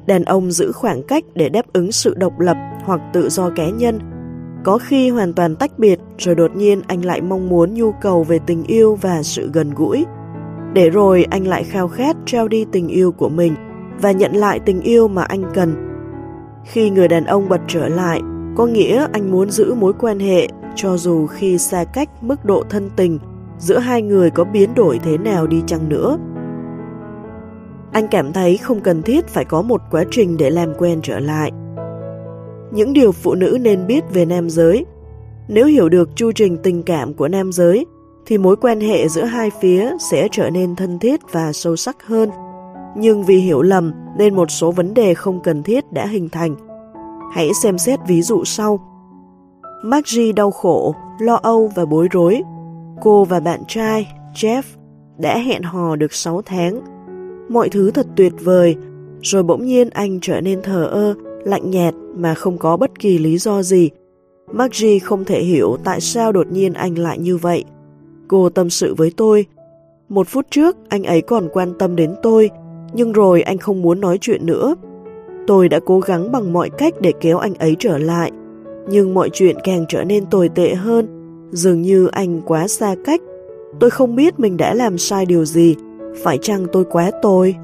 [0.08, 3.70] Đàn ông giữ khoảng cách để đáp ứng sự độc lập hoặc tự do cá
[3.70, 4.00] nhân.
[4.64, 8.24] Có khi hoàn toàn tách biệt rồi đột nhiên anh lại mong muốn nhu cầu
[8.24, 10.06] về tình yêu và sự gần gũi.
[10.74, 13.56] Để rồi anh lại khao khát trao đi tình yêu của mình
[14.02, 15.90] và nhận lại tình yêu mà anh cần
[16.66, 18.22] khi người đàn ông bật trở lại,
[18.56, 22.64] có nghĩa anh muốn giữ mối quan hệ cho dù khi xa cách mức độ
[22.70, 23.20] thân tình
[23.58, 26.18] giữa hai người có biến đổi thế nào đi chăng nữa.
[27.92, 31.20] Anh cảm thấy không cần thiết phải có một quá trình để làm quen trở
[31.20, 31.52] lại.
[32.72, 34.86] Những điều phụ nữ nên biết về nam giới
[35.48, 37.86] Nếu hiểu được chu trình tình cảm của nam giới,
[38.26, 42.08] thì mối quan hệ giữa hai phía sẽ trở nên thân thiết và sâu sắc
[42.08, 42.30] hơn
[42.96, 46.56] nhưng vì hiểu lầm nên một số vấn đề không cần thiết đã hình thành.
[47.34, 48.80] Hãy xem xét ví dụ sau.
[49.84, 52.42] Margie đau khổ, lo âu và bối rối.
[53.02, 54.62] Cô và bạn trai, Jeff,
[55.18, 56.82] đã hẹn hò được 6 tháng.
[57.50, 58.76] Mọi thứ thật tuyệt vời,
[59.22, 63.18] rồi bỗng nhiên anh trở nên thờ ơ, lạnh nhạt mà không có bất kỳ
[63.18, 63.90] lý do gì.
[64.52, 67.64] Margie không thể hiểu tại sao đột nhiên anh lại như vậy.
[68.28, 69.46] Cô tâm sự với tôi.
[70.10, 72.50] Một phút trước, anh ấy còn quan tâm đến tôi,
[72.94, 74.76] nhưng rồi anh không muốn nói chuyện nữa.
[75.48, 78.32] Tôi đã cố gắng bằng mọi cách để kéo anh ấy trở lại,
[78.90, 81.08] nhưng mọi chuyện càng trở nên tồi tệ hơn,
[81.52, 83.22] dường như anh quá xa cách.
[83.80, 85.76] Tôi không biết mình đã làm sai điều gì,
[86.24, 87.56] phải chăng tôi quá tồi?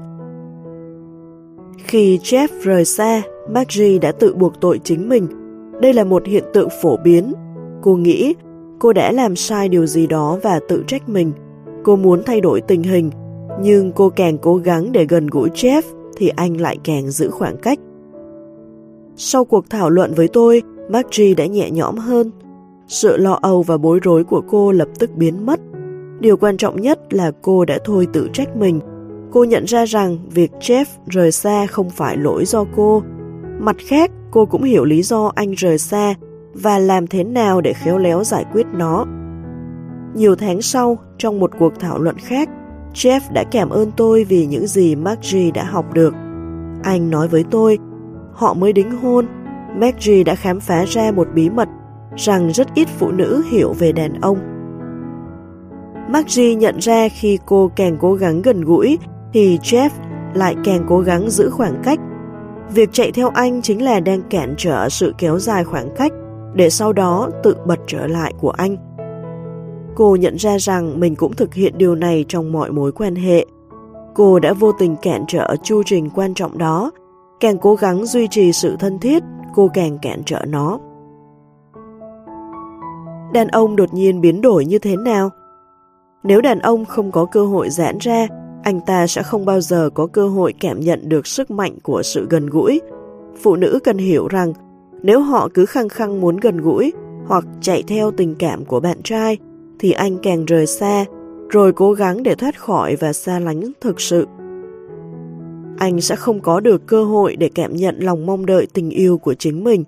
[1.84, 5.26] Khi Jeff rời xa, Margie đã tự buộc tội chính mình.
[5.80, 7.34] Đây là một hiện tượng phổ biến.
[7.82, 8.34] Cô nghĩ
[8.78, 11.32] cô đã làm sai điều gì đó và tự trách mình.
[11.82, 13.10] Cô muốn thay đổi tình hình,
[13.62, 15.82] nhưng cô càng cố gắng để gần gũi Jeff
[16.16, 17.78] thì anh lại càng giữ khoảng cách.
[19.16, 22.30] Sau cuộc thảo luận với tôi, Margie đã nhẹ nhõm hơn.
[22.88, 25.60] Sự lo âu và bối rối của cô lập tức biến mất.
[26.20, 28.80] Điều quan trọng nhất là cô đã thôi tự trách mình.
[29.30, 33.02] Cô nhận ra rằng việc Jeff rời xa không phải lỗi do cô.
[33.58, 36.14] Mặt khác, cô cũng hiểu lý do anh rời xa
[36.54, 39.06] và làm thế nào để khéo léo giải quyết nó.
[40.14, 42.48] Nhiều tháng sau, trong một cuộc thảo luận khác,
[42.96, 46.14] Jeff đã cảm ơn tôi vì những gì Margie đã học được.
[46.82, 47.78] Anh nói với tôi,
[48.32, 49.26] họ mới đính hôn.
[49.76, 51.68] Margie đã khám phá ra một bí mật.
[52.16, 54.38] rằng rất ít phụ nữ hiểu về đàn ông.
[56.10, 58.98] Margie nhận ra khi cô càng cố gắng gần gũi
[59.32, 59.90] thì Jeff
[60.34, 61.98] lại càng cố gắng giữ khoảng cách.
[62.74, 66.12] Việc chạy theo anh chính là đang cản trở sự kéo dài khoảng cách
[66.54, 68.85] để sau đó tự bật trở lại của anh.
[69.96, 73.46] Cô nhận ra rằng mình cũng thực hiện điều này trong mọi mối quan hệ.
[74.14, 76.90] Cô đã vô tình cản trở chu trình quan trọng đó.
[77.40, 79.22] Càng cố gắng duy trì sự thân thiết,
[79.54, 80.78] cô càng cản trở nó.
[83.32, 85.30] Đàn ông đột nhiên biến đổi như thế nào?
[86.22, 88.26] Nếu đàn ông không có cơ hội giãn ra,
[88.62, 92.02] anh ta sẽ không bao giờ có cơ hội cảm nhận được sức mạnh của
[92.02, 92.80] sự gần gũi.
[93.42, 94.52] Phụ nữ cần hiểu rằng,
[95.02, 96.92] nếu họ cứ khăng khăng muốn gần gũi
[97.26, 99.38] hoặc chạy theo tình cảm của bạn trai,
[99.78, 101.04] thì anh càng rời xa,
[101.48, 104.26] rồi cố gắng để thoát khỏi và xa lánh thực sự.
[105.78, 109.18] Anh sẽ không có được cơ hội để cảm nhận lòng mong đợi tình yêu
[109.18, 109.84] của chính mình.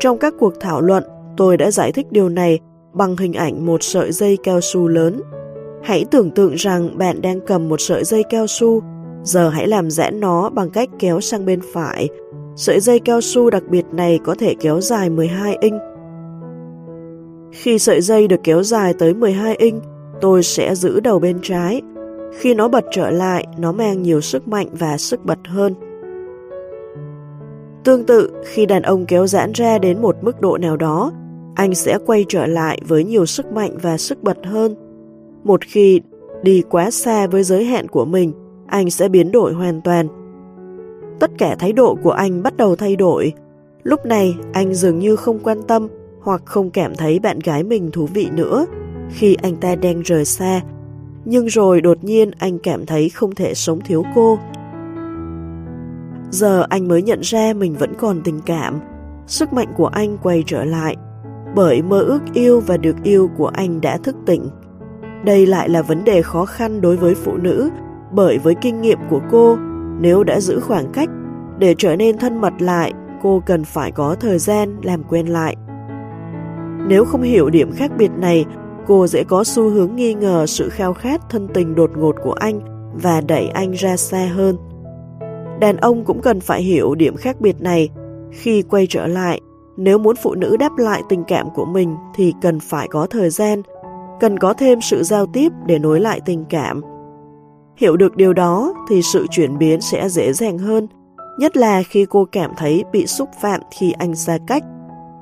[0.00, 1.04] Trong các cuộc thảo luận,
[1.36, 2.58] tôi đã giải thích điều này
[2.92, 5.20] bằng hình ảnh một sợi dây cao su lớn.
[5.82, 8.82] Hãy tưởng tượng rằng bạn đang cầm một sợi dây cao su,
[9.22, 12.08] giờ hãy làm giãn nó bằng cách kéo sang bên phải.
[12.56, 15.80] Sợi dây cao su đặc biệt này có thể kéo dài 12 inch.
[17.52, 19.82] Khi sợi dây được kéo dài tới 12 inch,
[20.20, 21.82] tôi sẽ giữ đầu bên trái.
[22.38, 25.74] Khi nó bật trở lại, nó mang nhiều sức mạnh và sức bật hơn.
[27.84, 31.12] Tương tự, khi đàn ông kéo giãn ra đến một mức độ nào đó,
[31.54, 34.74] anh sẽ quay trở lại với nhiều sức mạnh và sức bật hơn.
[35.44, 36.00] Một khi
[36.42, 38.32] đi quá xa với giới hạn của mình,
[38.66, 40.08] anh sẽ biến đổi hoàn toàn.
[41.20, 43.32] Tất cả thái độ của anh bắt đầu thay đổi.
[43.82, 45.88] Lúc này, anh dường như không quan tâm
[46.28, 48.66] hoặc không cảm thấy bạn gái mình thú vị nữa
[49.10, 50.60] khi anh ta đang rời xa.
[51.24, 54.38] Nhưng rồi đột nhiên anh cảm thấy không thể sống thiếu cô.
[56.30, 58.80] Giờ anh mới nhận ra mình vẫn còn tình cảm.
[59.26, 60.96] Sức mạnh của anh quay trở lại
[61.54, 64.48] bởi mơ ước yêu và được yêu của anh đã thức tỉnh.
[65.24, 67.70] Đây lại là vấn đề khó khăn đối với phụ nữ,
[68.12, 69.56] bởi với kinh nghiệm của cô,
[70.00, 71.08] nếu đã giữ khoảng cách,
[71.58, 72.92] để trở nên thân mật lại,
[73.22, 75.56] cô cần phải có thời gian làm quen lại.
[76.88, 78.44] Nếu không hiểu điểm khác biệt này,
[78.86, 82.32] cô dễ có xu hướng nghi ngờ sự khao khát thân tình đột ngột của
[82.32, 82.60] anh
[83.02, 84.56] và đẩy anh ra xa hơn.
[85.60, 87.88] Đàn ông cũng cần phải hiểu điểm khác biệt này.
[88.30, 89.40] Khi quay trở lại,
[89.76, 93.30] nếu muốn phụ nữ đáp lại tình cảm của mình thì cần phải có thời
[93.30, 93.62] gian,
[94.20, 96.80] cần có thêm sự giao tiếp để nối lại tình cảm.
[97.76, 100.88] Hiểu được điều đó thì sự chuyển biến sẽ dễ dàng hơn,
[101.38, 104.62] nhất là khi cô cảm thấy bị xúc phạm khi anh xa cách.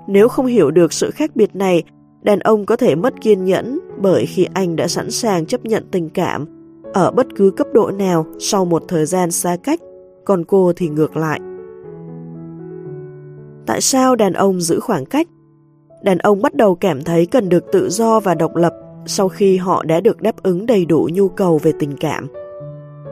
[0.06, 1.82] Nếu không hiểu được sự khác biệt này,
[2.22, 5.84] đàn ông có thể mất kiên nhẫn bởi khi anh đã sẵn sàng chấp nhận
[5.90, 6.46] tình cảm
[6.94, 9.80] ở bất cứ cấp độ nào sau một thời gian xa cách,
[10.24, 11.40] còn cô thì ngược lại.
[13.66, 15.28] Tại sao đàn ông giữ khoảng cách?
[16.02, 18.72] Đàn ông bắt đầu cảm thấy cần được tự do và độc lập
[19.06, 22.28] sau khi họ đã được đáp ứng đầy đủ nhu cầu về tình cảm.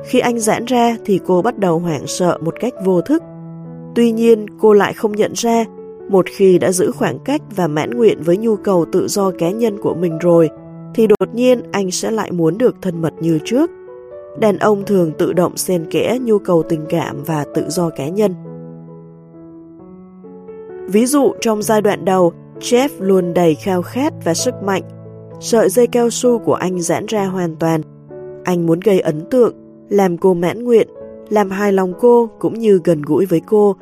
[0.05, 3.23] Khi anh giãn ra thì cô bắt đầu hoảng sợ một cách vô thức.
[3.95, 5.65] Tuy nhiên cô lại không nhận ra
[6.09, 9.51] một khi đã giữ khoảng cách và mãn nguyện với nhu cầu tự do cá
[9.51, 10.51] nhân của mình rồi
[10.95, 13.71] thì đột nhiên anh sẽ lại muốn được thân mật như trước.
[14.41, 18.09] Đàn ông thường tự động xen kẽ nhu cầu tình cảm và tự do cá
[18.09, 18.35] nhân.
[20.89, 24.83] Ví dụ trong giai đoạn đầu, Jeff luôn đầy khao khát và sức mạnh.
[25.41, 27.81] Sợi dây cao su của anh giãn ra hoàn toàn.
[28.45, 29.55] Anh muốn gây ấn tượng,
[29.89, 30.89] làm cô mãn nguyện,
[31.29, 33.77] làm hài lòng cô cũng như gần gũi với cô.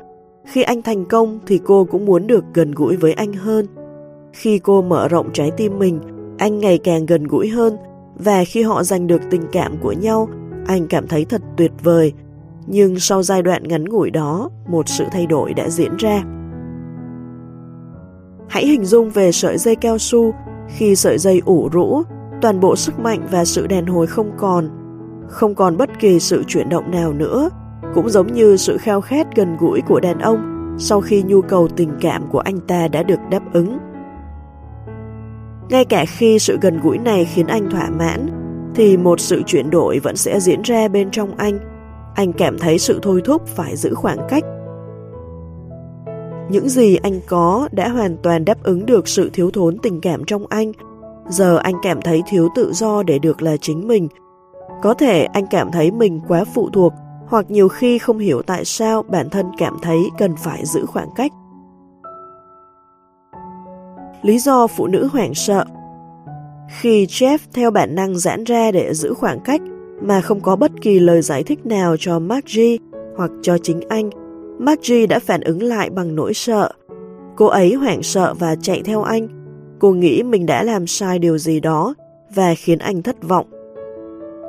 [0.45, 3.65] Khi anh thành công thì cô cũng muốn được gần gũi với anh hơn.
[4.33, 5.99] Khi cô mở rộng trái tim mình,
[6.37, 7.77] anh ngày càng gần gũi hơn
[8.15, 10.29] và khi họ giành được tình cảm của nhau,
[10.65, 12.13] anh cảm thấy thật tuyệt vời.
[12.67, 16.23] Nhưng sau giai đoạn ngắn ngủi đó, một sự thay đổi đã diễn ra.
[18.49, 20.33] Hãy hình dung về sợi dây cao su,
[20.67, 22.03] khi sợi dây ủ rũ,
[22.41, 24.69] toàn bộ sức mạnh và sự đàn hồi không còn,
[25.27, 27.49] không còn bất kỳ sự chuyển động nào nữa,
[27.93, 31.67] cũng giống như sự khao khát gần gũi của đàn ông sau khi nhu cầu
[31.67, 33.77] tình cảm của anh ta đã được đáp ứng.
[35.69, 38.27] Ngay cả khi sự gần gũi này khiến anh thỏa mãn,
[38.75, 41.59] thì một sự chuyển đổi vẫn sẽ diễn ra bên trong anh.
[42.15, 44.43] Anh cảm thấy sự thôi thúc phải giữ khoảng cách
[46.49, 50.23] những gì anh có đã hoàn toàn đáp ứng được sự thiếu thốn tình cảm
[50.25, 50.71] trong anh.
[51.29, 54.07] Giờ anh cảm thấy thiếu tự do để được là chính mình.
[54.81, 56.93] Có thể anh cảm thấy mình quá phụ thuộc
[57.27, 61.09] hoặc nhiều khi không hiểu tại sao bản thân cảm thấy cần phải giữ khoảng
[61.15, 61.31] cách.
[64.21, 65.65] Lý do phụ nữ hoảng sợ
[66.81, 69.61] Khi Jeff theo bản năng giãn ra để giữ khoảng cách
[70.01, 72.77] mà không có bất kỳ lời giải thích nào cho Margie
[73.17, 74.09] hoặc cho chính anh,
[74.59, 76.71] Margie đã phản ứng lại bằng nỗi sợ.
[77.35, 79.27] Cô ấy hoảng sợ và chạy theo anh.
[79.79, 81.93] Cô nghĩ mình đã làm sai điều gì đó
[82.35, 83.45] và khiến anh thất vọng.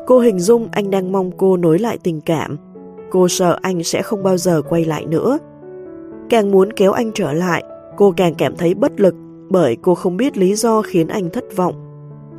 [0.06, 2.56] Cô hình dung anh đang mong cô nối lại tình cảm.
[3.15, 5.39] Cô sợ anh sẽ không bao giờ quay lại nữa.
[6.31, 7.65] Càng muốn kéo anh trở lại,
[7.97, 9.15] cô càng cảm thấy bất lực
[9.51, 11.74] bởi cô không biết lý do khiến anh thất vọng.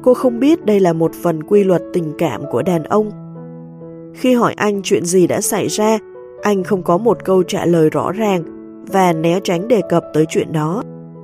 [0.03, 3.11] Cô không biết đây là một phần quy luật tình cảm của đàn ông.
[4.13, 5.97] Khi hỏi anh chuyện gì đã xảy ra,
[6.41, 8.43] anh không có một câu trả lời rõ ràng
[8.91, 10.83] và né tránh đề cập tới chuyện đó.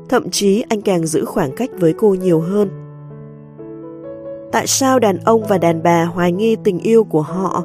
[0.09, 2.69] Thậm chí anh càng giữ khoảng cách với cô nhiều hơn.
[4.51, 7.63] Tại sao đàn ông và đàn bà hoài nghi tình yêu của họ?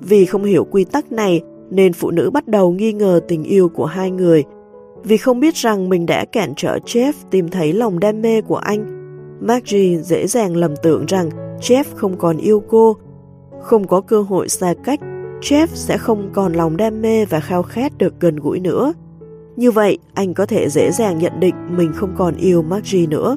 [0.00, 3.68] Vì không hiểu quy tắc này nên phụ nữ bắt đầu nghi ngờ tình yêu
[3.68, 4.44] của hai người.
[5.04, 8.56] Vì không biết rằng mình đã cản trở Jeff tìm thấy lòng đam mê của
[8.56, 8.98] anh,
[9.40, 11.30] Margie dễ dàng lầm tưởng rằng
[11.60, 12.96] Jeff không còn yêu cô.
[13.62, 15.00] Không có cơ hội xa cách,
[15.40, 18.92] Jeff sẽ không còn lòng đam mê và khao khát được gần gũi nữa.
[19.56, 23.36] Như vậy, anh có thể dễ dàng nhận định mình không còn yêu Margie nữa.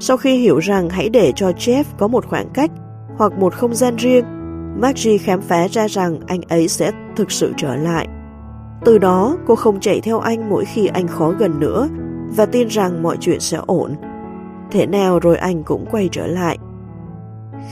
[0.00, 2.70] Sau khi hiểu rằng hãy để cho Jeff có một khoảng cách
[3.16, 4.24] hoặc một không gian riêng,
[4.80, 8.08] Margie khám phá ra rằng anh ấy sẽ thực sự trở lại.
[8.84, 11.88] Từ đó, cô không chạy theo anh mỗi khi anh khó gần nữa
[12.36, 13.94] và tin rằng mọi chuyện sẽ ổn.
[14.70, 16.58] Thế nào rồi anh cũng quay trở lại.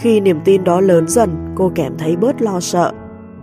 [0.00, 2.92] Khi niềm tin đó lớn dần, cô cảm thấy bớt lo sợ.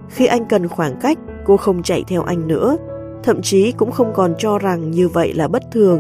[0.10, 2.78] Khi anh cần khoảng cách, cô không chạy theo anh nữa,
[3.24, 6.00] thậm chí cũng không còn cho rằng như vậy là bất thường.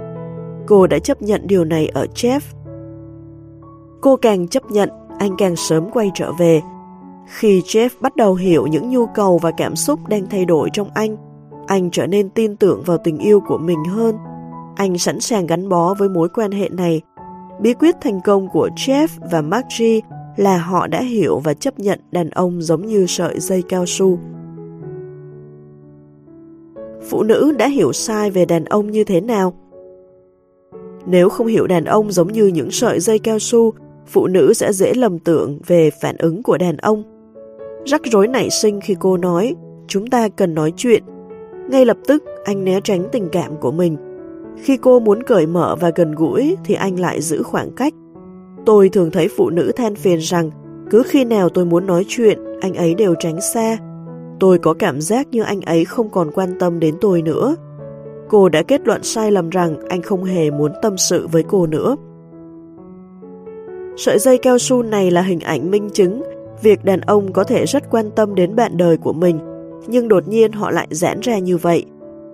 [0.67, 2.39] Cô đã chấp nhận điều này ở Jeff.
[4.01, 4.89] Cô càng chấp nhận,
[5.19, 6.61] anh càng sớm quay trở về.
[7.31, 10.89] Khi Jeff bắt đầu hiểu những nhu cầu và cảm xúc đang thay đổi trong
[10.93, 11.17] anh,
[11.67, 14.15] anh trở nên tin tưởng vào tình yêu của mình hơn.
[14.75, 17.01] Anh sẵn sàng gắn bó với mối quan hệ này.
[17.61, 19.99] Bí quyết thành công của Jeff và Margie
[20.35, 24.19] là họ đã hiểu và chấp nhận đàn ông giống như sợi dây cao su.
[27.09, 29.53] Phụ nữ đã hiểu sai về đàn ông như thế nào?
[31.05, 33.73] Nếu không hiểu đàn ông giống như những sợi dây cao su,
[34.07, 37.10] phụ nữ sẽ dễ lầm tưởng về phản ứng của đàn ông.
[37.85, 39.55] Rắc rối nảy sinh khi cô nói,
[39.87, 41.03] chúng ta cần nói chuyện.
[41.69, 43.97] Ngay lập tức, anh né tránh tình cảm của mình.
[44.57, 47.93] Khi cô muốn cởi mở và gần gũi thì anh lại giữ khoảng cách.
[48.65, 50.49] Tôi thường thấy phụ nữ than phiền rằng
[50.89, 53.77] cứ khi nào tôi muốn nói chuyện, anh ấy đều tránh xa.
[54.39, 57.55] Tôi có cảm giác như anh ấy không còn quan tâm đến tôi nữa.
[58.29, 61.67] Cô đã kết luận sai lầm rằng anh không hề muốn tâm sự với cô
[61.67, 61.95] nữa.
[63.97, 66.21] Sợi dây cao su này là hình ảnh minh chứng
[66.61, 69.39] việc đàn ông có thể rất quan tâm đến bạn đời của mình,
[69.87, 71.85] nhưng đột nhiên họ lại giãn ra như vậy.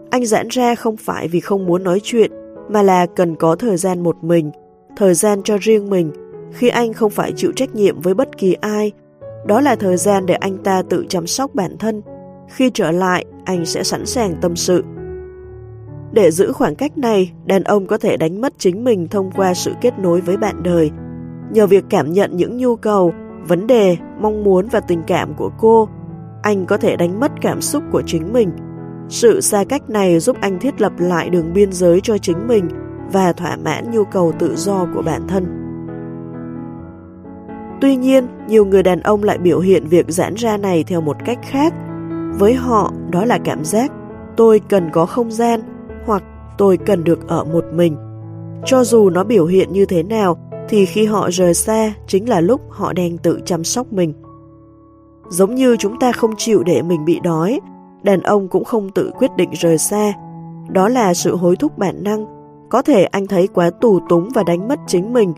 [0.10, 2.32] Anh giãn ra không phải vì không muốn nói chuyện,
[2.70, 4.52] mà là cần có thời gian một mình,
[4.98, 6.12] thời gian cho riêng mình,
[6.52, 8.92] khi anh không phải chịu trách nhiệm với bất kỳ ai.
[9.46, 12.02] Đó là thời gian để anh ta tự chăm sóc bản thân.
[12.50, 14.84] Khi trở lại, anh sẽ sẵn sàng tâm sự.
[16.12, 19.54] Để giữ khoảng cách này, đàn ông có thể đánh mất chính mình thông qua
[19.54, 20.92] sự kết nối với bạn đời.
[21.54, 23.14] Nhờ việc cảm nhận những nhu cầu,
[23.48, 25.90] vấn đề, mong muốn và tình cảm của cô,
[26.42, 28.52] anh có thể đánh mất cảm xúc của chính mình.
[29.10, 32.68] Sự xa cách này giúp anh thiết lập lại đường biên giới cho chính mình
[33.12, 35.46] và thỏa mãn nhu cầu tự do của bản thân.
[37.82, 41.18] Tuy nhiên, nhiều người đàn ông lại biểu hiện việc giãn ra này theo một
[41.26, 41.74] cách khác.
[42.40, 43.92] Với họ, đó là cảm giác
[44.38, 45.62] tôi cần có không gian
[46.06, 46.24] hoặc
[46.58, 47.96] tôi cần được ở một mình.
[48.66, 50.38] Cho dù nó biểu hiện như thế nào,
[50.70, 54.14] thì khi họ rời xa chính là lúc họ đang tự chăm sóc mình.
[55.30, 57.60] Giống như chúng ta không chịu để mình bị đói,
[58.04, 60.14] đàn ông cũng không tự quyết định rời xa.
[60.70, 62.26] Đó là sự hối thúc bản năng.
[62.70, 65.34] Có thể anh thấy quá tù túng và đánh mất chính mình.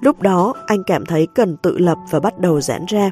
[0.00, 3.10] Lúc đó anh cảm thấy cần tự lập và bắt đầu giãn ra.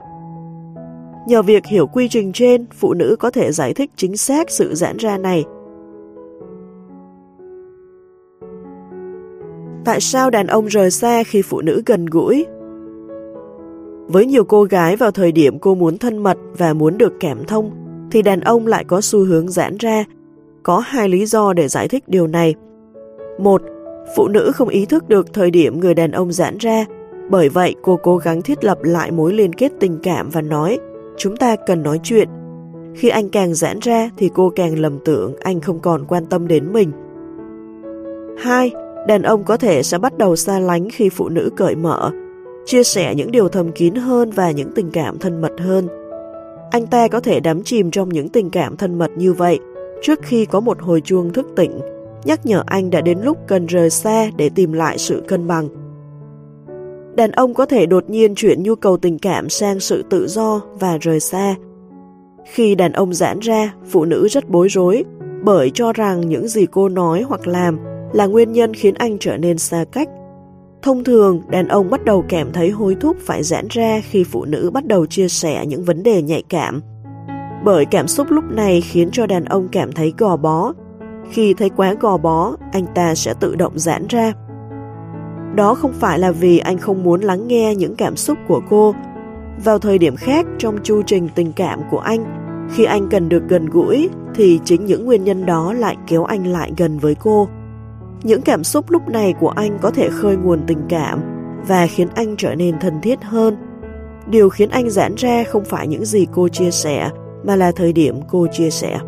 [1.27, 4.75] Nhờ việc hiểu quy trình trên, phụ nữ có thể giải thích chính xác sự
[4.75, 5.45] giãn ra này
[9.91, 12.47] Tại sao đàn ông rời xa khi phụ nữ gần gũi?
[14.07, 17.45] Với nhiều cô gái vào thời điểm cô muốn thân mật và muốn được cảm
[17.45, 17.71] thông,
[18.11, 20.05] thì đàn ông lại có xu hướng giãn ra.
[20.63, 22.55] Có hai lý do để giải thích điều này.
[23.39, 23.63] Một,
[24.17, 26.85] phụ nữ không ý thức được thời điểm người đàn ông giãn ra,
[27.31, 30.79] bởi vậy cô cố gắng thiết lập lại mối liên kết tình cảm và nói,
[31.17, 32.29] chúng ta cần nói chuyện.
[32.95, 36.49] Khi anh càng giãn ra thì cô càng lầm tưởng anh không còn quan tâm
[36.49, 36.93] đến mình.
[38.39, 38.71] Hai,
[39.07, 42.11] Đàn ông có thể sẽ bắt đầu xa lánh khi phụ nữ cởi mở,
[42.67, 45.89] chia sẻ những điều thầm kín hơn và những tình cảm thân mật hơn.
[46.71, 49.59] Anh ta có thể đắm chìm trong những tình cảm thân mật như vậy
[50.03, 51.81] trước khi có một hồi chuông thức tỉnh,
[52.25, 55.69] nhắc nhở anh đã đến lúc cần rời xa để tìm lại sự cân bằng.
[57.17, 60.61] Đàn ông có thể đột nhiên chuyển nhu cầu tình cảm sang sự tự do
[60.81, 61.55] và rời xa.
[62.53, 65.05] Khi đàn ông giãn ra, phụ nữ rất bối rối,
[65.43, 67.79] bởi cho rằng những gì cô nói hoặc làm
[68.13, 70.09] là nguyên nhân khiến anh trở nên xa cách.
[70.83, 74.45] Thông thường, đàn ông bắt đầu cảm thấy hối thúc phải giãn ra khi phụ
[74.45, 76.81] nữ bắt đầu chia sẻ những vấn đề nhạy cảm.
[77.65, 80.73] Bởi cảm xúc lúc này khiến cho đàn ông cảm thấy gò bó.
[81.31, 84.33] Khi thấy quá gò bó, anh ta sẽ tự động giãn ra.
[85.55, 88.95] Đó không phải là vì anh không muốn lắng nghe những cảm xúc của cô.
[89.65, 92.25] Vào thời điểm khác trong chu trình tình cảm của anh,
[92.75, 96.47] khi anh cần được gần gũi, thì chính những nguyên nhân đó lại kéo anh
[96.47, 97.49] lại gần với cô.
[98.23, 101.21] Những cảm xúc lúc này của anh có thể khơi nguồn tình cảm
[101.69, 103.57] và khiến anh trở nên thân thiết hơn.
[104.27, 107.11] Điều khiến anh giãn ra không phải những gì cô chia sẻ,
[107.45, 108.99] mà là thời điểm cô chia sẻ.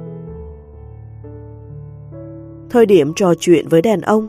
[2.71, 4.27] Thời điểm trò chuyện với đàn ông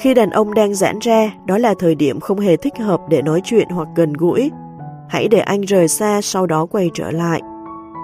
[0.00, 3.22] Khi đàn ông đang giãn ra, đó là thời điểm không hề thích hợp để
[3.22, 4.50] nói chuyện hoặc gần gũi.
[5.08, 7.42] Hãy để anh rời xa sau đó quay trở lại.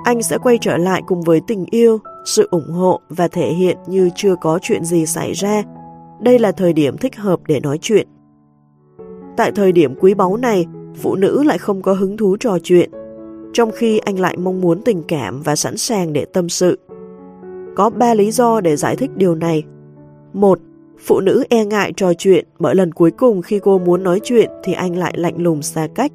[0.05, 3.77] Anh sẽ quay trở lại cùng với tình yêu, sự ủng hộ và thể hiện
[3.87, 5.63] như chưa có chuyện gì xảy ra.
[6.21, 8.09] Đây là thời điểm thích hợp để nói chuyện.
[9.37, 12.91] Tại thời điểm quý báu này, phụ nữ lại không có hứng thú trò chuyện,
[13.53, 16.79] trong khi anh lại mong muốn tình cảm và sẵn sàng để tâm sự.
[17.77, 19.63] Có ba lý do để giải thích điều này.
[20.33, 20.59] Một,
[20.99, 24.51] phụ nữ e ngại trò chuyện bởi lần cuối cùng khi cô muốn nói chuyện
[24.65, 26.13] thì anh lại lạnh lùng xa cách.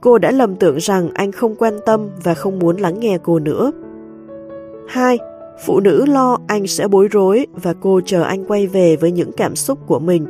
[0.00, 3.38] Cô đã lầm tưởng rằng anh không quan tâm và không muốn lắng nghe cô
[3.38, 3.72] nữa.
[4.88, 5.18] 2.
[5.58, 9.32] Phụ nữ lo anh sẽ bối rối và cô chờ anh quay về với những
[9.32, 10.26] cảm xúc của mình.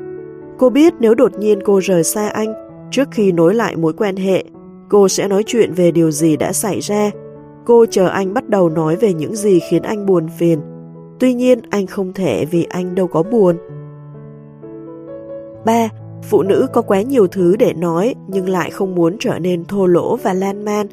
[0.58, 2.54] Cô biết nếu đột nhiên cô rời xa anh,
[2.90, 4.44] trước khi nối lại mối quan hệ,
[4.88, 7.10] cô sẽ nói chuyện về điều gì đã xảy ra.
[7.64, 10.60] Cô chờ anh bắt đầu nói về những gì khiến anh buồn phiền.
[11.20, 13.56] Tuy nhiên anh không thể vì anh đâu có buồn.
[15.64, 15.88] 3.
[16.22, 19.86] Phụ nữ có quá nhiều thứ để nói nhưng lại không muốn trở nên thô
[19.86, 20.86] lỗ và lan man.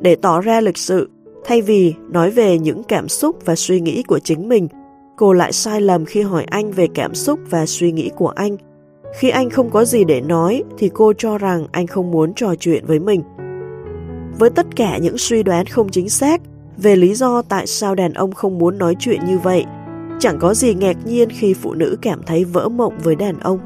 [0.00, 1.08] Để tỏ ra lịch sự,
[1.44, 4.68] thay vì nói về những cảm xúc và suy nghĩ của chính mình,
[5.16, 8.56] cô lại sai lầm khi hỏi anh về cảm xúc và suy nghĩ của anh.
[9.14, 12.54] Khi anh không có gì để nói thì cô cho rằng anh không muốn trò
[12.54, 13.22] chuyện với mình.
[14.38, 16.40] Với tất cả những suy đoán không chính xác
[16.76, 19.64] về lý do tại sao đàn ông không muốn nói chuyện như vậy,
[20.18, 23.58] chẳng có gì ngạc nhiên khi phụ nữ cảm thấy vỡ mộng với đàn ông.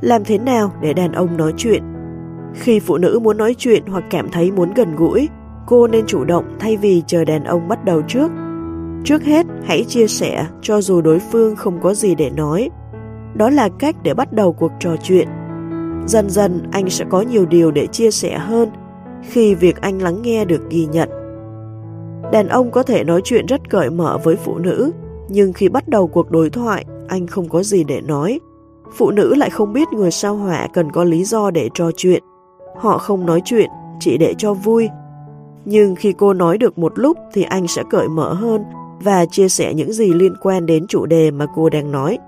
[0.00, 1.91] Làm thế nào để đàn ông nói chuyện?
[2.54, 5.28] Khi phụ nữ muốn nói chuyện hoặc cảm thấy muốn gần gũi,
[5.66, 8.30] cô nên chủ động thay vì chờ đàn ông bắt đầu trước.
[9.04, 12.70] Trước hết, hãy chia sẻ cho dù đối phương không có gì để nói.
[13.34, 15.28] Đó là cách để bắt đầu cuộc trò chuyện.
[16.06, 18.68] Dần dần anh sẽ có nhiều điều để chia sẻ hơn
[19.22, 21.08] khi việc anh lắng nghe được ghi nhận.
[22.32, 24.92] Đàn ông có thể nói chuyện rất cởi mở với phụ nữ,
[25.28, 28.40] nhưng khi bắt đầu cuộc đối thoại, anh không có gì để nói
[28.96, 32.22] Phụ nữ lại không biết người sao hỏa cần có lý do để trò chuyện.
[32.76, 33.70] Họ không nói chuyện,
[34.00, 34.88] chỉ để cho vui.
[35.64, 38.64] Nhưng khi cô nói được một lúc thì anh sẽ cởi mở hơn
[39.00, 42.18] và chia sẻ những gì liên quan đến chủ đề mà cô đang nói.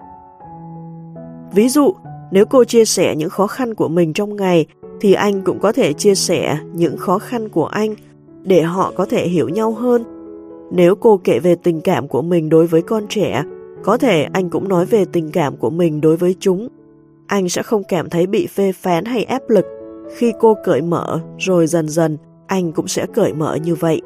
[1.53, 1.95] Ví dụ,
[2.31, 4.66] nếu cô chia sẻ những khó khăn của mình trong ngày
[5.01, 7.95] thì anh cũng có thể chia sẻ những khó khăn của anh
[8.43, 10.05] để họ có thể hiểu nhau hơn.
[10.71, 13.45] Nếu cô kể về tình cảm của mình đối với con trẻ
[13.85, 16.69] có thể anh cũng nói về tình cảm của mình đối với chúng.
[17.27, 19.65] Anh sẽ không cảm thấy bị phê phán hay áp lực.
[20.17, 24.01] Khi cô cởi mở, rồi dần dần, anh cũng sẽ cởi mở như vậy.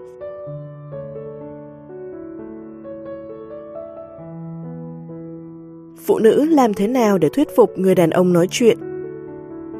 [6.06, 8.78] Phụ nữ làm thế nào để thuyết phục người đàn ông nói chuyện?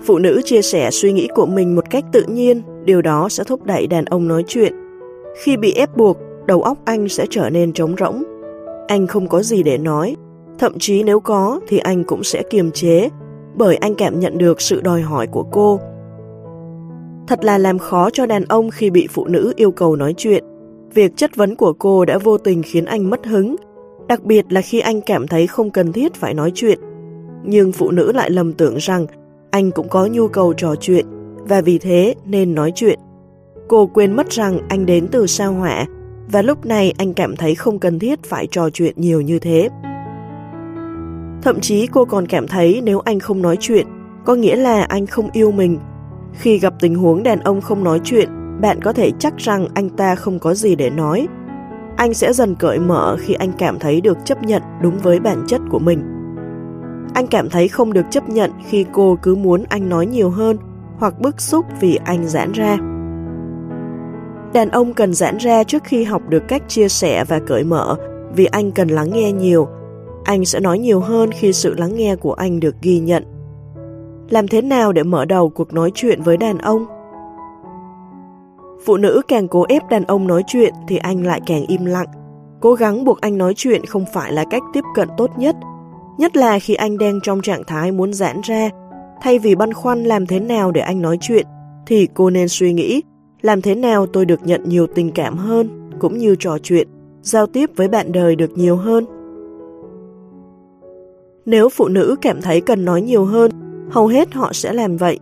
[0.03, 3.45] Phụ nữ chia sẻ suy nghĩ của mình một cách tự nhiên, điều đó sẽ
[3.45, 4.74] thúc đẩy đàn ông nói chuyện.
[5.43, 8.23] Khi bị ép buộc, đầu óc anh sẽ trở nên trống rỗng,
[8.89, 10.16] anh không có gì để nói,
[10.59, 13.09] thậm chí nếu có thì anh cũng sẽ kiềm chế,
[13.55, 15.81] bởi anh cảm nhận được sự đòi hỏi của cô.
[17.28, 20.44] Thật là làm khó cho đàn ông khi bị phụ nữ yêu cầu nói chuyện.
[20.94, 23.56] Việc chất vấn của cô đã vô tình khiến anh mất hứng,
[24.09, 26.78] đặc biệt là khi anh cảm thấy không cần thiết phải nói chuyện.
[27.44, 29.06] Nhưng phụ nữ lại lầm tưởng rằng
[29.50, 31.06] anh cũng có nhu cầu trò chuyện
[31.48, 32.98] và vì thế nên nói chuyện.
[33.68, 35.86] Cô quên mất rằng anh đến từ sao hỏa
[36.32, 39.68] và lúc này anh cảm thấy không cần thiết phải trò chuyện nhiều như thế.
[41.42, 43.86] Thậm chí cô còn cảm thấy nếu anh không nói chuyện,
[44.24, 45.78] có nghĩa là anh không yêu mình.
[46.39, 48.28] Khi gặp tình huống đàn ông không nói chuyện,
[48.60, 51.28] bạn có thể chắc rằng anh ta không có gì để nói.
[51.97, 55.44] Anh sẽ dần cởi mở khi anh cảm thấy được chấp nhận đúng với bản
[55.47, 56.02] chất của mình.
[57.15, 60.56] Anh cảm thấy không được chấp nhận khi cô cứ muốn anh nói nhiều hơn
[60.98, 62.77] hoặc bức xúc vì anh giãn ra.
[64.52, 67.97] Đàn ông cần giãn ra trước khi học được cách chia sẻ và cởi mở
[68.36, 69.69] vì anh cần lắng nghe nhiều.
[70.24, 73.38] Anh sẽ nói nhiều hơn khi sự lắng nghe của anh được ghi nhận.
[74.28, 76.86] Làm thế nào để mở đầu cuộc nói chuyện với đàn ông?
[78.84, 82.06] Phụ nữ càng cố ép đàn ông nói chuyện thì anh lại càng im lặng.
[82.60, 85.56] Cố gắng buộc anh nói chuyện không phải là cách tiếp cận tốt nhất,
[86.18, 88.70] nhất là khi anh đang trong trạng thái muốn giãn ra.
[89.20, 91.46] Thay vì băn khoăn làm thế nào để anh nói chuyện,
[91.86, 93.02] thì cô nên suy nghĩ
[93.42, 96.88] làm thế nào tôi được nhận nhiều tình cảm hơn, cũng như trò chuyện,
[97.22, 99.05] giao tiếp với bạn đời được nhiều hơn.
[101.46, 103.50] Nếu phụ nữ cảm thấy cần nói nhiều hơn,
[103.90, 105.19] hầu hết họ sẽ làm vậy.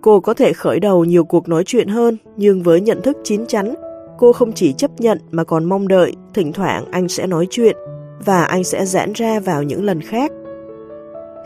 [0.00, 3.46] Cô có thể khởi đầu nhiều cuộc nói chuyện hơn, nhưng với nhận thức chín
[3.46, 3.74] chắn,
[4.18, 7.76] cô không chỉ chấp nhận mà còn mong đợi thỉnh thoảng anh sẽ nói chuyện
[8.24, 10.32] và anh sẽ giãn ra vào những lần khác.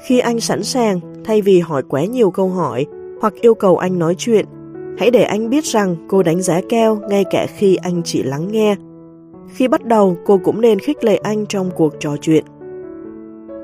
[0.07, 2.87] Khi anh sẵn sàng, thay vì hỏi quá nhiều câu hỏi
[3.21, 4.47] hoặc yêu cầu anh nói chuyện,
[4.99, 8.49] hãy để anh biết rằng cô đánh giá cao ngay cả khi anh chỉ lắng
[8.51, 8.77] nghe.
[9.55, 12.45] Khi bắt đầu, cô cũng nên khích lệ anh trong cuộc trò chuyện.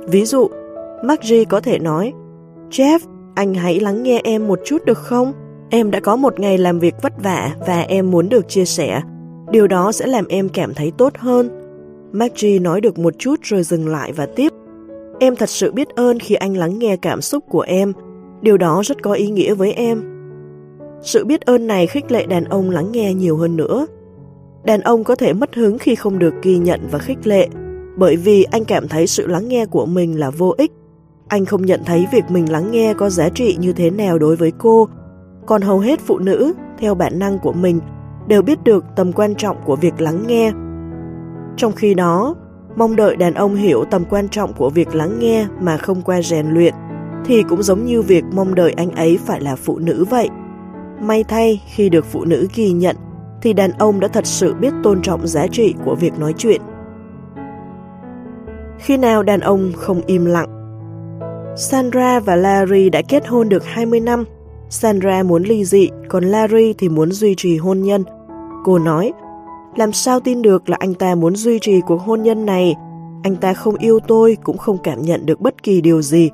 [0.07, 0.49] Ví dụ,
[1.05, 2.13] Margie có thể nói,
[2.73, 2.99] Jeff,
[3.35, 5.33] anh hãy lắng nghe em một chút được không?
[5.71, 9.01] Em đã có một ngày làm việc vất vả và em muốn được chia sẻ.
[9.51, 11.49] Điều đó sẽ làm em cảm thấy tốt hơn.
[12.13, 14.53] Maggie nói được một chút rồi dừng lại và tiếp.
[15.21, 17.93] Em thật sự biết ơn khi anh lắng nghe cảm xúc của em.
[18.43, 20.03] Điều đó rất có ý nghĩa với em.
[21.03, 23.87] Sự biết ơn này khích lệ đàn ông lắng nghe nhiều hơn nữa.
[24.65, 27.49] Đàn ông có thể mất hứng khi không được ghi nhận và khích lệ,
[27.97, 30.73] bởi vì anh cảm thấy sự lắng nghe của mình là vô ích.
[31.33, 34.37] Anh không nhận thấy việc mình lắng nghe có giá trị như thế nào đối
[34.37, 34.89] với cô,
[35.47, 37.81] còn hầu hết phụ nữ, theo bản năng của mình,
[38.29, 40.53] đều biết được tầm quan trọng của việc lắng nghe.
[41.57, 42.35] Trong khi đó,
[42.77, 46.23] mong đợi đàn ông hiểu tầm quan trọng của việc lắng nghe mà không qua
[46.23, 46.75] rèn luyện,
[47.25, 50.29] thì cũng giống như việc mong đợi anh ấy phải là phụ nữ vậy.
[51.01, 52.97] May thay, khi được phụ nữ ghi nhận,
[53.43, 56.61] thì đàn ông đã thật sự biết tôn trọng giá trị của việc nói chuyện.
[58.79, 60.62] Khi nào đàn ông không im lặng?
[61.57, 64.25] Sandra và Larry đã kết hôn được 20 năm.
[64.69, 68.05] Sandra muốn ly dị, còn Larry thì muốn duy trì hôn nhân.
[68.65, 69.13] Cô nói,
[69.77, 72.75] làm sao tin được là anh ta muốn duy trì cuộc hôn nhân này?
[73.23, 76.31] Anh ta không yêu tôi, cũng không cảm nhận được bất kỳ điều gì.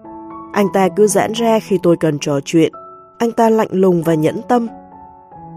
[0.53, 2.73] Anh ta cứ giãn ra khi tôi cần trò chuyện.
[3.19, 4.69] Anh ta lạnh lùng và nhẫn tâm.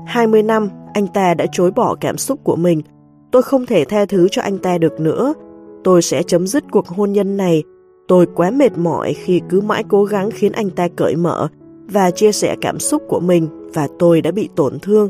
[0.06, 2.82] 20 năm, anh ta đã chối bỏ cảm xúc của mình.
[3.32, 5.34] Tôi không thể tha thứ cho anh ta được nữa.
[5.84, 7.64] Tôi sẽ chấm dứt cuộc hôn nhân này.
[8.12, 11.48] Tôi quá mệt mỏi khi cứ mãi cố gắng khiến anh ta cởi mở
[11.88, 15.10] và chia sẻ cảm xúc của mình và tôi đã bị tổn thương.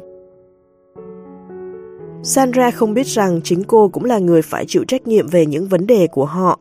[2.24, 5.68] Sandra không biết rằng chính cô cũng là người phải chịu trách nhiệm về những
[5.68, 6.60] vấn đề của họ.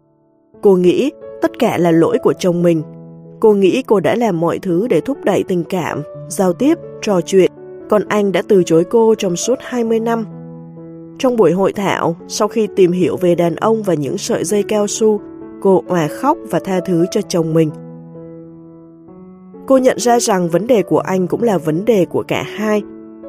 [0.62, 1.10] Cô nghĩ
[1.42, 2.82] tất cả là lỗi của chồng mình.
[3.40, 7.20] Cô nghĩ cô đã làm mọi thứ để thúc đẩy tình cảm, giao tiếp, trò
[7.20, 7.52] chuyện,
[7.90, 10.24] còn anh đã từ chối cô trong suốt 20 năm.
[11.18, 14.62] Trong buổi hội thảo, sau khi tìm hiểu về đàn ông và những sợi dây
[14.62, 15.20] cao su,
[15.60, 17.70] cô hòa khóc và tha thứ cho chồng mình.
[19.66, 22.82] Cô nhận ra rằng vấn đề của anh cũng là vấn đề của cả hai.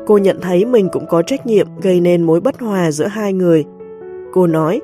[0.07, 3.33] Cô nhận thấy mình cũng có trách nhiệm gây nên mối bất hòa giữa hai
[3.33, 3.63] người.
[4.33, 4.81] Cô nói,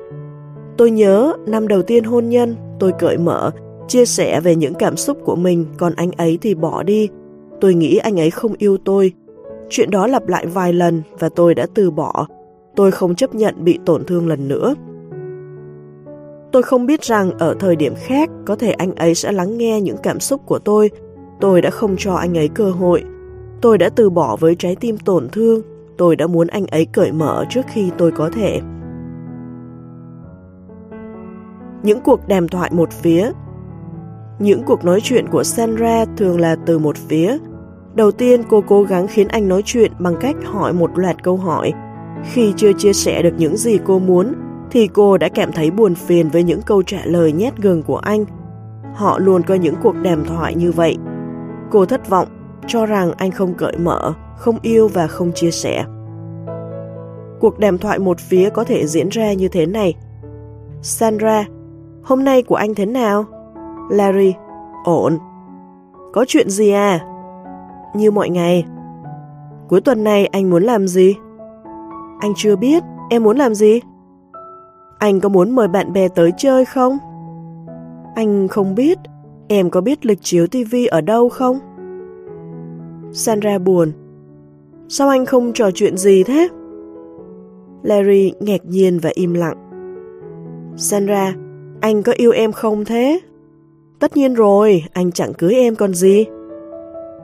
[0.76, 3.50] tôi nhớ năm đầu tiên hôn nhân, tôi cởi mở,
[3.88, 7.08] chia sẻ về những cảm xúc của mình, còn anh ấy thì bỏ đi.
[7.60, 9.12] Tôi nghĩ anh ấy không yêu tôi.
[9.68, 12.26] Chuyện đó lặp lại vài lần và tôi đã từ bỏ.
[12.76, 14.74] Tôi không chấp nhận bị tổn thương lần nữa.
[16.52, 19.80] Tôi không biết rằng ở thời điểm khác có thể anh ấy sẽ lắng nghe
[19.80, 20.90] những cảm xúc của tôi.
[21.40, 23.04] Tôi đã không cho anh ấy cơ hội.
[23.60, 25.62] Tôi đã từ bỏ với trái tim tổn thương.
[25.98, 28.60] Tôi đã muốn anh ấy cởi mở trước khi tôi có thể.
[31.82, 33.32] Những cuộc đàm thoại một phía
[34.38, 37.38] Những cuộc nói chuyện của Sandra thường là từ một phía.
[37.94, 41.36] Đầu tiên cô cố gắng khiến anh nói chuyện bằng cách hỏi một loạt câu
[41.36, 41.72] hỏi.
[42.32, 44.32] Khi chưa chia sẻ được những gì cô muốn,
[44.70, 47.96] thì cô đã cảm thấy buồn phiền với những câu trả lời nhét gừng của
[47.96, 48.24] anh.
[48.94, 50.96] Họ luôn có những cuộc đàm thoại như vậy.
[51.70, 52.28] Cô thất vọng,
[52.66, 55.84] cho rằng anh không cởi mở, không yêu và không chia sẻ.
[57.40, 59.94] Cuộc đàm thoại một phía có thể diễn ra như thế này.
[60.82, 61.44] Sandra,
[62.02, 63.24] hôm nay của anh thế nào?
[63.90, 64.34] Larry,
[64.84, 65.18] ổn.
[66.12, 67.00] Có chuyện gì à?
[67.94, 68.64] Như mọi ngày.
[69.68, 71.14] Cuối tuần này anh muốn làm gì?
[72.20, 73.80] Anh chưa biết, em muốn làm gì?
[74.98, 76.98] Anh có muốn mời bạn bè tới chơi không?
[78.14, 78.98] Anh không biết,
[79.48, 81.58] em có biết lịch chiếu tivi ở đâu không?
[83.12, 83.92] Sandra buồn.
[84.88, 86.48] Sao anh không trò chuyện gì thế?
[87.82, 89.56] Larry ngạc nhiên và im lặng.
[90.76, 91.34] Sandra,
[91.80, 93.20] anh có yêu em không thế?
[93.98, 96.26] Tất nhiên rồi, anh chẳng cưới em còn gì.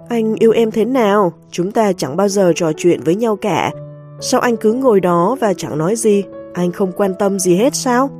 [0.08, 1.32] Anh yêu em thế nào?
[1.50, 3.72] Chúng ta chẳng bao giờ trò chuyện với nhau cả.
[4.20, 6.24] Sao anh cứ ngồi đó và chẳng nói gì?
[6.54, 8.10] Anh không quan tâm gì hết sao?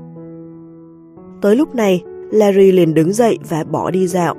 [1.43, 4.35] Tới lúc này, Larry liền đứng dậy và bỏ đi dạo.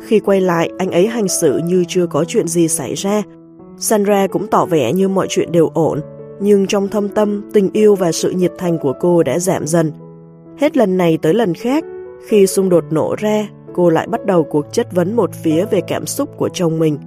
[0.00, 3.22] Khi quay lại, anh ấy hành xử như chưa có chuyện gì xảy ra.
[3.78, 6.00] Sandra cũng tỏ vẻ như mọi chuyện đều ổn,
[6.40, 9.92] nhưng trong thâm tâm, tình yêu và sự nhiệt thành của cô đã giảm dần.
[10.58, 11.84] Hết lần này tới lần khác,
[12.26, 15.80] khi xung đột nổ ra, cô lại bắt đầu cuộc chất vấn một phía về
[15.88, 16.98] cảm xúc của chồng mình.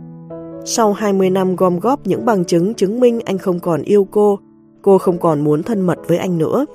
[0.66, 4.40] Sau 20 năm gom góp những bằng chứng chứng minh anh không còn yêu cô,
[4.82, 6.66] cô không còn muốn thân mật với anh nữa.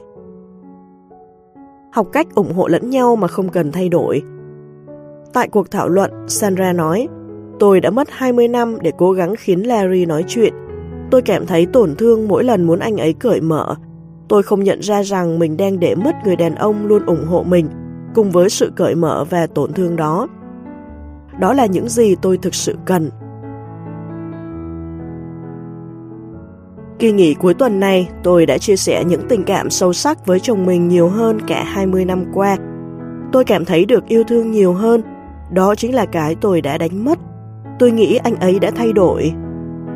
[1.93, 4.23] Học cách ủng hộ lẫn nhau mà không cần thay đổi.
[5.33, 7.09] Tại cuộc thảo luận, Sandra nói,
[7.59, 10.55] tôi đã mất 20 năm để cố gắng khiến Larry nói chuyện.
[11.11, 13.75] Tôi cảm thấy tổn thương mỗi lần muốn anh ấy cởi mở.
[14.29, 17.43] Tôi không nhận ra rằng mình đang để mất người đàn ông luôn ủng hộ
[17.43, 17.69] mình,
[18.15, 20.29] cùng với sự cởi mở và tổn thương đó.
[21.41, 23.11] Đó là những gì tôi thực sự cần.
[26.99, 30.41] Kỳ nghỉ cuối tuần này, tôi đã chia sẻ những tình cảm sâu sắc với
[30.41, 32.57] chồng mình nhiều hơn cả 20 năm qua.
[33.33, 35.03] Tôi cảm thấy được yêu thương nhiều hơn,
[35.53, 37.19] đó chính là cái tôi đã đánh mất.
[37.79, 39.33] Tôi nghĩ anh ấy đã thay đổi.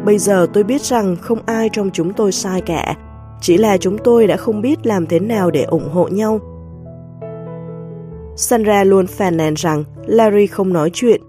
[0.05, 2.97] Bây giờ tôi biết rằng không ai trong chúng tôi sai cả,
[3.41, 6.41] chỉ là chúng tôi đã không biết làm thế nào để ủng hộ nhau.
[8.37, 11.21] Sandra luôn phàn nàn rằng Larry không nói chuyện.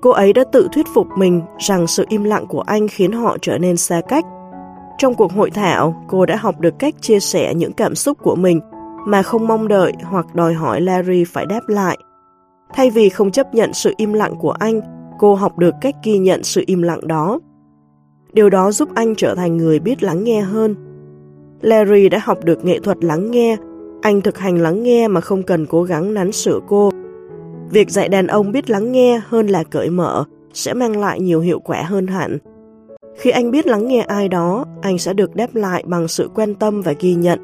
[0.00, 3.36] Cô ấy đã tự thuyết phục mình rằng sự im lặng của anh khiến họ
[3.40, 4.24] trở nên xa cách.
[5.00, 8.34] Trong cuộc hội thảo, cô đã học được cách chia sẻ những cảm xúc của
[8.34, 8.60] mình
[9.06, 11.98] mà không mong đợi hoặc đòi hỏi Larry phải đáp lại.
[12.74, 14.80] Thay vì không chấp nhận sự im lặng của anh,
[15.18, 17.40] cô học được cách ghi nhận sự im lặng đó.
[18.32, 20.74] Điều đó giúp anh trở thành người biết lắng nghe hơn.
[21.60, 23.56] Larry đã học được nghệ thuật lắng nghe,
[24.02, 26.90] anh thực hành lắng nghe mà không cần cố gắng nắn sửa cô.
[27.70, 31.40] Việc dạy đàn ông biết lắng nghe hơn là cởi mở sẽ mang lại nhiều
[31.40, 32.38] hiệu quả hơn hẳn.
[33.20, 36.54] Khi anh biết lắng nghe ai đó, anh sẽ được đáp lại bằng sự quan
[36.54, 37.38] tâm và ghi nhận.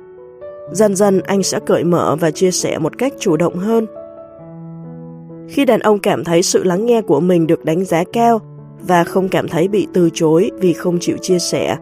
[0.73, 3.87] Dần dần anh sẽ cởi mở và chia sẻ một cách chủ động hơn.
[5.49, 8.41] Khi đàn ông cảm thấy sự lắng nghe của mình được đánh giá cao
[8.81, 11.77] và không cảm thấy bị từ chối vì không chịu chia sẻ,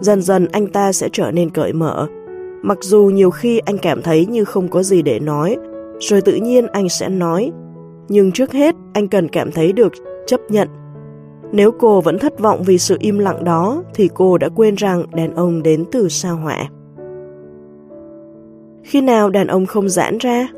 [0.00, 2.06] dần dần anh ta sẽ trở nên cởi mở.
[2.62, 5.56] Mặc dù nhiều khi anh cảm thấy như không có gì để nói,
[5.98, 7.52] rồi tự nhiên anh sẽ nói.
[8.08, 9.92] Nhưng trước hết, anh cần cảm thấy được
[10.26, 10.68] chấp nhận
[11.52, 15.04] nếu cô vẫn thất vọng vì sự im lặng đó, thì cô đã quên rằng
[15.14, 16.68] đàn ông đến từ sao hỏa.
[18.82, 20.48] Khi nào đàn ông không giãn ra?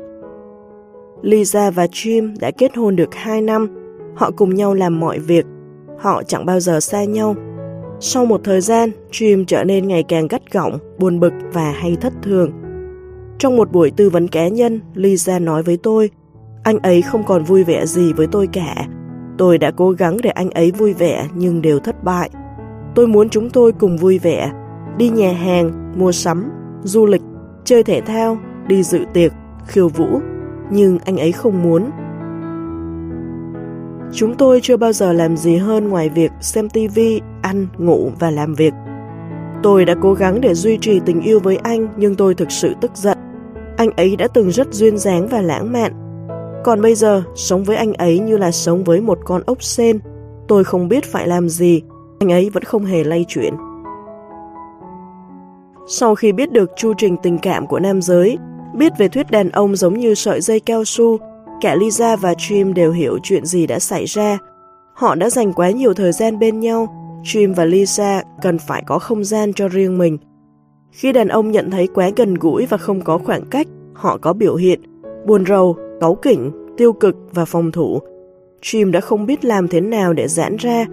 [1.21, 3.67] Lisa và Jim đã kết hôn được 2 năm,
[4.15, 5.45] họ cùng nhau làm mọi việc,
[5.99, 7.35] họ chẳng bao giờ xa nhau.
[7.99, 11.97] Sau một thời gian, Jim trở nên ngày càng gắt gỏng, buồn bực và hay
[12.01, 12.51] thất thường.
[13.39, 16.09] Trong một buổi tư vấn cá nhân, Lisa nói với tôi,
[16.63, 18.87] anh ấy không còn vui vẻ gì với tôi cả,
[19.37, 22.29] Tôi đã cố gắng để anh ấy vui vẻ nhưng đều thất bại.
[22.95, 24.51] Tôi muốn chúng tôi cùng vui vẻ,
[24.97, 26.51] đi nhà hàng, mua sắm,
[26.83, 27.21] du lịch,
[27.63, 28.37] chơi thể thao,
[28.67, 29.31] đi dự tiệc,
[29.67, 30.19] khiêu vũ,
[30.71, 31.89] nhưng anh ấy không muốn.
[34.13, 38.31] Chúng tôi chưa bao giờ làm gì hơn ngoài việc xem tivi, ăn, ngủ và
[38.31, 38.73] làm việc.
[39.63, 42.73] Tôi đã cố gắng để duy trì tình yêu với anh nhưng tôi thực sự
[42.81, 43.17] tức giận.
[43.77, 45.93] Anh ấy đã từng rất duyên dáng và lãng mạn,
[46.63, 49.99] còn bây giờ, sống với anh ấy như là sống với một con ốc sen.
[50.47, 51.81] Tôi không biết phải làm gì,
[52.19, 53.53] anh ấy vẫn không hề lay chuyển.
[55.87, 58.37] Sau khi biết được chu trình tình cảm của nam giới,
[58.75, 61.17] biết về thuyết đàn ông giống như sợi dây cao su,
[61.61, 64.37] cả Lisa và Jim đều hiểu chuyện gì đã xảy ra.
[64.93, 66.87] Họ đã dành quá nhiều thời gian bên nhau,
[67.23, 70.17] Jim và Lisa cần phải có không gian cho riêng mình.
[70.91, 74.33] Khi đàn ông nhận thấy quá gần gũi và không có khoảng cách, họ có
[74.33, 74.81] biểu hiện,
[75.25, 77.99] buồn rầu, cáu kỉnh, tiêu cực và phòng thủ.
[78.61, 80.85] Jim đã không biết làm thế nào để giãn ra.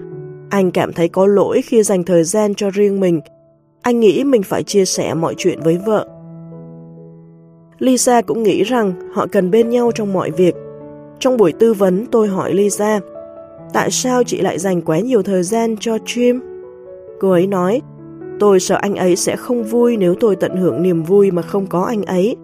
[0.50, 3.20] Anh cảm thấy có lỗi khi dành thời gian cho riêng mình.
[3.82, 6.06] Anh nghĩ mình phải chia sẻ mọi chuyện với vợ.
[7.78, 10.54] Lisa cũng nghĩ rằng họ cần bên nhau trong mọi việc.
[11.18, 13.00] Trong buổi tư vấn tôi hỏi Lisa,
[13.72, 16.40] tại sao chị lại dành quá nhiều thời gian cho Jim?
[17.20, 17.80] Cô ấy nói,
[18.40, 21.66] tôi sợ anh ấy sẽ không vui nếu tôi tận hưởng niềm vui mà không
[21.66, 22.36] có anh ấy.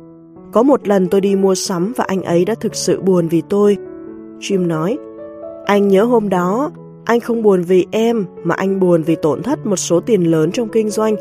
[0.53, 3.43] Có một lần tôi đi mua sắm và anh ấy đã thực sự buồn vì
[3.49, 3.77] tôi.
[4.41, 4.99] Jim nói,
[5.67, 6.71] anh nhớ hôm đó,
[7.05, 10.51] anh không buồn vì em mà anh buồn vì tổn thất một số tiền lớn
[10.53, 11.17] trong kinh doanh.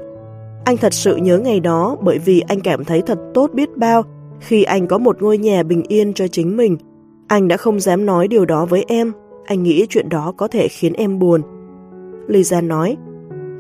[0.65, 4.03] Anh thật sự nhớ ngày đó bởi vì anh cảm thấy thật tốt biết bao
[4.39, 6.77] khi anh có một ngôi nhà bình yên cho chính mình.
[7.27, 9.11] Anh đã không dám nói điều đó với em,
[9.45, 11.41] anh nghĩ chuyện đó có thể khiến em buồn.
[12.27, 12.97] Lisa nói,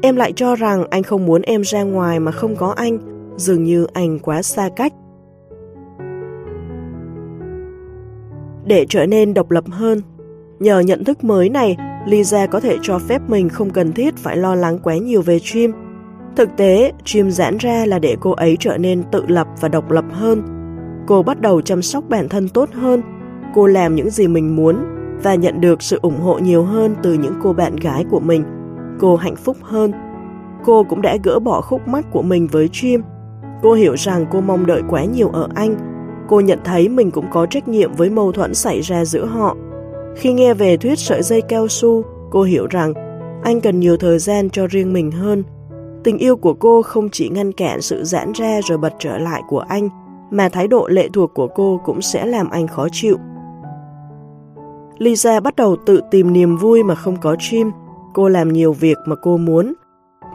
[0.01, 2.97] em lại cho rằng anh không muốn em ra ngoài mà không có anh,
[3.37, 4.93] dường như anh quá xa cách.
[8.65, 10.01] Để trở nên độc lập hơn.
[10.59, 14.37] Nhờ nhận thức mới này, Lisa có thể cho phép mình không cần thiết phải
[14.37, 15.71] lo lắng quá nhiều về Jim.
[16.35, 19.91] Thực tế, Jim giãn ra là để cô ấy trở nên tự lập và độc
[19.91, 20.41] lập hơn.
[21.07, 23.01] Cô bắt đầu chăm sóc bản thân tốt hơn,
[23.55, 24.75] cô làm những gì mình muốn
[25.23, 28.43] và nhận được sự ủng hộ nhiều hơn từ những cô bạn gái của mình.
[28.99, 29.91] cô hạnh phúc hơn.
[30.65, 33.01] Cô cũng đã gỡ bỏ khúc mắc của mình với Jim.
[33.61, 35.94] Cô hiểu rằng cô mong đợi quá nhiều ở anh.
[36.27, 39.55] Cô nhận thấy mình cũng có trách nhiệm với mâu thuẫn xảy ra giữa họ.
[40.15, 42.93] Khi nghe về thuyết sợi dây cao su, cô hiểu rằng
[43.43, 45.43] anh cần nhiều thời gian cho riêng mình hơn.
[46.03, 49.41] Tình yêu của cô không chỉ ngăn cản sự giãn ra rồi bật trở lại
[49.49, 49.89] của anh,
[50.31, 53.17] mà thái độ lệ thuộc của cô cũng sẽ làm anh khó chịu.
[54.97, 57.71] Lisa bắt đầu tự tìm niềm vui mà không có Jim.
[58.13, 59.73] Cô làm nhiều việc mà cô muốn.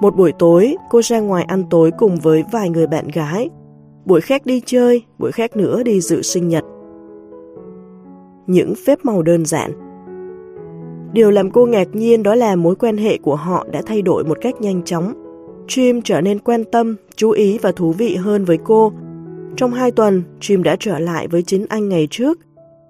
[0.00, 3.50] Một buổi tối, cô ra ngoài ăn tối cùng với vài người bạn gái.
[4.04, 6.64] Buổi khác đi chơi, buổi khác nữa đi dự sinh nhật.
[8.46, 9.72] Những phép màu đơn giản
[11.12, 14.24] Điều làm cô ngạc nhiên đó là mối quan hệ của họ đã thay đổi
[14.24, 15.12] một cách nhanh chóng.
[15.66, 18.92] Jim trở nên quan tâm, chú ý và thú vị hơn với cô.
[19.56, 22.38] Trong hai tuần, Jim đã trở lại với chính anh ngày trước.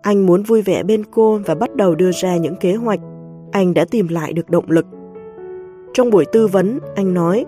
[0.03, 3.01] Anh muốn vui vẻ bên cô và bắt đầu đưa ra những kế hoạch.
[3.53, 4.87] Anh đã tìm lại được động lực.
[5.93, 7.45] Trong buổi tư vấn, anh nói,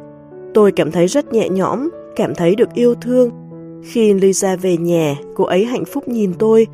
[0.55, 3.31] tôi cảm thấy rất nhẹ nhõm, cảm thấy được yêu thương.
[3.83, 6.67] Khi Lisa về nhà, cô ấy hạnh phúc nhìn tôi.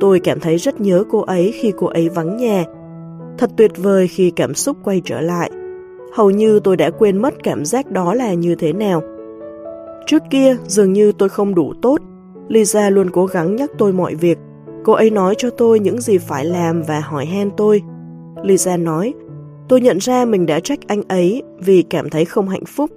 [0.00, 2.64] Tôi cảm thấy rất nhớ cô ấy khi cô ấy vắng nhà.
[3.38, 5.50] Thật tuyệt vời khi cảm xúc quay trở lại.
[6.12, 9.02] Hầu như tôi đã quên mất cảm giác đó là như thế nào.
[10.06, 12.00] Trước kia, dường như tôi không đủ tốt.
[12.48, 14.38] Lisa luôn cố gắng nhắc tôi mọi việc.
[14.84, 17.82] Cô ấy nói cho tôi những gì phải làm và hỏi han tôi.
[18.42, 19.14] Lisa nói,
[19.68, 22.90] tôi nhận ra mình đã trách anh ấy vì cảm thấy không hạnh phúc.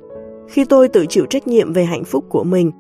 [0.47, 2.71] Khi tôi tự chịu trách nhiệm về hạnh phúc của mình,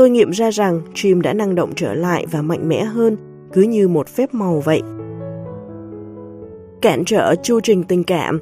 [0.00, 3.16] tôi nghiệm ra rằng Jim đã năng động trở lại và mạnh mẽ hơn,
[3.52, 4.82] cứ như một phép màu vậy.
[6.82, 8.38] Cản trở chu trình tình cảm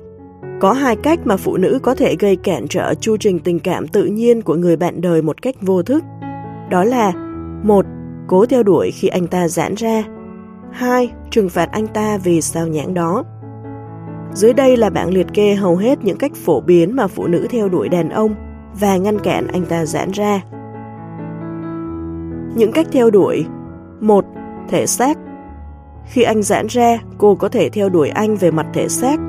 [0.60, 3.89] có hai cách mà phụ nữ có thể gây cản trở chu trình tình cảm
[3.89, 6.05] tự nhiên của người bạn đời một cách vô thức.
[6.70, 7.12] Đó là
[7.64, 7.86] một
[8.28, 10.05] Cố theo đuổi khi anh ta giãn ra
[10.72, 11.12] 2.
[11.30, 13.24] Trừng phạt anh ta vì sao nhãn đó
[14.35, 17.47] Dưới đây là bảng liệt kê hầu hết những cách phổ biến mà phụ nữ
[17.51, 18.35] theo đuổi đàn ông
[18.80, 20.43] và ngăn cản anh ta giãn ra.
[22.54, 23.46] Những cách theo đuổi
[24.00, 24.24] 1.
[24.68, 25.18] Thể xác
[26.04, 29.20] Khi anh giãn ra, cô có thể theo đuổi anh về mặt thể xác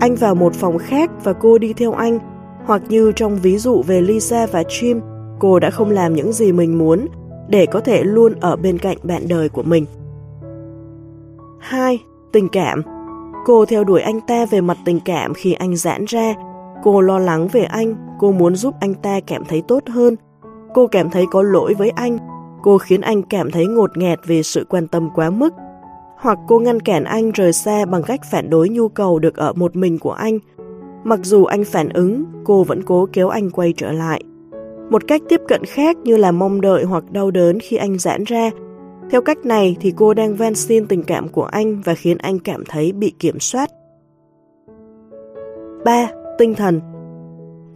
[0.00, 2.18] anh vào một phòng khác và cô đi theo anh,
[2.64, 5.00] hoặc như trong ví dụ về Lisa và Jim,
[5.38, 7.06] cô đã không làm những gì mình muốn
[7.48, 9.86] để có thể luôn ở bên cạnh bạn đời của mình.
[11.58, 12.02] 2.
[12.32, 12.82] Tình cảm
[13.44, 16.34] Cô theo đuổi anh ta về mặt tình cảm khi anh giãn ra.
[16.82, 20.16] Cô lo lắng về anh, cô muốn giúp anh ta cảm thấy tốt hơn.
[20.74, 22.18] Cô cảm thấy có lỗi với anh.
[22.66, 25.54] Cô khiến anh cảm thấy ngột ngẹt về sự quan tâm quá mức
[26.16, 29.52] hoặc cô ngăn cản anh rời xa bằng cách phản đối nhu cầu được ở
[29.52, 30.38] một mình của anh.
[31.04, 34.22] Mặc dù anh phản ứng, cô vẫn cố kéo anh quay trở lại.
[34.90, 38.24] Một cách tiếp cận khác như là mong đợi hoặc đau đớn khi anh giãn
[38.24, 38.50] ra.
[39.10, 42.38] Theo cách này thì cô đang van xin tình cảm của anh và khiến anh
[42.38, 43.70] cảm thấy bị kiểm soát.
[45.84, 46.08] 3.
[46.38, 46.80] Tinh thần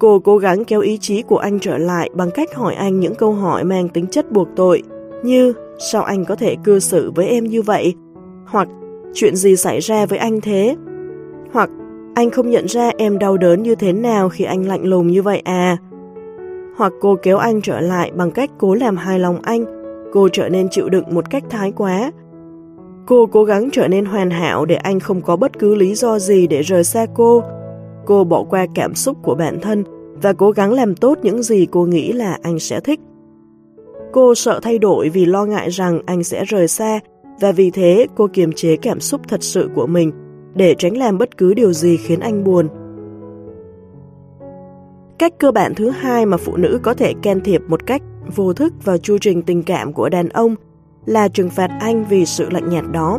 [0.01, 3.15] Cô cố gắng kéo ý chí của anh trở lại bằng cách hỏi anh những
[3.15, 4.83] câu hỏi mang tính chất buộc tội,
[5.23, 5.53] như
[5.93, 7.95] sao anh có thể cư xử với em như vậy,
[8.47, 8.69] hoặc
[9.15, 10.77] chuyện gì xảy ra với anh thế?
[11.53, 11.71] Hoặc
[12.15, 15.23] anh không nhận ra em đau đớn như thế nào khi anh lạnh lùng như
[15.23, 15.77] vậy à?
[16.77, 19.65] Hoặc cô kéo anh trở lại bằng cách cố làm hài lòng anh,
[20.13, 22.13] cô trở nên chịu đựng một cách thái quá.
[23.07, 26.19] Cô cố gắng trở nên hoàn hảo để anh không có bất cứ lý do
[26.19, 27.43] gì để rời xa cô.
[28.07, 29.85] Cô bỏ qua cảm xúc của bản thân
[30.23, 33.01] và cố gắng làm tốt những gì cô nghĩ là anh sẽ thích.
[34.13, 37.01] Cô sợ thay đổi vì lo ngại rằng anh sẽ rời xa
[37.41, 40.13] và vì thế cô kiềm chế cảm xúc thật sự của mình
[40.55, 42.69] để tránh làm bất cứ điều gì khiến anh buồn.
[45.19, 48.03] Cách cơ bản thứ hai mà phụ nữ có thể can thiệp một cách
[48.37, 50.55] vô thức vào chu trình tình cảm của đàn ông
[51.07, 53.19] là trừng phạt anh vì sự lạnh nhạt đó.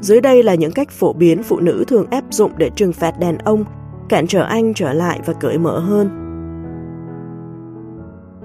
[0.00, 3.18] Dưới đây là những cách phổ biến phụ nữ thường áp dụng để trừng phạt
[3.20, 3.64] đàn ông,
[4.08, 6.08] cản trở anh trở lại và cởi mở hơn.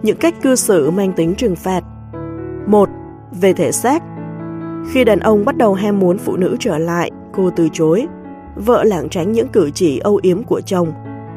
[0.04, 1.84] Những cách cư xử mang tính trừng phạt
[2.68, 2.90] 1.
[3.42, 4.04] Về thể xác
[4.90, 8.08] khi đàn ông bắt đầu ham muốn phụ nữ trở lại, cô từ chối.
[8.56, 10.92] Vợ lảng tránh những cử chỉ âu yếm của chồng.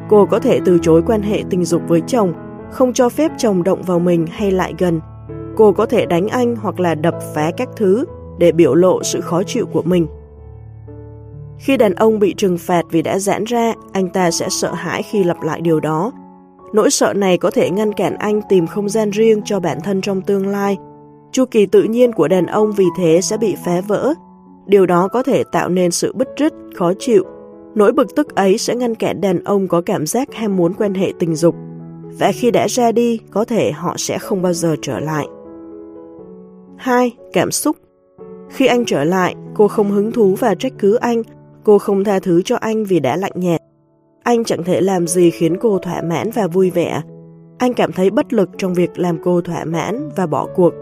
[0.09, 2.33] Cô có thể từ chối quan hệ tình dục với chồng,
[2.71, 4.99] không cho phép chồng động vào mình hay lại gần.
[5.55, 8.05] Cô có thể đánh anh hoặc là đập phá các thứ
[8.37, 10.07] để biểu lộ sự khó chịu của mình.
[11.59, 15.03] Khi đàn ông bị trừng phạt vì đã giãn ra, anh ta sẽ sợ hãi
[15.03, 16.11] khi lặp lại điều đó.
[16.73, 20.01] Nỗi sợ này có thể ngăn cản anh tìm không gian riêng cho bản thân
[20.01, 20.77] trong tương lai
[21.35, 24.13] Chu kỳ tự nhiên của đàn ông vì thế sẽ bị phá vỡ.
[24.65, 27.23] Điều đó có thể tạo nên sự bứt rứt, khó chịu.
[27.75, 30.93] Nỗi bực tức ấy sẽ ngăn cản đàn ông có cảm giác ham muốn quan
[30.93, 31.55] hệ tình dục.
[32.19, 35.25] Và khi đã ra đi, có thể họ sẽ không bao giờ trở lại.
[36.77, 37.11] 2.
[37.33, 37.75] Cảm xúc
[38.49, 41.23] Khi anh trở lại, cô không hứng thú và trách cứ anh.
[41.65, 43.61] Cô không tha thứ cho anh vì đã lạnh nhạt.
[44.23, 47.01] anh chẳng thể làm gì khiến cô thỏa mãn và vui vẻ.
[47.57, 50.73] Anh cảm thấy bất lực trong việc làm cô thỏa mãn và bỏ cuộc.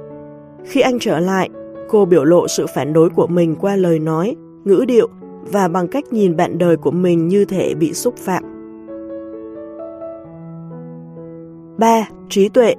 [0.65, 1.49] Khi anh trở lại,
[1.89, 5.07] cô biểu lộ sự phản đối của mình qua lời nói, ngữ điệu
[5.51, 8.43] và bằng cách nhìn bạn đời của mình như thể bị xúc phạm.
[11.77, 12.07] 3.
[12.29, 12.75] Trí tuệ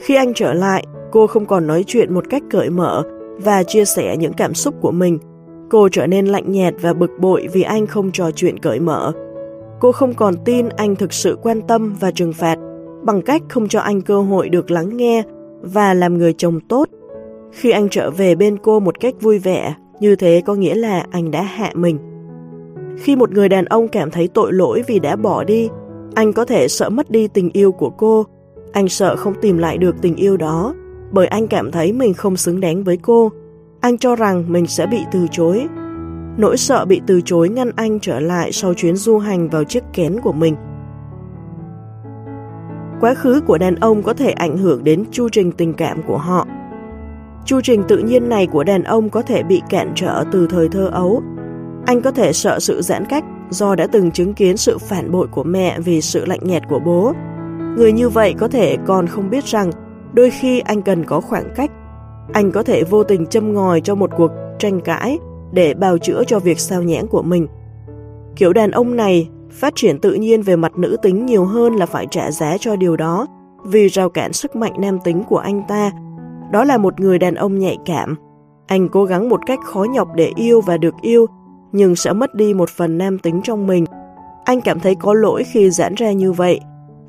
[0.00, 3.02] Khi anh trở lại, cô không còn nói chuyện một cách cởi mở
[3.38, 5.18] và chia sẻ những cảm xúc của mình.
[5.74, 9.12] Cô trở nên lạnh nhạt và bực bội vì anh không trò chuyện cởi mở.
[9.80, 12.58] Cô không còn tin anh thực sự quan tâm và trừng phạt
[13.02, 15.22] bằng cách không cho anh cơ hội được lắng nghe
[15.60, 16.88] và làm người chồng tốt.
[17.52, 21.06] Khi anh trở về bên cô một cách vui vẻ, như thế có nghĩa là
[21.10, 21.98] anh đã hạ mình.
[22.98, 25.68] Khi một người đàn ông cảm thấy tội lỗi vì đã bỏ đi,
[26.14, 28.26] anh có thể sợ mất đi tình yêu của cô.
[28.72, 30.74] Anh sợ không tìm lại được tình yêu đó,
[31.12, 33.30] bởi anh cảm thấy mình không xứng đáng với cô.
[33.84, 35.66] Anh cho rằng mình sẽ bị từ chối.
[36.36, 39.84] Nỗi sợ bị từ chối ngăn anh trở lại sau chuyến du hành vào chiếc
[39.92, 40.56] kén của mình.
[43.00, 46.16] Quá khứ của đàn ông có thể ảnh hưởng đến chu trình tình cảm của
[46.16, 46.46] họ.
[47.44, 50.68] Chu trình tự nhiên này của đàn ông có thể bị cản trở từ thời
[50.68, 51.22] thơ ấu.
[51.86, 55.26] Anh có thể sợ sự giãn cách do đã từng chứng kiến sự phản bội
[55.26, 57.12] của mẹ vì sự lạnh nhạt của bố.
[57.76, 59.70] Người như vậy có thể còn không biết rằng
[60.12, 61.70] đôi khi anh cần có khoảng cách.
[62.32, 65.18] Anh có thể vô tình châm ngòi cho một cuộc tranh cãi
[65.52, 67.46] để bào chữa cho việc sao nhãng của mình.
[68.36, 71.86] Kiểu đàn ông này phát triển tự nhiên về mặt nữ tính nhiều hơn là
[71.86, 73.26] phải trả giá cho điều đó
[73.64, 75.92] vì rào cản sức mạnh nam tính của anh ta.
[76.52, 78.16] Đó là một người đàn ông nhạy cảm.
[78.66, 81.26] Anh cố gắng một cách khó nhọc để yêu và được yêu,
[81.72, 83.84] nhưng sẽ mất đi một phần nam tính trong mình.
[84.44, 86.60] Anh cảm thấy có lỗi khi giãn ra như vậy.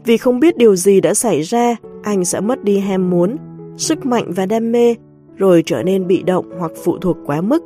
[0.06, 3.38] Vì không biết điều gì đã xảy ra, anh sẽ mất đi ham muốn,
[3.78, 4.96] sức mạnh và đam mê,
[5.38, 7.64] rồi trở nên bị động hoặc phụ thuộc quá mức.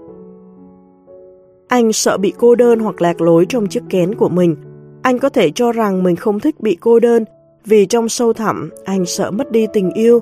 [1.68, 4.56] Anh sợ bị cô đơn hoặc lạc lối trong chiếc kén của mình.
[5.02, 7.26] Anh có thể cho rằng mình không thích bị cô đơn
[7.66, 10.20] vì trong sâu thẳm anh sợ mất đi tình yêu.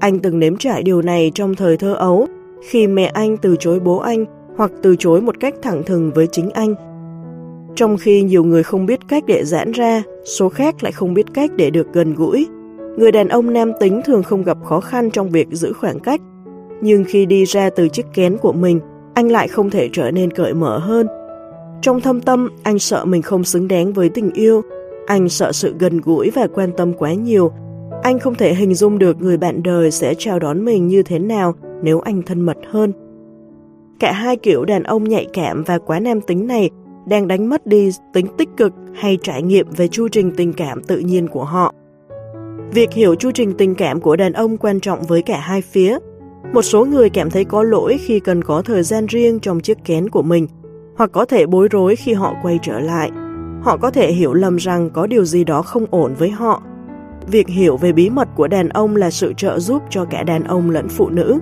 [0.00, 2.26] Anh từng nếm trải điều này trong thời thơ ấu
[2.62, 4.24] khi mẹ anh từ chối bố anh
[4.56, 6.74] hoặc từ chối một cách thẳng thừng với chính anh.
[7.74, 11.34] Trong khi nhiều người không biết cách để giãn ra, số khác lại không biết
[11.34, 12.46] cách để được gần gũi.
[12.96, 16.20] Người đàn ông nam tính thường không gặp khó khăn trong việc giữ khoảng cách,
[16.80, 18.80] nhưng khi đi ra từ chiếc kén của mình,
[19.14, 21.06] anh lại không thể trở nên cởi mở hơn.
[21.82, 24.62] Trong thâm tâm, anh sợ mình không xứng đáng với tình yêu,
[25.06, 27.52] anh sợ sự gần gũi và quan tâm quá nhiều.
[28.02, 31.18] Anh không thể hình dung được người bạn đời sẽ chào đón mình như thế
[31.18, 32.92] nào nếu anh thân mật hơn.
[34.00, 36.70] Cả hai kiểu đàn ông nhạy cảm và quá nam tính này
[37.08, 40.82] đang đánh mất đi tính tích cực hay trải nghiệm về chu trình tình cảm
[40.82, 41.74] tự nhiên của họ.
[42.72, 45.98] Việc hiểu chu trình tình cảm của đàn ông quan trọng với cả hai phía.
[46.52, 49.84] Một số người cảm thấy có lỗi khi cần có thời gian riêng trong chiếc
[49.84, 50.46] kén của mình,
[50.96, 53.10] hoặc có thể bối rối khi họ quay trở lại.
[53.62, 56.62] Họ có thể hiểu lầm rằng có điều gì đó không ổn với họ.
[57.26, 60.44] Việc hiểu về bí mật của đàn ông là sự trợ giúp cho cả đàn
[60.44, 61.38] ông lẫn phụ nữ.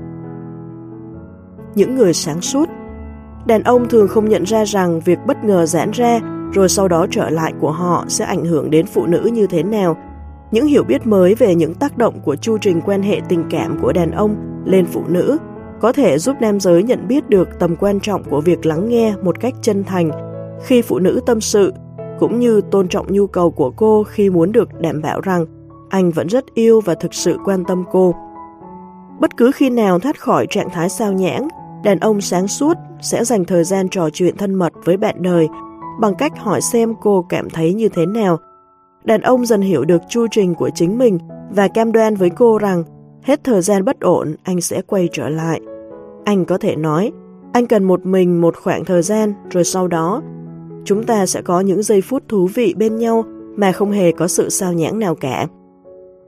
[1.75, 2.69] Những người sáng suốt
[3.47, 6.21] Đàn ông thường không nhận ra rằng việc bất ngờ giãn ra
[6.53, 9.63] rồi sau đó trở lại của họ sẽ ảnh hưởng đến phụ nữ như thế
[9.63, 9.97] nào.
[10.51, 13.79] Những hiểu biết mới về những tác động của chu trình quan hệ tình cảm
[13.83, 15.39] của đàn ông lên phụ nữ
[15.81, 19.15] có thể giúp nam giới nhận biết được tầm quan trọng của việc lắng nghe
[19.23, 20.11] một cách chân thành
[20.65, 21.73] khi phụ nữ tâm sự,
[22.19, 25.47] cũng như tôn trọng nhu cầu của cô khi muốn được đảm bảo rằng
[25.89, 28.15] anh vẫn rất yêu và thực sự quan tâm cô.
[29.21, 31.49] Bất cứ khi nào thoát khỏi trạng thái sao nhãng,
[31.85, 35.49] đàn ông sáng suốt sẽ dành thời gian trò chuyện thân mật với bạn đời
[36.01, 38.39] bằng cách hỏi xem cô cảm thấy như thế nào.
[39.07, 41.19] Đàn ông dần hiểu được chu trình của chính mình
[41.51, 42.85] và cam đoan với cô rằng
[43.23, 45.61] hết thời gian bất ổn anh sẽ quay trở lại.
[46.25, 47.13] Anh có thể nói,
[47.53, 50.23] anh cần một mình một khoảng thời gian rồi sau đó
[50.85, 53.25] chúng ta sẽ có những giây phút thú vị bên nhau
[53.57, 55.47] mà không hề có sự sao nhãng nào cả.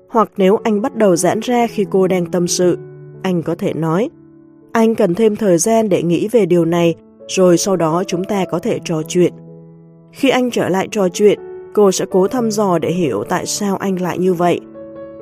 [0.08, 2.78] Hoặc nếu anh bắt đầu giãn ra khi cô đang tâm sự,
[3.22, 4.10] anh có thể nói,
[4.72, 6.94] anh cần thêm thời gian để nghĩ về điều này,
[7.28, 9.32] rồi sau đó chúng ta có thể trò chuyện.
[10.12, 11.38] Khi anh trở lại trò chuyện,
[11.74, 14.60] cô sẽ cố thăm dò để hiểu tại sao anh lại như vậy.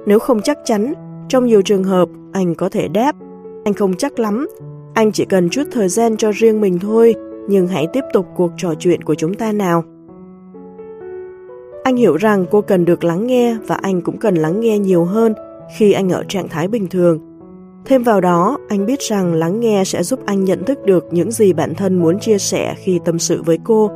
[0.06, 0.92] Nếu không chắc chắn,
[1.28, 3.16] trong nhiều trường hợp, anh có thể đáp,
[3.64, 4.48] anh không chắc lắm,
[4.94, 7.14] anh chỉ cần chút thời gian cho riêng mình thôi,
[7.48, 9.84] nhưng hãy tiếp tục cuộc trò chuyện của chúng ta nào.
[11.84, 15.04] Anh hiểu rằng cô cần được lắng nghe và anh cũng cần lắng nghe nhiều
[15.04, 15.34] hơn
[15.76, 17.18] khi anh ở trạng thái bình thường.
[17.84, 21.30] Thêm vào đó, anh biết rằng lắng nghe sẽ giúp anh nhận thức được những
[21.30, 23.90] gì bản thân muốn chia sẻ khi tâm sự với cô.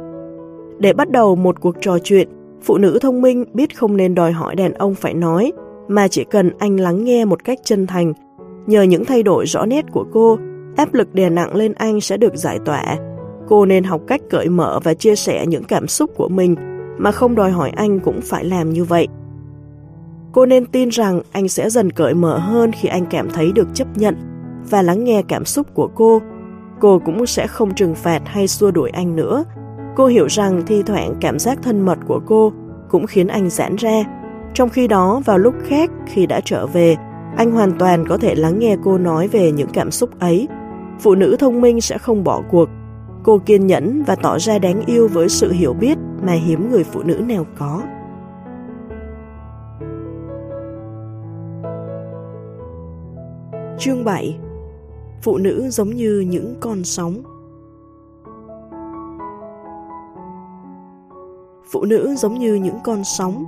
[0.79, 2.29] Để bắt đầu một cuộc trò chuyện,
[2.63, 5.53] phụ nữ thông minh biết không nên đòi hỏi đàn ông phải nói,
[5.89, 8.13] mà chỉ cần anh lắng nghe một cách chân thành.
[8.67, 10.39] Nhờ những thay đổi rõ nét của cô,
[10.77, 12.97] áp lực đè nặng lên anh sẽ được giải tỏa.
[13.49, 16.57] Cô nên học cách cởi mở và chia sẻ những cảm xúc của mình
[16.99, 19.09] mà không đòi hỏi anh cũng phải làm như vậy.
[20.33, 23.69] Cô nên tin rằng anh sẽ dần cởi mở hơn khi anh cảm thấy được
[23.75, 24.17] chấp nhận
[24.71, 26.23] và lắng nghe cảm xúc của cô.
[26.81, 29.45] Cô cũng sẽ không trừng phạt hay xua đuổi anh nữa.
[29.97, 32.53] Cô hiểu rằng thi thoảng cảm giác thân mật của cô
[32.89, 34.05] cũng khiến anh giãn ra.
[34.55, 36.97] Trong khi đó, vào lúc khác, khi đã trở về,
[37.37, 40.49] anh hoàn toàn có thể lắng nghe cô nói về những cảm xúc ấy.
[41.01, 42.69] Phụ nữ thông minh sẽ không bỏ cuộc.
[43.23, 46.85] Cô kiên nhẫn và tỏ ra đáng yêu với sự hiểu biết mà hiếm người
[46.85, 47.83] phụ nữ nào có.
[53.79, 54.39] Chương 7
[55.23, 57.23] Phụ nữ giống như những con sóng
[61.73, 63.45] Phụ nữ giống như những con sóng.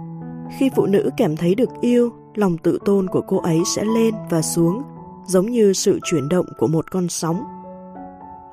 [0.58, 4.14] Khi phụ nữ cảm thấy được yêu, lòng tự tôn của cô ấy sẽ lên
[4.30, 4.82] và xuống,
[5.26, 7.44] giống như sự chuyển động của một con sóng.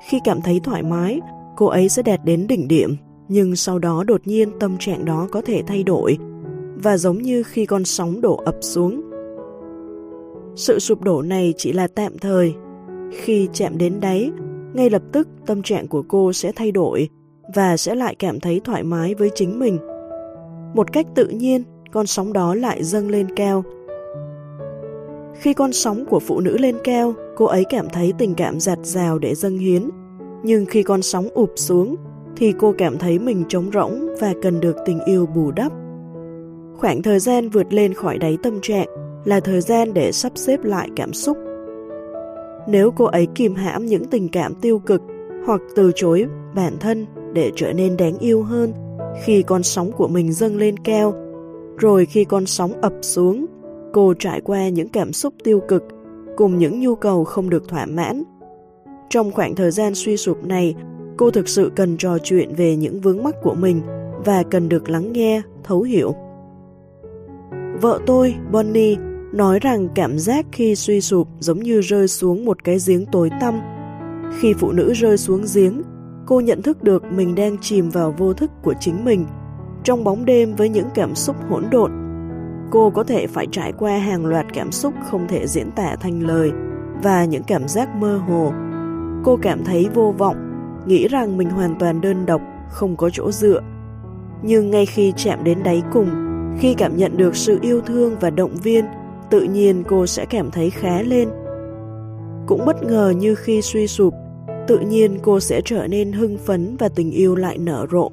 [0.08, 1.20] Khi cảm thấy thoải mái,
[1.56, 2.96] cô ấy sẽ đạt đến đỉnh điểm,
[3.28, 6.18] nhưng sau đó đột nhiên tâm trạng đó có thể thay đổi,
[6.74, 9.02] và giống như khi con sóng đổ ập xuống.
[10.56, 12.54] Sự sụp đổ này chỉ là tạm thời.
[13.12, 14.30] Khi chạm đến đáy,
[14.74, 17.08] ngay lập tức tâm trạng của cô sẽ thay đổi
[17.54, 19.78] và sẽ lại cảm thấy thoải mái với chính mình.
[20.74, 23.64] Một cách tự nhiên, con sóng đó lại dâng lên cao.
[25.34, 28.78] Khi con sóng của phụ nữ lên cao, cô ấy cảm thấy tình cảm giạt
[28.82, 29.90] rào để dâng hiến.
[30.42, 31.96] Nhưng khi con sóng ụp xuống,
[32.36, 35.72] thì cô cảm thấy mình trống rỗng và cần được tình yêu bù đắp.
[36.76, 38.88] Khoảng thời gian vượt lên khỏi đáy tâm trạng
[39.24, 41.38] là thời gian để sắp xếp lại cảm xúc.
[42.68, 45.02] Nếu cô ấy kìm hãm những tình cảm tiêu cực
[45.46, 48.72] hoặc từ chối bản thân để trở nên đáng yêu hơn
[49.24, 51.14] khi con sóng của mình dâng lên cao,
[51.78, 53.46] rồi khi con sóng ập xuống,
[53.92, 55.84] cô trải qua những cảm xúc tiêu cực
[56.36, 58.22] cùng những nhu cầu không được thỏa mãn.
[59.10, 60.74] Trong khoảng thời gian suy sụp này,
[61.16, 63.80] cô thực sự cần trò chuyện về những vướng mắc của mình
[64.24, 66.14] và cần được lắng nghe, thấu hiểu.
[67.80, 68.96] Vợ tôi, Bonnie,
[69.32, 73.30] nói rằng cảm giác khi suy sụp giống như rơi xuống một cái giếng tối
[73.40, 73.60] tăm.
[74.38, 75.82] Khi phụ nữ rơi xuống giếng,
[76.30, 79.26] cô nhận thức được mình đang chìm vào vô thức của chính mình,
[79.84, 81.92] trong bóng đêm với những cảm xúc hỗn độn.
[82.70, 86.20] Cô có thể phải trải qua hàng loạt cảm xúc không thể diễn tả thành
[86.20, 86.50] lời
[87.02, 88.52] và những cảm giác mơ hồ.
[89.24, 90.36] Cô cảm thấy vô vọng,
[90.86, 93.60] nghĩ rằng mình hoàn toàn đơn độc, không có chỗ dựa.
[94.42, 96.08] Nhưng ngay khi chạm đến đáy cùng,
[96.58, 98.84] khi cảm nhận được sự yêu thương và động viên,
[99.30, 101.28] tự nhiên cô sẽ cảm thấy khá lên.
[102.46, 104.14] Cũng bất ngờ như khi suy sụp,
[104.70, 108.10] tự nhiên cô sẽ trở nên hưng phấn và tình yêu lại nở rộ.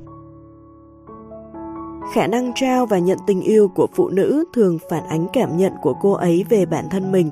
[2.14, 5.74] Khả năng trao và nhận tình yêu của phụ nữ thường phản ánh cảm nhận
[5.82, 7.30] của cô ấy về bản thân mình.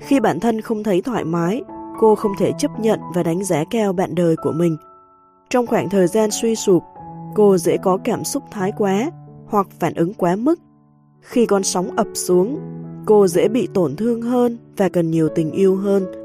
[0.00, 1.62] Khi bản thân không thấy thoải mái,
[1.98, 4.76] cô không thể chấp nhận và đánh giá cao bạn đời của mình.
[5.50, 6.82] Trong khoảng thời gian suy sụp,
[7.34, 9.10] cô dễ có cảm xúc thái quá
[9.46, 10.58] hoặc phản ứng quá mức.
[11.20, 12.58] Khi con sóng ập xuống,
[13.06, 16.21] cô dễ bị tổn thương hơn và cần nhiều tình yêu hơn.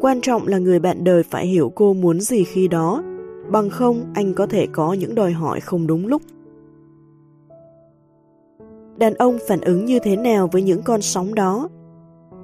[0.00, 3.02] Quan trọng là người bạn đời phải hiểu cô muốn gì khi đó,
[3.48, 6.22] bằng không anh có thể có những đòi hỏi không đúng lúc.
[8.96, 11.68] Đàn ông phản ứng như thế nào với những con sóng đó?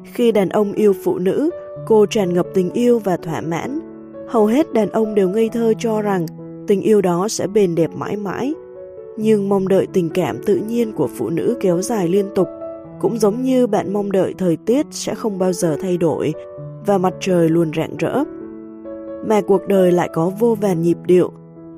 [0.05, 1.51] Khi đàn ông yêu phụ nữ,
[1.87, 3.81] cô tràn ngập tình yêu và thỏa mãn.
[4.29, 6.27] Hầu hết đàn ông đều ngây thơ cho rằng
[6.67, 8.55] tình yêu đó sẽ bền đẹp mãi mãi.
[9.17, 12.49] Nhưng mong đợi tình cảm tự nhiên của phụ nữ kéo dài liên tục,
[13.01, 16.33] cũng giống như bạn mong đợi thời tiết sẽ không bao giờ thay đổi
[16.87, 18.25] và mặt trời luôn rạng rỡ.
[19.27, 21.33] Mà cuộc đời lại có vô vàn nhịp điệu,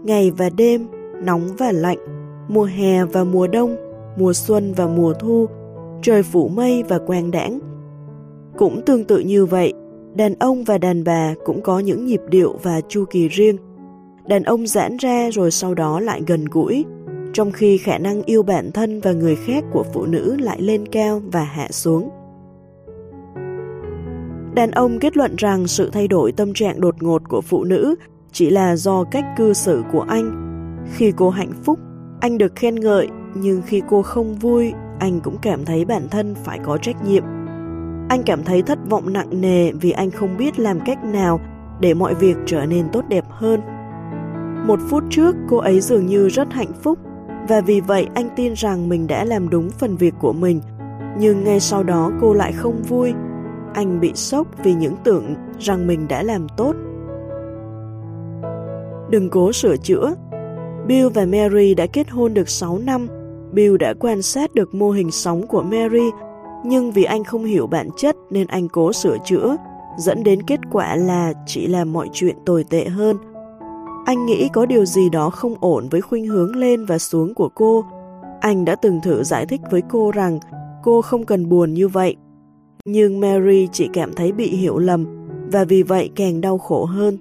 [0.05, 0.87] ngày và đêm,
[1.25, 1.99] nóng và lạnh,
[2.49, 3.77] mùa hè và mùa đông,
[4.19, 5.47] mùa xuân và mùa thu,
[6.03, 7.59] trời phủ mây và quang đãng.
[8.57, 9.73] Cũng tương tự như vậy,
[10.15, 13.57] đàn ông và đàn bà cũng có những nhịp điệu và chu kỳ riêng.
[14.29, 16.85] Đàn ông giãn ra rồi sau đó lại gần gũi,
[17.33, 20.89] trong khi khả năng yêu bản thân và người khác của phụ nữ lại lên
[20.89, 22.09] cao và hạ xuống.
[24.59, 27.95] Đàn ông kết luận rằng sự thay đổi tâm trạng đột ngột của phụ nữ
[28.33, 30.31] chỉ là do cách cư xử của anh.
[30.95, 31.79] Khi cô hạnh phúc,
[32.21, 36.35] anh được khen ngợi, nhưng khi cô không vui, anh cũng cảm thấy bản thân
[36.45, 37.23] phải có trách nhiệm.
[38.09, 41.41] Anh cảm thấy thất vọng nặng nề vì anh không biết làm cách nào
[41.81, 43.61] để mọi việc trở nên tốt đẹp hơn.
[44.67, 46.99] Một phút trước, cô ấy dường như rất hạnh phúc,
[47.49, 50.61] và vì vậy anh tin rằng mình đã làm đúng phần việc của mình.
[51.19, 53.13] Nhưng ngay sau đó cô lại không vui,
[53.79, 56.73] anh bị sốc vì những tưởng rằng mình đã làm tốt.
[59.11, 60.15] Đừng cố sửa chữa.
[60.87, 63.07] Bill và Mary đã kết hôn được 6 năm.
[63.53, 66.11] Bill đã quan sát được mô hình sống của Mary,
[66.65, 69.57] nhưng vì anh không hiểu bản chất nên anh cố sửa chữa,
[69.99, 73.17] dẫn đến kết quả là chỉ làm mọi chuyện tồi tệ hơn.
[74.07, 77.49] Anh nghĩ có điều gì đó không ổn với khuynh hướng lên và xuống của
[77.55, 77.85] cô.
[78.41, 80.39] Anh đã từng thử giải thích với cô rằng
[80.83, 82.17] cô không cần buồn như vậy.
[82.91, 85.07] Nhưng Mary chỉ cảm thấy bị hiểu lầm
[85.53, 87.19] và vì vậy càng đau khổ hơn.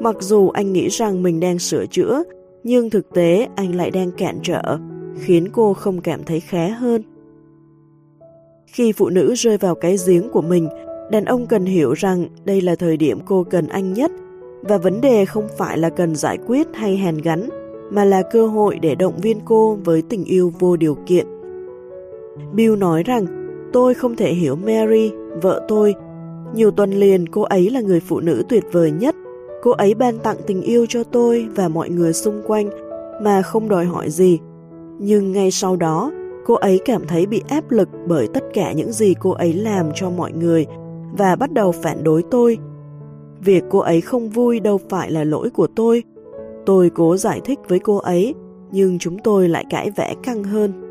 [0.00, 2.22] Mặc dù anh nghĩ rằng mình đang sửa chữa,
[2.64, 4.78] nhưng thực tế anh lại đang cản trở,
[5.18, 7.02] khiến cô không cảm thấy khá hơn.
[8.66, 10.68] Khi phụ nữ rơi vào cái giếng của mình,
[11.10, 14.10] đàn ông cần hiểu rằng đây là thời điểm cô cần anh nhất
[14.62, 17.48] và vấn đề không phải là cần giải quyết hay hàn gắn,
[17.90, 21.26] mà là cơ hội để động viên cô với tình yêu vô điều kiện.
[22.52, 23.39] Bill nói rằng,
[23.72, 25.94] tôi không thể hiểu Mary, vợ tôi.
[26.54, 29.14] Nhiều tuần liền cô ấy là người phụ nữ tuyệt vời nhất.
[29.62, 32.70] Cô ấy ban tặng tình yêu cho tôi và mọi người xung quanh
[33.22, 34.38] mà không đòi hỏi gì.
[34.98, 36.12] Nhưng ngay sau đó,
[36.46, 39.90] cô ấy cảm thấy bị áp lực bởi tất cả những gì cô ấy làm
[39.94, 40.66] cho mọi người
[41.18, 42.58] và bắt đầu phản đối tôi.
[43.40, 46.02] Việc cô ấy không vui đâu phải là lỗi của tôi.
[46.66, 48.34] Tôi cố giải thích với cô ấy,
[48.72, 50.89] nhưng chúng tôi lại cãi vẽ căng hơn.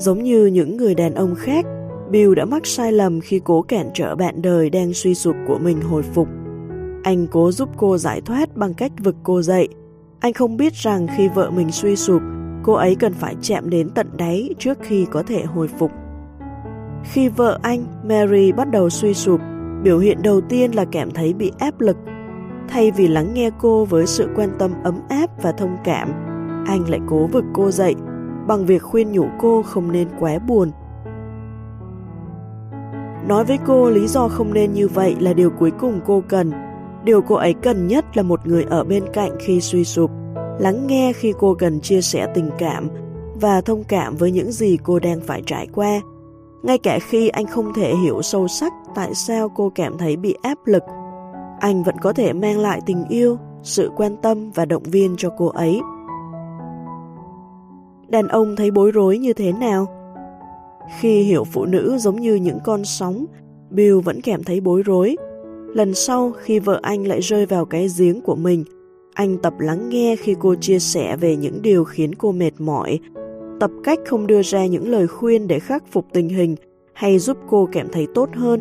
[0.00, 1.66] Giống như những người đàn ông khác,
[2.10, 5.58] Bill đã mắc sai lầm khi cố cản trở bạn đời đang suy sụp của
[5.58, 6.28] mình hồi phục.
[7.02, 9.68] Anh cố giúp cô giải thoát bằng cách vực cô dậy.
[10.20, 12.22] Anh không biết rằng khi vợ mình suy sụp,
[12.62, 15.90] cô ấy cần phải chạm đến tận đáy trước khi có thể hồi phục.
[17.04, 19.40] Khi vợ anh, Mary, bắt đầu suy sụp,
[19.82, 21.96] biểu hiện đầu tiên là cảm thấy bị áp lực.
[22.68, 26.12] Thay vì lắng nghe cô với sự quan tâm ấm áp và thông cảm,
[26.66, 27.94] anh lại cố vực cô dậy
[28.50, 30.70] bằng việc khuyên nhủ cô không nên quá buồn.
[33.28, 36.52] Nói với cô lý do không nên như vậy là điều cuối cùng cô cần.
[37.04, 40.10] Điều cô ấy cần nhất là một người ở bên cạnh khi suy sụp,
[40.58, 42.88] lắng nghe khi cô cần chia sẻ tình cảm
[43.40, 46.00] và thông cảm với những gì cô đang phải trải qua.
[46.62, 50.36] Ngay cả khi anh không thể hiểu sâu sắc tại sao cô cảm thấy bị
[50.42, 50.82] áp lực,
[51.60, 55.30] anh vẫn có thể mang lại tình yêu, sự quan tâm và động viên cho
[55.38, 55.80] cô ấy.
[58.10, 59.86] Đàn ông thấy bối rối như thế nào?
[61.00, 63.26] Khi hiểu phụ nữ giống như những con sóng,
[63.70, 65.16] Bill vẫn cảm thấy bối rối.
[65.74, 68.64] Lần sau khi vợ anh lại rơi vào cái giếng của mình,
[69.14, 72.98] anh tập lắng nghe khi cô chia sẻ về những điều khiến cô mệt mỏi
[73.60, 76.56] tập cách không đưa ra những lời khuyên để khắc phục tình hình
[76.92, 78.60] hay giúp cô cảm thấy tốt hơn.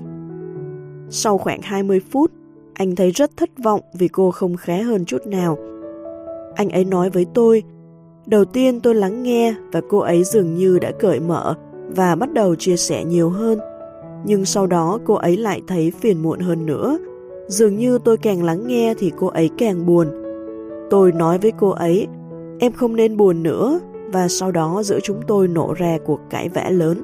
[1.09, 2.31] Sau khoảng 20 phút,
[2.73, 5.57] anh thấy rất thất vọng vì cô không khá hơn chút nào.
[6.55, 7.63] Anh ấy nói với tôi,
[8.29, 11.55] đầu tiên tôi lắng nghe và cô ấy dường như đã cởi mở
[11.95, 13.59] và bắt đầu chia sẻ nhiều hơn.
[14.25, 16.97] Nhưng sau đó cô ấy lại thấy phiền muộn hơn nữa.
[17.47, 20.07] Dường như tôi càng lắng nghe thì cô ấy càng buồn.
[20.89, 22.07] Tôi nói với cô ấy,
[22.59, 26.49] em không nên buồn nữa, và sau đó giữa chúng tôi nổ ra cuộc cãi
[26.49, 26.97] vã lớn.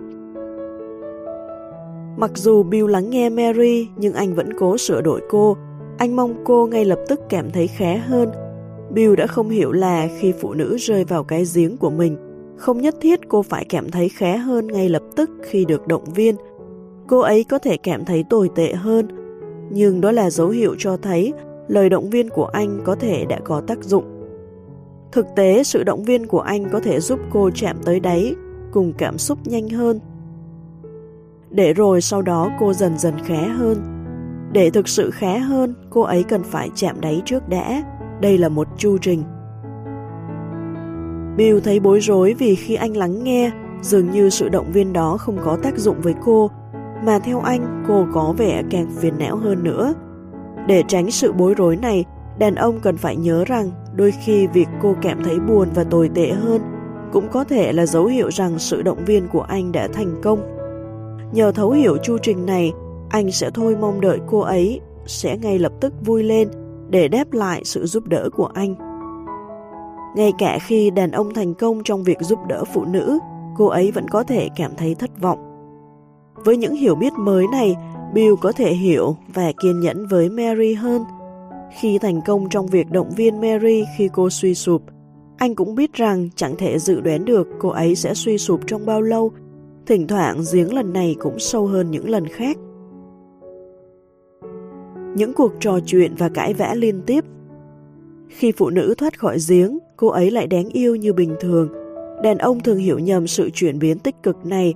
[2.18, 5.58] Mặc dù Bill lắng nghe Mary nhưng anh vẫn cố sửa đổi cô.
[5.98, 8.30] Anh mong cô ngay lập tức cảm thấy khá hơn.
[8.94, 12.18] Bill đã không hiểu là khi phụ nữ rơi vào cái giếng của mình,
[12.57, 16.03] không nhất thiết cô phải cảm thấy khé hơn ngay lập tức khi được động
[16.16, 16.36] viên.
[17.07, 19.07] Cô ấy có thể cảm thấy tồi tệ hơn,
[19.70, 21.34] nhưng đó là dấu hiệu cho thấy
[21.68, 24.03] lời động viên của anh có thể đã có tác dụng.
[25.12, 28.36] Thực tế, sự động viên của anh có thể giúp cô chạm tới đáy,
[28.72, 29.99] cùng cảm xúc nhanh hơn.
[31.49, 33.78] Để rồi sau đó cô dần dần khé hơn.
[34.52, 37.84] Để thực sự khé hơn, cô ấy cần phải chạm đáy trước đã.
[38.22, 39.24] Đây là một chu trình.
[41.38, 43.52] Bill thấy bối rối vì khi anh lắng nghe,
[43.82, 46.52] dường như sự động viên đó không có tác dụng với cô,
[47.04, 49.94] mà theo anh, cô có vẻ càng phiền não hơn nữa.
[50.68, 52.06] Để tránh sự bối rối này,
[52.40, 56.10] đàn ông cần phải nhớ rằng Đôi khi việc cô cảm thấy buồn và tồi
[56.16, 56.62] tệ hơn
[57.12, 60.40] cũng có thể là dấu hiệu rằng sự động viên của anh đã thành công.
[61.34, 62.74] Nhờ thấu hiểu chu trình này,
[63.10, 66.48] anh sẽ thôi mong đợi cô ấy sẽ ngay lập tức vui lên
[66.96, 68.76] để đáp lại sự giúp đỡ của anh.
[70.16, 73.20] Ngay cả khi đàn ông thành công trong việc giúp đỡ phụ nữ,
[73.58, 75.40] cô ấy vẫn có thể cảm thấy thất vọng.
[76.36, 77.76] Với những hiểu biết mới này,
[78.14, 81.04] Bill có thể hiểu và kiên nhẫn với Mary hơn
[81.80, 84.82] khi thành công trong việc động viên Mary khi cô suy sụp,
[85.38, 88.86] anh cũng biết rằng chẳng thể dự đoán được cô ấy sẽ suy sụp trong
[88.86, 89.32] bao lâu,
[89.88, 92.58] thỉnh thoảng giếng lần này cũng sâu hơn những lần khác.
[95.16, 97.24] Những cuộc trò chuyện và cãi vã liên tiếp.
[98.30, 101.70] Khi phụ nữ thoát khỏi giếng, cô ấy lại đáng yêu như bình thường.
[102.24, 104.74] Đàn ông thường hiểu nhầm sự chuyển biến tích cực này.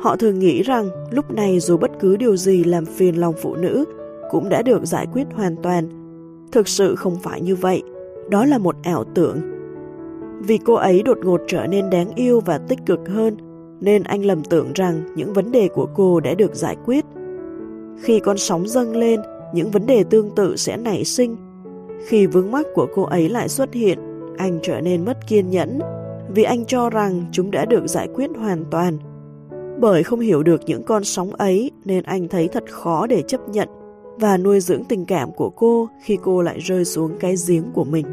[0.00, 3.56] Họ thường nghĩ rằng lúc này dù bất cứ điều gì làm phiền lòng phụ
[3.56, 3.84] nữ
[4.30, 5.98] cũng đã được giải quyết hoàn toàn
[6.52, 7.82] Thực sự không phải như vậy,
[8.30, 9.40] đó là một ảo tưởng.
[10.40, 13.36] Vì cô ấy đột ngột trở nên đáng yêu và tích cực hơn,
[13.80, 17.04] nên anh lầm tưởng rằng những vấn đề của cô đã được giải quyết.
[18.00, 19.20] Khi con sóng dâng lên,
[19.54, 21.36] những vấn đề tương tự sẽ nảy sinh.
[22.06, 23.98] Khi vướng mắc của cô ấy lại xuất hiện,
[24.38, 25.78] anh trở nên mất kiên nhẫn
[26.28, 28.98] vì anh cho rằng chúng đã được giải quyết hoàn toàn.
[29.80, 33.48] Bởi không hiểu được những con sóng ấy nên anh thấy thật khó để chấp
[33.48, 33.68] nhận
[34.16, 37.84] và nuôi dưỡng tình cảm của cô khi cô lại rơi xuống cái giếng của
[37.84, 38.06] mình.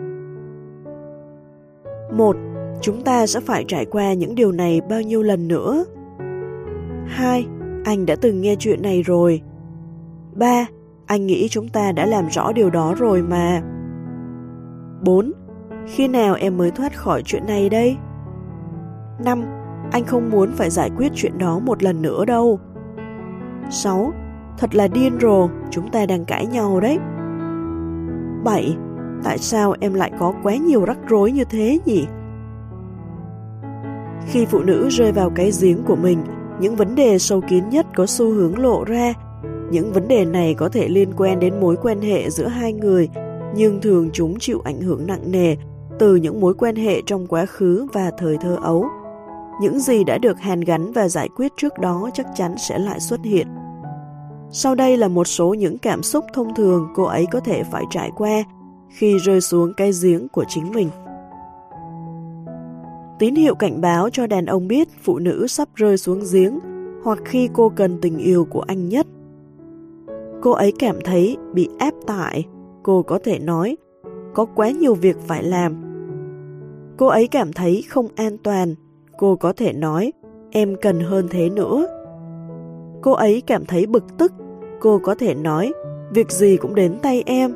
[2.11, 2.35] Một,
[2.81, 5.85] Chúng ta sẽ phải trải qua những điều này bao nhiêu lần nữa?
[7.07, 7.45] 2.
[7.85, 9.41] Anh đã từng nghe chuyện này rồi.
[10.33, 10.67] 3.
[11.07, 13.61] Anh nghĩ chúng ta đã làm rõ điều đó rồi mà.
[15.01, 15.31] 4.
[15.87, 17.97] Khi nào em mới thoát khỏi chuyện này đây?
[19.25, 19.43] 5.
[19.91, 22.59] Anh không muốn phải giải quyết chuyện đó một lần nữa đâu.
[23.69, 24.13] 6.
[24.57, 26.97] Thật là điên rồ, chúng ta đang cãi nhau đấy.
[28.43, 28.77] 7.
[29.23, 32.07] Tại sao em lại có quá nhiều rắc rối như thế nhỉ?
[34.27, 36.19] Khi phụ nữ rơi vào cái giếng của mình,
[36.59, 39.13] những vấn đề sâu kín nhất có xu hướng lộ ra.
[39.71, 43.09] Những vấn đề này có thể liên quan đến mối quan hệ giữa hai người,
[43.55, 45.55] nhưng thường chúng chịu ảnh hưởng nặng nề
[45.99, 48.85] từ những mối quan hệ trong quá khứ và thời thơ ấu.
[49.61, 52.99] Những gì đã được hàn gắn và giải quyết trước đó chắc chắn sẽ lại
[52.99, 53.47] xuất hiện.
[54.51, 57.83] Sau đây là một số những cảm xúc thông thường cô ấy có thể phải
[57.89, 58.43] trải qua
[58.89, 60.89] khi rơi xuống cái giếng của chính mình.
[63.19, 66.59] Tín hiệu cảnh báo cho đàn ông biết phụ nữ sắp rơi xuống giếng
[67.03, 69.07] hoặc khi cô cần tình yêu của anh nhất.
[70.45, 72.43] Cô ấy cảm thấy bị áp tải,
[72.83, 73.77] cô có thể nói,
[74.33, 75.75] có quá nhiều việc phải làm.
[76.97, 78.75] Cô ấy cảm thấy không an toàn,
[79.17, 80.13] cô có thể nói,
[80.51, 81.87] em cần hơn thế nữa.
[83.01, 84.33] Cô ấy cảm thấy bực tức,
[84.79, 85.73] cô có thể nói,
[86.13, 87.53] việc gì cũng đến tay em.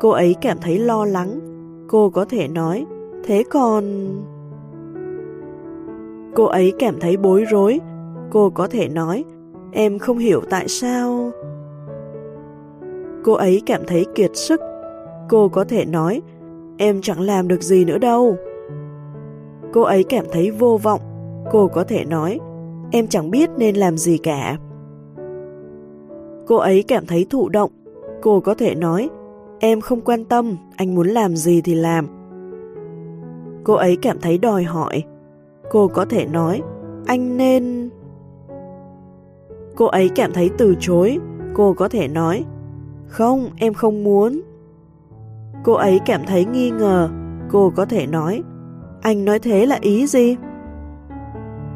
[0.00, 1.40] Cô ấy cảm thấy lo lắng,
[1.88, 2.86] cô có thể nói,
[3.24, 3.84] thế còn...
[6.34, 7.80] Cô ấy cảm thấy bối rối,
[8.30, 9.24] cô có thể nói,
[9.72, 11.30] em không hiểu tại sao...
[13.24, 14.60] Cô ấy cảm thấy kiệt sức,
[15.28, 16.22] cô có thể nói,
[16.78, 18.36] em chẳng làm được gì nữa đâu.
[19.72, 21.00] Cô ấy cảm thấy vô vọng,
[21.52, 22.40] cô có thể nói,
[22.90, 24.56] em chẳng biết nên làm gì cả.
[26.46, 27.70] Cô ấy cảm thấy thụ động,
[28.22, 29.10] cô có thể nói,
[29.58, 32.08] em không quan tâm, anh muốn làm gì thì làm.
[33.64, 35.02] Cô ấy cảm thấy đòi hỏi,
[35.70, 36.62] cô có thể nói,
[37.06, 37.90] anh nên...
[39.76, 41.18] Cô ấy cảm thấy từ chối,
[41.54, 42.44] cô có thể nói,
[43.06, 44.40] không, em không muốn.
[45.64, 47.08] Cô ấy cảm thấy nghi ngờ,
[47.50, 48.42] cô có thể nói,
[49.02, 50.36] anh nói thế là ý gì?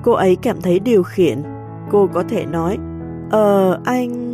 [0.03, 1.43] Cô ấy cảm thấy điều khiển,
[1.91, 2.79] cô có thể nói,
[3.31, 4.33] Ờ, anh...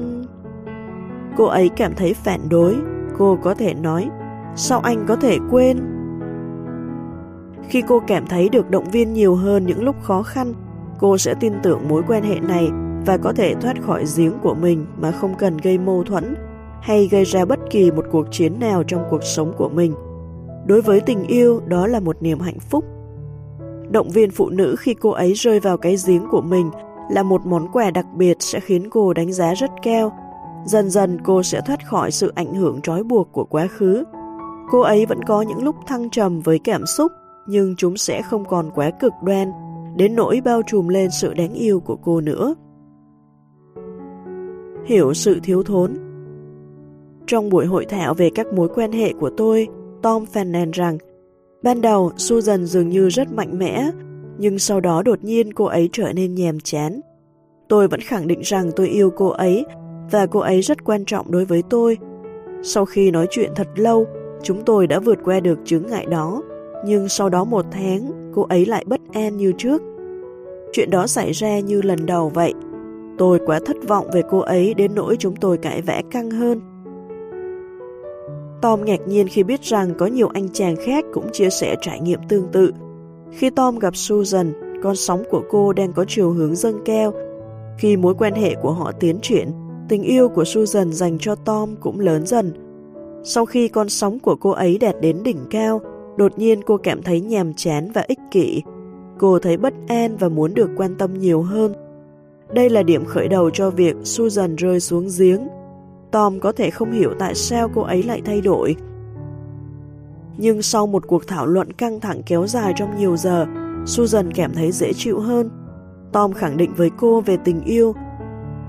[1.37, 2.77] Cô ấy cảm thấy phản đối,
[3.19, 4.11] cô có thể nói,
[4.57, 5.79] sao anh có thể quên?
[7.69, 10.53] Khi cô cảm thấy được động viên nhiều hơn những lúc khó khăn,
[10.99, 12.71] cô sẽ tin tưởng mối quan hệ này
[13.07, 16.35] và có thể thoát khỏi giếng của mình mà không cần gây mâu thuẫn
[16.81, 19.95] hay gây ra bất kỳ một cuộc chiến nào trong cuộc sống của mình.
[20.67, 22.85] Đối với tình yêu, đó là một niềm hạnh phúc.
[23.91, 26.71] Động viên phụ nữ khi cô ấy rơi vào cái giếng của mình
[27.11, 30.13] là một món quà đặc biệt sẽ khiến cô đánh giá rất cao.
[30.67, 34.05] Dần dần cô sẽ thoát khỏi sự ảnh hưởng trói buộc của quá khứ.
[34.71, 37.13] Cô ấy vẫn có những lúc thăng trầm với cảm xúc,
[37.47, 39.53] nhưng chúng sẽ không còn quá cực đoan,
[39.97, 42.55] đến nỗi bao trùm lên sự đáng yêu của cô nữa.
[44.85, 45.95] Hiểu sự thiếu thốn
[47.27, 49.69] Trong buổi hội thảo về các mối quan hệ của tôi,
[50.03, 50.99] Tom phàn nàn rằng
[51.63, 53.91] Ban đầu, Susan dường như rất mạnh mẽ,
[54.39, 57.01] nhưng sau đó đột nhiên cô ấy trở nên nhàm chán.
[57.69, 59.65] Tôi vẫn khẳng định rằng tôi yêu cô ấy
[60.11, 61.99] và cô ấy rất quan trọng đối với tôi.
[62.63, 64.07] Sau khi nói chuyện thật lâu,
[64.43, 66.43] chúng tôi đã vượt qua được chứng ngại đó,
[66.87, 69.83] nhưng sau đó một tháng, cô ấy lại bất an như trước.
[70.73, 72.55] Chuyện đó xảy ra như lần đầu vậy.
[73.19, 76.61] Tôi quá thất vọng về cô ấy đến nỗi chúng tôi cãi vẽ căng hơn.
[78.63, 82.01] Tom ngạc nhiên khi biết rằng có nhiều anh chàng khác cũng chia sẻ trải
[82.01, 82.73] nghiệm tương tự.
[83.31, 84.53] Khi Tom gặp Susan,
[84.83, 87.13] con sóng của cô đang có chiều hướng dâng cao.
[87.79, 89.51] Khi mối quan hệ của họ tiến triển,
[89.89, 92.53] tình yêu của Susan dành cho Tom cũng lớn dần.
[93.25, 95.81] Sau khi con sóng của cô ấy đạt đến đỉnh cao,
[96.17, 98.63] đột nhiên cô cảm thấy nhàm chán và ích kỷ.
[99.19, 101.73] Cô thấy bất an và muốn được quan tâm nhiều hơn.
[102.55, 105.49] Đây là điểm khởi đầu cho việc Susan rơi xuống giếng
[106.13, 108.77] Tom có thể không hiểu tại sao cô ấy lại thay đổi.
[110.37, 113.47] Nhưng sau một cuộc thảo luận căng thẳng kéo dài trong nhiều giờ,
[113.87, 115.51] Susan cảm thấy dễ chịu hơn.
[116.13, 117.95] Tom khẳng định với cô về tình yêu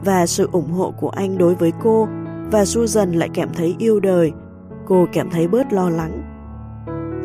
[0.05, 2.07] và sự ủng hộ của anh đối với cô
[2.51, 4.31] và Susan lại cảm thấy yêu đời.
[4.87, 6.23] Cô cảm thấy bớt lo lắng.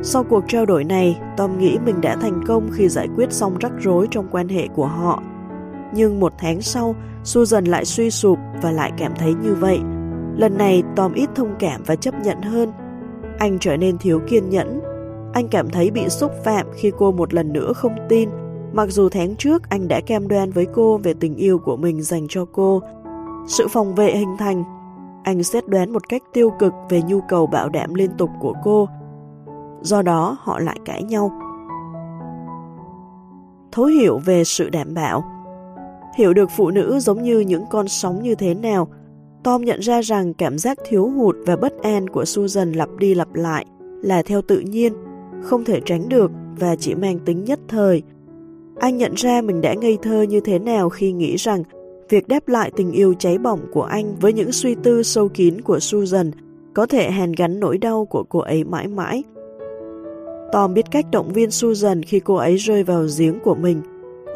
[0.02, 3.58] Sau cuộc trao đổi này, Tom nghĩ mình đã thành công khi giải quyết xong
[3.60, 5.22] rắc rối trong quan hệ của họ.
[5.94, 6.94] Nhưng một tháng sau,
[7.24, 9.80] Susan lại suy sụp và lại cảm thấy như vậy
[10.38, 12.72] Lần này Tom ít thông cảm và chấp nhận hơn.
[13.38, 14.80] Anh trở nên thiếu kiên nhẫn.
[15.32, 18.28] Anh cảm thấy bị xúc phạm khi cô một lần nữa không tin,
[18.72, 22.02] mặc dù tháng trước anh đã cam đoan với cô về tình yêu của mình
[22.02, 22.82] dành cho cô.
[23.46, 24.64] Sự phòng vệ hình thành.
[25.24, 28.54] Anh xét đoán một cách tiêu cực về nhu cầu bảo đảm liên tục của
[28.64, 28.88] cô.
[29.80, 31.32] Do đó họ lại cãi nhau.
[33.72, 35.24] Thấu hiểu về sự đảm bảo
[36.18, 38.88] Hiểu được phụ nữ giống như những con sóng như thế nào,
[39.44, 43.14] Tom nhận ra rằng cảm giác thiếu hụt và bất an của Susan lặp đi
[43.14, 43.66] lặp lại
[44.02, 44.92] là theo tự nhiên,
[45.42, 48.02] không thể tránh được và chỉ mang tính nhất thời.
[48.78, 51.62] Anh nhận ra mình đã ngây thơ như thế nào khi nghĩ rằng
[52.08, 55.60] việc đáp lại tình yêu cháy bỏng của anh với những suy tư sâu kín
[55.60, 56.30] của Susan
[56.74, 59.22] có thể hàn gắn nỗi đau của cô ấy mãi mãi.
[60.52, 63.80] Tom biết cách động viên Susan khi cô ấy rơi vào giếng của mình,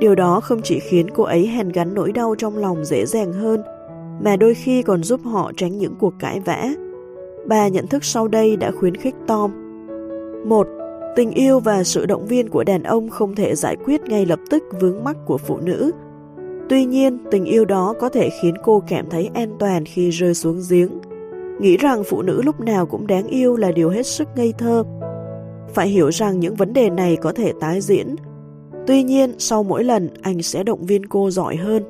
[0.02, 3.32] Điều đó không chỉ khiến cô ấy hèn gắn nỗi đau trong lòng dễ dàng
[3.32, 3.62] hơn,
[4.24, 6.68] mà đôi khi còn giúp họ tránh những cuộc cãi vã.
[7.46, 9.50] Bà nhận thức sau đây đã khuyến khích Tom.
[10.48, 10.66] một
[11.16, 14.38] Tình yêu và sự động viên của đàn ông không thể giải quyết ngay lập
[14.50, 15.90] tức vướng mắc của phụ nữ.
[16.68, 20.34] Tuy nhiên, tình yêu đó có thể khiến cô cảm thấy an toàn khi rơi
[20.34, 20.90] xuống giếng.
[21.60, 24.84] Nghĩ rằng phụ nữ lúc nào cũng đáng yêu là điều hết sức ngây thơ.
[25.74, 28.16] Phải hiểu rằng những vấn đề này có thể tái diễn,
[28.86, 31.82] Tuy nhiên, sau mỗi lần, anh sẽ động viên cô giỏi hơn.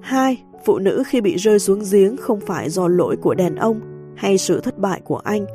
[0.00, 0.42] 2.
[0.64, 3.80] Phụ nữ khi bị rơi xuống giếng không phải do lỗi của đàn ông
[4.16, 5.46] hay sự thất bại của anh.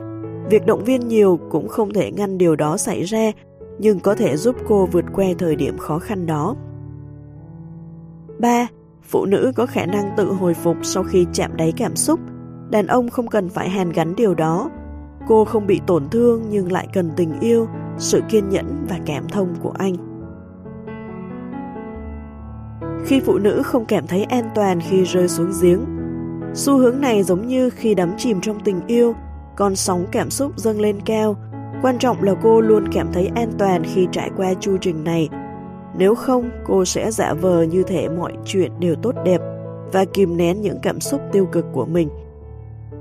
[0.50, 3.32] Việc động viên nhiều cũng không thể ngăn điều đó xảy ra,
[3.80, 6.56] nhưng có thể giúp cô vượt qua thời điểm khó khăn đó.
[8.40, 8.68] 3.
[9.04, 12.20] Phụ nữ có khả năng tự hồi phục sau khi chạm đáy cảm xúc.
[12.70, 14.70] Đàn ông không cần phải hàn gắn điều đó.
[15.28, 17.68] Cô không bị tổn thương nhưng lại cần tình yêu,
[17.98, 19.96] sự kiên nhẫn và cảm thông của anh.
[23.06, 25.86] Khi phụ nữ không cảm thấy an toàn khi rơi xuống giếng,
[26.54, 29.16] xu hướng này giống như khi đắm chìm trong tình yêu,
[29.56, 31.36] con sóng cảm xúc dâng lên cao.
[31.82, 35.30] Quan trọng là cô luôn cảm thấy an toàn khi trải qua chu trình này.
[35.98, 39.42] Nếu không, cô sẽ giả vờ như thể mọi chuyện đều tốt đẹp
[39.94, 42.10] và kìm nén những cảm xúc tiêu cực của mình.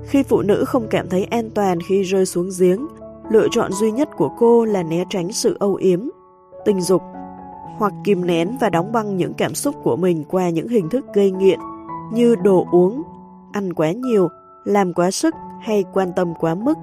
[0.03, 2.87] Khi phụ nữ không cảm thấy an toàn khi rơi xuống giếng,
[3.29, 6.07] Lựa chọn duy nhất của cô là né tránh sự âu yếm,
[6.65, 7.01] tình dục,
[7.77, 11.05] hoặc kìm nén và đóng băng những cảm xúc của mình qua những hình thức
[11.13, 11.59] gây nghiện
[12.13, 13.03] như đồ uống,
[13.51, 14.27] ăn quá nhiều,
[14.65, 16.77] làm quá sức hay quan tâm quá mức.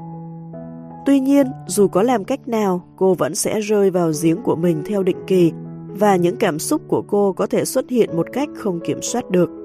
[1.07, 4.83] Tuy nhiên, dù có làm cách nào, cô vẫn sẽ rơi vào giếng của mình
[4.87, 5.53] theo định kỳ
[5.89, 9.31] và những cảm xúc của cô có thể xuất hiện một cách không kiểm soát
[9.31, 9.64] được.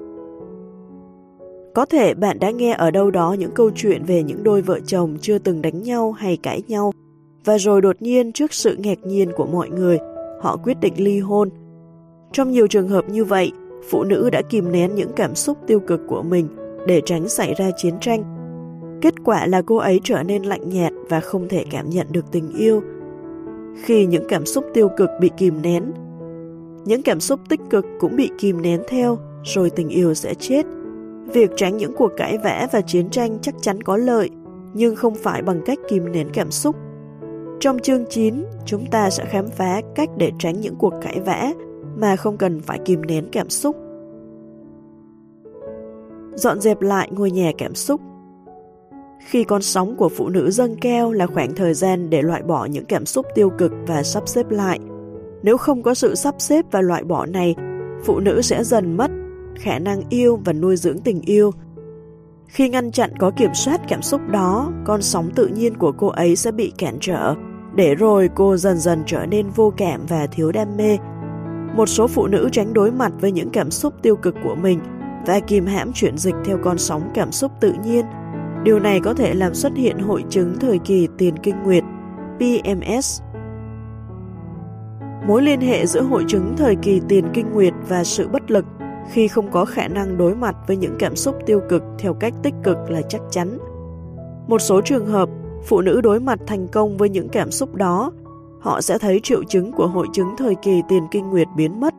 [1.74, 4.80] Có thể bạn đã nghe ở đâu đó những câu chuyện về những đôi vợ
[4.86, 6.92] chồng chưa từng đánh nhau hay cãi nhau,
[7.44, 9.98] và rồi đột nhiên trước sự ngạc nhiên của mọi người,
[10.40, 11.48] họ quyết định ly hôn.
[12.32, 13.52] Trong nhiều trường hợp như vậy,
[13.90, 16.48] phụ nữ đã kìm nén những cảm xúc tiêu cực của mình
[16.86, 18.24] để tránh xảy ra chiến tranh.
[19.02, 22.32] Kết quả là cô ấy trở nên lạnh nhạt và không thể cảm nhận được
[22.32, 22.82] tình yêu.
[23.84, 25.92] Khi những cảm xúc tiêu cực bị kìm nén,
[26.84, 30.66] những cảm xúc tích cực cũng bị kìm nén theo, rồi tình yêu sẽ chết
[31.32, 34.30] Việc tránh những cuộc cãi vã và chiến tranh chắc chắn có lợi,
[34.74, 36.76] nhưng không phải bằng cách kìm nén cảm xúc.
[37.60, 38.34] Trong chương 9,
[38.64, 41.52] chúng ta sẽ khám phá cách để tránh những cuộc cãi vã
[41.96, 43.76] mà không cần phải kìm nén cảm xúc.
[46.34, 48.00] Dọn dẹp lại ngôi nhà cảm xúc
[49.26, 52.64] Khi con sóng của phụ nữ dâng cao là khoảng thời gian để loại bỏ
[52.64, 54.78] những cảm xúc tiêu cực và sắp xếp lại.
[55.42, 57.54] Nếu không có sự sắp xếp và loại bỏ này,
[58.04, 59.10] phụ nữ sẽ dần mất
[59.60, 61.50] khả năng yêu và nuôi dưỡng tình yêu.
[62.46, 66.06] Khi ngăn chặn có kiểm soát cảm xúc đó, con sóng tự nhiên của cô
[66.06, 67.34] ấy sẽ bị cản trở,
[67.74, 70.98] để rồi cô dần dần trở nên vô cảm và thiếu đam mê.
[71.76, 74.80] Một số phụ nữ tránh đối mặt với những cảm xúc tiêu cực của mình
[75.26, 78.04] và kìm hãm chuyển dịch theo con sóng cảm xúc tự nhiên.
[78.64, 81.84] Điều này có thể làm xuất hiện hội chứng thời kỳ tiền kinh nguyệt,
[82.38, 83.22] PMS.
[85.26, 88.64] Mối liên hệ giữa hội chứng thời kỳ tiền kinh nguyệt và sự bất lực
[89.08, 92.34] khi không có khả năng đối mặt với những cảm xúc tiêu cực theo cách
[92.42, 93.58] tích cực là chắc chắn.
[94.48, 95.28] Một số trường hợp,
[95.64, 98.12] phụ nữ đối mặt thành công với những cảm xúc đó,
[98.60, 101.94] họ sẽ thấy triệu chứng của hội chứng thời kỳ tiền kinh nguyệt biến mất.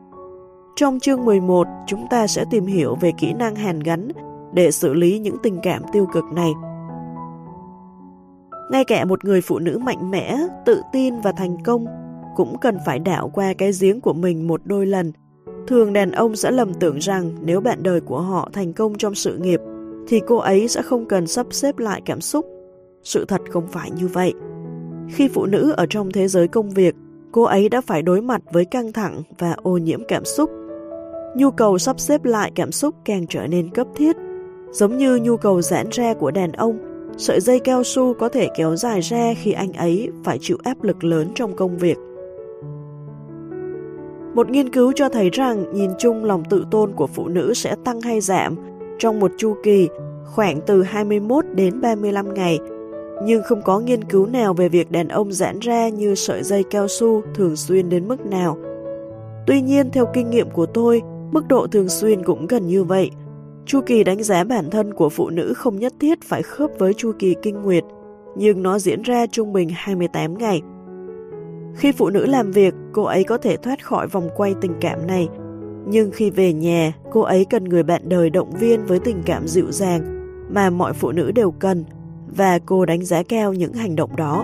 [0.76, 4.08] Trong chương 11, chúng ta sẽ tìm hiểu về kỹ năng hàn gắn
[4.54, 6.52] để xử lý những tình cảm tiêu cực này.
[8.72, 11.86] Ngay cả một người phụ nữ mạnh mẽ, tự tin và thành công
[12.36, 15.12] cũng cần phải đảo qua cái giếng của mình một đôi lần
[15.68, 19.16] Thường đàn ông sẽ lầm tưởng rằng nếu bạn đời của họ thành công trong
[19.16, 19.60] sự nghiệp,
[20.08, 22.46] thì cô ấy sẽ không cần sắp xếp lại cảm xúc.
[23.04, 24.34] Sự thật không phải như vậy.
[25.10, 26.96] Khi phụ nữ ở trong thế giới công việc,
[27.32, 30.52] cô ấy đã phải đối mặt với căng thẳng và ô nhiễm cảm xúc.
[31.36, 34.16] Nhu cầu sắp xếp lại cảm xúc càng trở nên cấp thiết.
[34.72, 36.78] Giống như nhu cầu giãn ra của đàn ông,
[37.18, 40.84] sợi dây cao su có thể kéo dài ra khi anh ấy phải chịu áp
[40.84, 41.98] lực lớn trong công việc.
[44.34, 47.76] Một nghiên cứu cho thấy rằng nhìn chung lòng tự tôn của phụ nữ sẽ
[47.86, 48.56] tăng hay giảm
[49.00, 49.90] trong một chu kỳ
[50.26, 52.60] khoảng từ 21 đến 35 ngày,
[53.26, 56.64] nhưng không có nghiên cứu nào về việc đàn ông giãn ra như sợi dây
[56.72, 58.58] cao su thường xuyên đến mức nào.
[59.48, 61.02] Tuy nhiên, theo kinh nghiệm của tôi,
[61.32, 63.12] mức độ thường xuyên cũng gần như vậy.
[63.66, 66.94] Chu kỳ đánh giá bản thân của phụ nữ không nhất thiết phải khớp với
[66.94, 67.84] chu kỳ kinh nguyệt,
[68.36, 70.62] nhưng nó diễn ra trung bình 28 ngày.
[71.76, 75.08] Khi phụ nữ làm việc, cô ấy có thể thoát khỏi vòng quay tình cảm
[75.08, 75.30] này,
[75.88, 79.48] nhưng khi về nhà, cô ấy cần người bạn đời động viên với tình cảm
[79.48, 80.02] dịu dàng
[80.54, 81.86] mà mọi phụ nữ đều cần,
[82.36, 84.44] và cô đánh giá cao những hành động đó.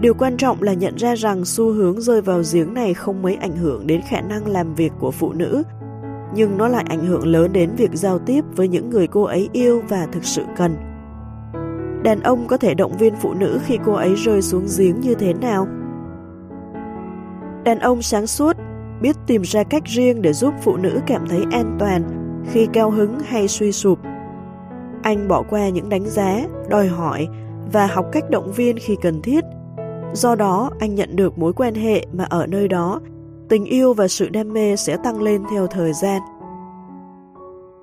[0.00, 3.34] Điều quan trọng là nhận ra rằng xu hướng rơi vào giếng này không mấy
[3.34, 5.62] ảnh hưởng đến khả năng làm việc của phụ nữ,
[6.34, 9.48] nhưng nó lại ảnh hưởng lớn đến việc giao tiếp với những người cô ấy
[9.52, 10.76] yêu và thực sự cần.
[12.02, 15.14] Đàn ông có thể động viên phụ nữ khi cô ấy rơi xuống giếng như
[15.14, 15.66] thế nào?
[17.68, 18.56] Đàn ông sáng suốt,
[19.00, 22.02] biết tìm ra cách riêng để giúp phụ nữ cảm thấy an toàn
[22.50, 23.98] khi cao hứng hay suy sụp.
[25.02, 27.28] Anh bỏ qua những đánh giá, đòi hỏi
[27.72, 29.44] và học cách động viên khi cần thiết.
[30.12, 33.00] Do đó, anh nhận được mối quan hệ mà ở nơi đó,
[33.48, 36.22] tình yêu và sự đam mê sẽ tăng lên theo thời gian.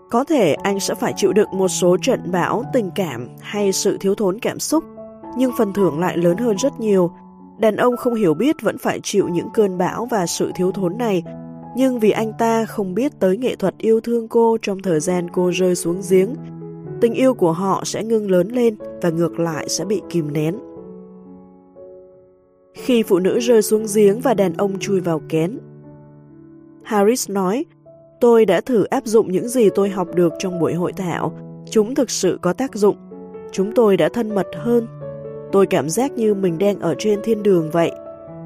[0.09, 3.97] Có thể anh sẽ phải chịu đựng một số trận bão tình cảm hay sự
[3.97, 4.83] thiếu thốn cảm xúc,
[5.37, 7.11] nhưng phần thưởng lại lớn hơn rất nhiều
[7.59, 10.97] Đàn ông không hiểu biết vẫn phải chịu những cơn bão và sự thiếu thốn
[10.97, 11.23] này,
[11.75, 15.27] nhưng vì anh ta không biết tới nghệ thuật yêu thương cô trong thời gian
[15.33, 16.35] cô rơi xuống giếng,
[17.01, 20.55] tình yêu của họ sẽ ngưng lớn lên và ngược lại sẽ bị kìm nén.
[22.73, 25.59] Khi phụ nữ rơi xuống giếng và đàn ông chui vào kén,
[26.83, 27.65] Harris nói,
[28.19, 31.33] tôi đã thử áp dụng những gì tôi học được trong buổi hội thảo.
[31.69, 32.95] Chúng thực sự có tác dụng.
[33.51, 34.87] Chúng tôi đã thân mật hơn
[35.51, 37.91] Tôi cảm giác như mình đang ở trên thiên đường vậy.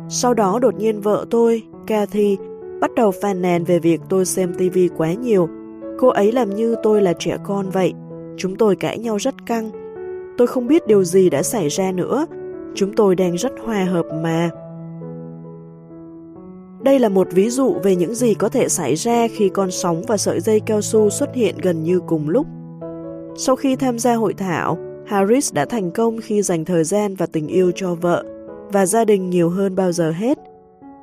[0.10, 2.38] Sau đó đột nhiên vợ tôi, Kathy,
[2.82, 5.50] bắt đầu phàn nàn về việc tôi xem TV quá nhiều.
[6.00, 7.94] Cô ấy làm như tôi là trẻ con vậy.
[8.38, 9.72] Chúng tôi cãi nhau rất căng.
[10.38, 12.26] Tôi không biết điều gì đã xảy ra nữa.
[12.76, 14.50] Chúng tôi đang rất hòa hợp mà.
[16.82, 20.02] Đây là một ví dụ về những gì có thể xảy ra khi con sóng
[20.08, 22.48] và sợi dây cao su xuất hiện gần như cùng lúc.
[23.36, 24.78] Sau khi tham gia hội thảo,
[25.10, 28.24] Harris đã thành công khi dành thời gian và tình yêu cho vợ
[28.72, 30.38] và gia đình nhiều hơn bao giờ hết.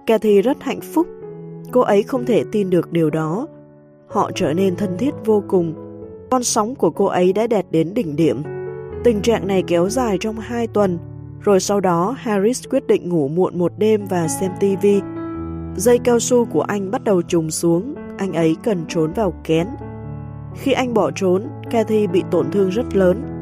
[0.07, 1.07] Cathy rất hạnh phúc.
[1.73, 3.47] Cô ấy không thể tin được điều đó.
[4.09, 5.75] Họ trở nên thân thiết vô cùng.
[6.31, 8.43] Con sóng của cô ấy đã đạt đến đỉnh điểm.
[9.05, 10.99] Tình trạng này kéo dài trong 2 tuần,
[11.41, 14.87] rồi sau đó Harris quyết định ngủ muộn một đêm và xem TV.
[15.77, 19.67] Dây cao su của anh bắt đầu trùng xuống, anh ấy cần trốn vào kén.
[20.55, 23.36] Khi anh bỏ trốn, Cathy bị tổn thương rất lớn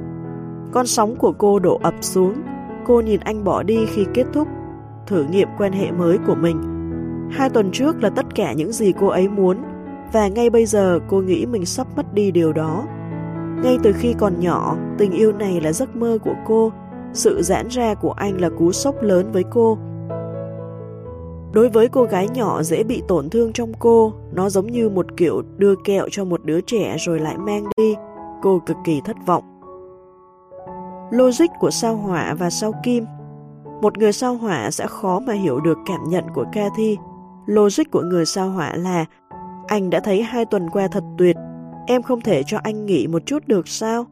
[0.72, 2.34] con sóng của cô đổ ập xuống,
[2.86, 4.48] cô nhìn anh bỏ đi khi kết thúc
[5.06, 6.62] thử nghiệm quan hệ mới của mình.
[7.30, 9.58] Hai tuần trước là tất cả những gì cô ấy muốn,
[10.12, 12.84] và ngay bây giờ cô nghĩ mình sắp mất đi điều đó.
[13.62, 16.72] Ngay từ khi còn nhỏ, tình yêu này là giấc mơ của cô,
[17.12, 19.78] sự giãn ra của anh là cú sốc lớn với cô.
[21.52, 25.16] Đối với cô gái nhỏ dễ bị tổn thương trong cô, nó giống như một
[25.16, 27.94] kiểu đưa kẹo cho một đứa trẻ rồi lại mang đi.
[28.42, 29.53] Cô cực kỳ thất vọng.
[31.14, 33.04] Logic của sao hỏa và sao kim
[33.82, 36.96] Một người sao hỏa sẽ khó mà hiểu được cảm nhận của Cathy.
[37.46, 39.04] Logic của người sao hỏa là
[39.66, 41.36] Anh đã thấy hai tuần qua thật tuyệt,
[41.86, 44.06] em không thể cho anh nghỉ một chút được sao?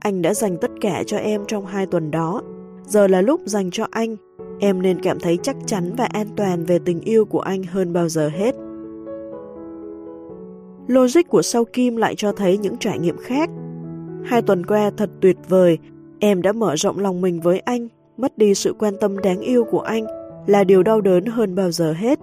[0.00, 2.42] Anh đã dành tất cả cho em trong hai tuần đó.
[2.84, 4.16] Giờ là lúc dành cho anh.
[4.60, 7.92] Em nên cảm thấy chắc chắn và an toàn về tình yêu của anh hơn
[7.92, 8.54] bao giờ hết.
[10.86, 13.50] Logic của sao kim lại cho thấy những trải nghiệm khác.
[14.24, 15.78] Hai tuần qua thật tuyệt vời,
[16.24, 19.64] Em đã mở rộng lòng mình với anh, mất đi sự quan tâm đáng yêu
[19.64, 20.04] của anh
[20.46, 22.18] là điều đau đớn hơn bao giờ hết.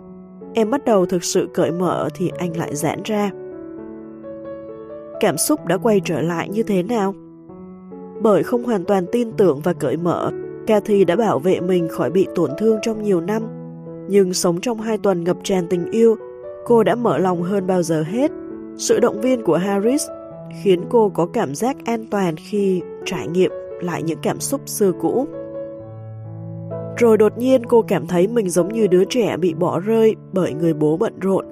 [0.53, 3.31] Em bắt đầu thực sự cởi mở thì anh lại giãn ra.
[5.19, 7.13] Cảm xúc đã quay trở lại như thế nào?
[8.21, 10.31] Bởi không hoàn toàn tin tưởng và cởi mở,
[10.67, 13.43] Cathy đã bảo vệ mình khỏi bị tổn thương trong nhiều năm.
[14.09, 16.15] Nhưng sống trong hai tuần ngập tràn tình yêu,
[16.65, 18.31] cô đã mở lòng hơn bao giờ hết.
[18.77, 20.07] Sự động viên của Harris
[20.63, 23.51] khiến cô có cảm giác an toàn khi trải nghiệm
[23.83, 25.27] lại những cảm xúc xưa cũ.
[26.97, 30.53] Rồi đột nhiên cô cảm thấy mình giống như đứa trẻ bị bỏ rơi bởi
[30.53, 31.45] người bố bận rộn.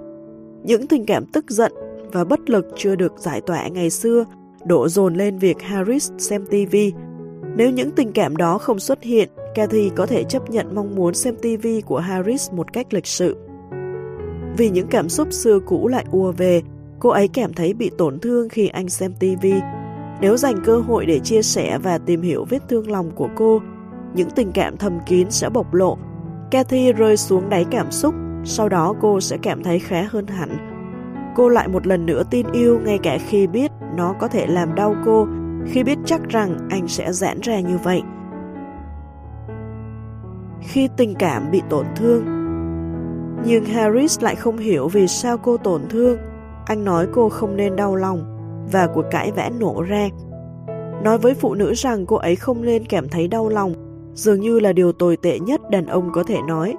[0.63, 1.71] Những tình cảm tức giận
[2.11, 4.25] và bất lực chưa được giải tỏa ngày xưa
[4.65, 6.75] đổ dồn lên việc Harris xem TV.
[7.55, 11.13] Nếu những tình cảm đó không xuất hiện, Cathy có thể chấp nhận mong muốn
[11.13, 13.37] xem TV của Harris một cách lịch sự.
[14.57, 16.61] Vì những cảm xúc xưa cũ lại ùa về,
[16.99, 19.45] cô ấy cảm thấy bị tổn thương khi anh xem TV
[20.21, 23.61] nếu dành cơ hội để chia sẻ và tìm hiểu vết thương lòng của cô,
[24.13, 25.97] những tình cảm thầm kín sẽ bộc lộ.
[26.51, 30.57] Kathy rơi xuống đáy cảm xúc, sau đó cô sẽ cảm thấy khá hơn hẳn.
[31.35, 34.75] Cô lại một lần nữa tin yêu ngay cả khi biết nó có thể làm
[34.75, 35.27] đau cô,
[35.65, 38.01] khi biết chắc rằng anh sẽ giãn ra như vậy.
[40.61, 42.23] Khi tình cảm bị tổn thương
[43.45, 46.17] Nhưng Harris lại không hiểu vì sao cô tổn thương.
[46.65, 48.36] Anh nói cô không nên đau lòng
[48.71, 50.09] và cuộc cãi vẽ nổ ra.
[51.03, 53.73] Nói với phụ nữ rằng cô ấy không nên cảm thấy đau lòng
[54.17, 56.75] dường như là điều tồi tệ nhất đàn ông có thể nói.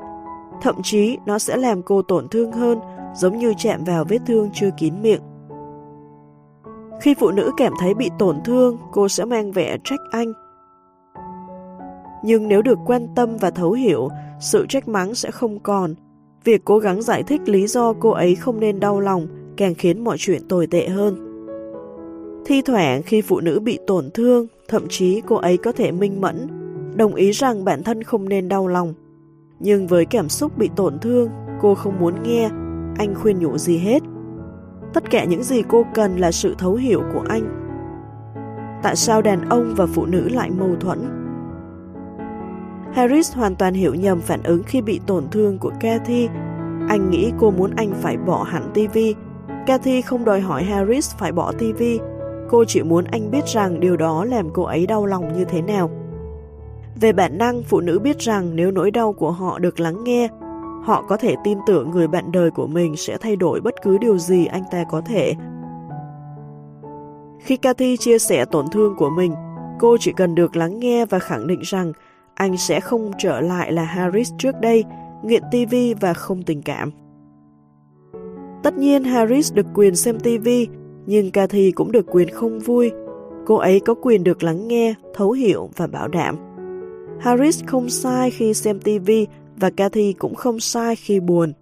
[0.62, 2.78] Thậm chí nó sẽ làm cô tổn thương hơn,
[3.14, 5.20] giống như chạm vào vết thương chưa kín miệng.
[7.00, 10.32] Khi phụ nữ cảm thấy bị tổn thương, cô sẽ mang vẻ trách anh.
[12.24, 14.08] Nhưng nếu được quan tâm và thấu hiểu,
[14.40, 15.94] sự trách mắng sẽ không còn.
[16.44, 20.04] Việc cố gắng giải thích lý do cô ấy không nên đau lòng càng khiến
[20.04, 21.27] mọi chuyện tồi tệ hơn.
[22.44, 26.20] Thi thoảng khi phụ nữ bị tổn thương, thậm chí cô ấy có thể minh
[26.20, 26.46] mẫn,
[26.94, 28.94] đồng ý rằng bản thân không nên đau lòng.
[29.60, 31.28] Nhưng với cảm xúc bị tổn thương,
[31.60, 32.48] cô không muốn nghe,
[32.98, 34.02] anh khuyên nhủ gì hết.
[34.94, 37.58] Tất cả những gì cô cần là sự thấu hiểu của anh.
[38.82, 40.98] Tại sao đàn ông và phụ nữ lại mâu thuẫn?
[42.92, 46.28] Harris hoàn toàn hiểu nhầm phản ứng khi bị tổn thương của Kathy.
[46.88, 48.98] Anh nghĩ cô muốn anh phải bỏ hẳn TV.
[49.66, 51.82] Kathy không đòi hỏi Harris phải bỏ TV.
[52.48, 55.62] Cô chỉ muốn anh biết rằng điều đó làm cô ấy đau lòng như thế
[55.62, 55.90] nào.
[57.00, 60.28] Về bản năng, phụ nữ biết rằng nếu nỗi đau của họ được lắng nghe,
[60.84, 63.98] họ có thể tin tưởng người bạn đời của mình sẽ thay đổi bất cứ
[63.98, 65.34] điều gì anh ta có thể.
[67.40, 69.34] Khi Cathy chia sẻ tổn thương của mình,
[69.78, 71.92] cô chỉ cần được lắng nghe và khẳng định rằng
[72.34, 74.84] anh sẽ không trở lại là Harris trước đây,
[75.24, 76.90] nghiện TV và không tình cảm.
[78.62, 80.48] Tất nhiên Harris được quyền xem TV,
[81.08, 82.92] nhưng Cathy cũng được quyền không vui.
[83.46, 86.36] Cô ấy có quyền được lắng nghe, thấu hiểu và bảo đảm.
[87.20, 89.10] Harris không sai khi xem TV
[89.56, 91.52] và Cathy cũng không sai khi buồn.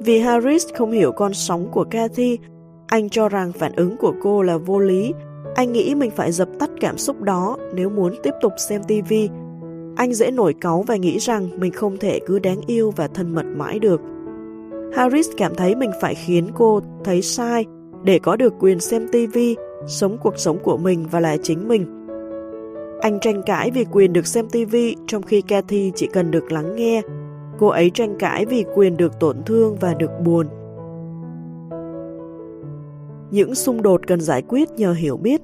[0.00, 2.38] Vì Harris không hiểu con sóng của Cathy,
[2.86, 5.12] anh cho rằng phản ứng của cô là vô lý.
[5.54, 9.12] Anh nghĩ mình phải dập tắt cảm xúc đó nếu muốn tiếp tục xem TV.
[9.96, 13.34] Anh dễ nổi cáu và nghĩ rằng mình không thể cứ đáng yêu và thân
[13.34, 14.00] mật mãi được.
[14.94, 17.64] Harris cảm thấy mình phải khiến cô thấy sai
[18.04, 19.38] để có được quyền xem TV,
[19.86, 22.06] sống cuộc sống của mình và là chính mình.
[23.00, 24.76] Anh tranh cãi vì quyền được xem TV
[25.06, 27.02] trong khi Cathy chỉ cần được lắng nghe.
[27.58, 30.46] Cô ấy tranh cãi vì quyền được tổn thương và được buồn.
[33.30, 35.40] Những xung đột cần giải quyết nhờ hiểu biết.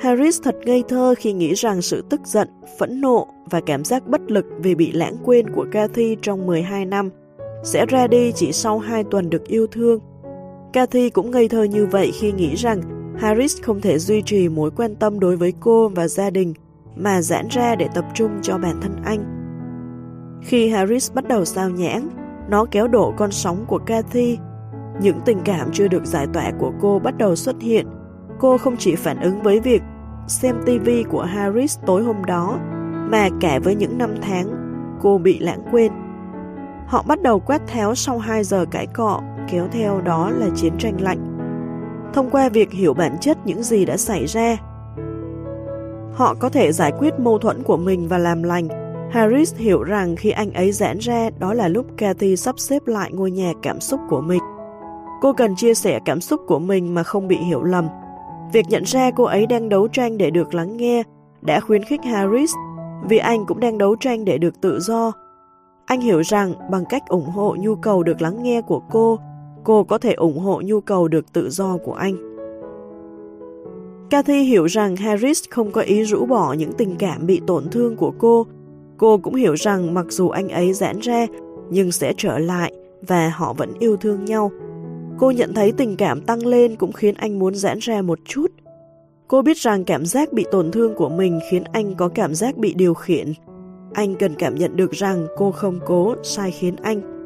[0.00, 2.48] Harris thật ngây thơ khi nghĩ rằng sự tức giận,
[2.78, 6.84] phẫn nộ và cảm giác bất lực vì bị lãng quên của Cathy trong 12
[6.84, 7.10] năm
[7.64, 10.00] sẽ ra đi chỉ sau 2 tuần được yêu thương.
[10.72, 12.80] Cathy cũng ngây thơ như vậy khi nghĩ rằng
[13.18, 16.54] Harris không thể duy trì mối quan tâm đối với cô và gia đình
[16.96, 19.36] mà giãn ra để tập trung cho bản thân anh.
[20.42, 22.08] Khi Harris bắt đầu sao nhãn,
[22.48, 24.38] nó kéo đổ con sóng của Cathy.
[25.00, 27.86] Những tình cảm chưa được giải tỏa của cô bắt đầu xuất hiện.
[28.38, 29.82] Cô không chỉ phản ứng với việc
[30.28, 32.58] xem TV của Harris tối hôm đó,
[33.10, 34.46] mà cả với những năm tháng
[35.00, 35.92] cô bị lãng quên.
[36.86, 40.72] Họ bắt đầu quét tháo sau 2 giờ cãi cọ, kéo theo đó là chiến
[40.78, 41.30] tranh lạnh
[42.12, 44.56] thông qua việc hiểu bản chất những gì đã xảy ra.
[46.12, 48.68] Họ có thể giải quyết mâu thuẫn của mình và làm lành.
[49.10, 53.10] Harris hiểu rằng khi anh ấy giãn ra, đó là lúc Cathy sắp xếp lại
[53.12, 54.42] ngôi nhà cảm xúc của mình.
[55.20, 57.88] Cô cần chia sẻ cảm xúc của mình mà không bị hiểu lầm.
[58.52, 61.02] Việc nhận ra cô ấy đang đấu tranh để được lắng nghe
[61.40, 62.52] đã khuyến khích Harris
[63.08, 65.12] vì anh cũng đang đấu tranh để được tự do.
[65.86, 69.18] Anh hiểu rằng bằng cách ủng hộ nhu cầu được lắng nghe của cô,
[69.70, 72.16] cô có thể ủng hộ nhu cầu được tự do của anh.
[74.10, 77.96] Cathy hiểu rằng Harris không có ý rũ bỏ những tình cảm bị tổn thương
[77.96, 78.46] của cô.
[78.96, 81.26] Cô cũng hiểu rằng mặc dù anh ấy giãn ra,
[81.70, 82.72] nhưng sẽ trở lại
[83.02, 84.50] và họ vẫn yêu thương nhau.
[85.18, 88.46] Cô nhận thấy tình cảm tăng lên cũng khiến anh muốn giãn ra một chút.
[89.28, 92.56] Cô biết rằng cảm giác bị tổn thương của mình khiến anh có cảm giác
[92.56, 93.32] bị điều khiển.
[93.92, 97.19] Anh cần cảm nhận được rằng cô không cố sai khiến anh.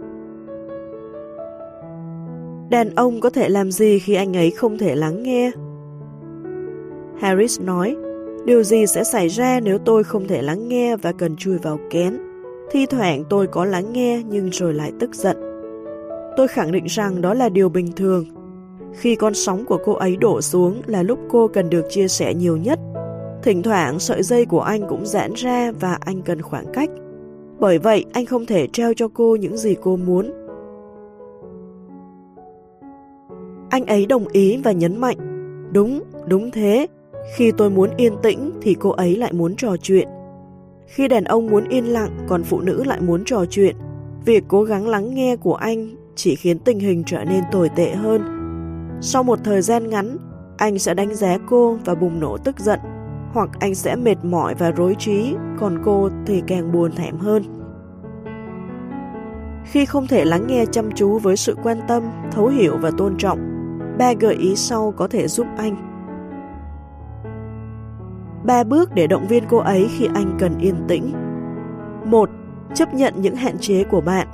[2.74, 5.50] Đàn ông có thể làm gì khi anh ấy không thể lắng nghe?
[7.20, 7.96] Harris nói,
[8.44, 11.78] điều gì sẽ xảy ra nếu tôi không thể lắng nghe và cần chui vào
[11.90, 12.18] kén?
[12.70, 15.36] Thi thoảng tôi có lắng nghe nhưng rồi lại tức giận.
[16.36, 18.24] Tôi khẳng định rằng đó là điều bình thường.
[18.94, 22.34] Khi con sóng của cô ấy đổ xuống là lúc cô cần được chia sẻ
[22.34, 22.78] nhiều nhất.
[23.42, 26.90] Thỉnh thoảng sợi dây của anh cũng giãn ra và anh cần khoảng cách.
[27.58, 30.43] Bởi vậy anh không thể treo cho cô những gì cô muốn
[33.74, 35.16] Anh ấy đồng ý và nhấn mạnh,
[35.72, 36.86] Đúng, đúng thế.
[37.36, 40.08] Khi tôi muốn yên tĩnh thì cô ấy lại muốn trò chuyện.
[40.86, 43.76] Khi đàn ông muốn yên lặng còn phụ nữ lại muốn trò chuyện,
[44.24, 47.94] việc cố gắng lắng nghe của anh chỉ khiến tình hình trở nên tồi tệ
[47.94, 48.22] hơn.
[49.00, 50.16] Sau một thời gian ngắn,
[50.56, 52.80] anh sẽ đánh giá cô và bùng nổ tức giận,
[53.32, 57.42] hoặc anh sẽ mệt mỏi và rối trí, còn cô thì càng buồn thảm hơn.
[59.64, 62.02] Khi không thể lắng nghe chăm chú với sự quan tâm,
[62.32, 63.53] thấu hiểu và tôn trọng,
[63.98, 65.76] ba gợi ý sau có thể giúp anh.
[68.44, 71.12] Ba bước để động viên cô ấy khi anh cần yên tĩnh.
[72.04, 72.30] 1.
[72.74, 74.26] Chấp nhận những hạn chế của bạn.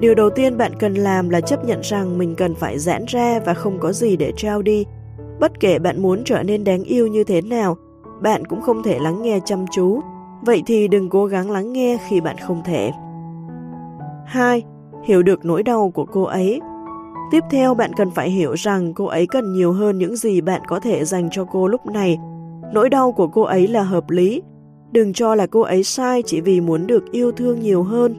[0.00, 3.40] Điều đầu tiên bạn cần làm là chấp nhận rằng mình cần phải giãn ra
[3.46, 4.84] và không có gì để trao đi.
[5.40, 7.76] Bất kể bạn muốn trở nên đáng yêu như thế nào,
[8.22, 10.00] bạn cũng không thể lắng nghe chăm chú.
[10.42, 12.90] Vậy thì đừng cố gắng lắng nghe khi bạn không thể.
[14.26, 14.62] 2.
[15.04, 16.60] Hiểu được nỗi đau của cô ấy.
[17.32, 20.62] Tiếp theo bạn cần phải hiểu rằng cô ấy cần nhiều hơn những gì bạn
[20.68, 22.18] có thể dành cho cô lúc này.
[22.72, 24.42] Nỗi đau của cô ấy là hợp lý.
[24.92, 28.14] Đừng cho là cô ấy sai chỉ vì muốn được yêu thương nhiều hơn.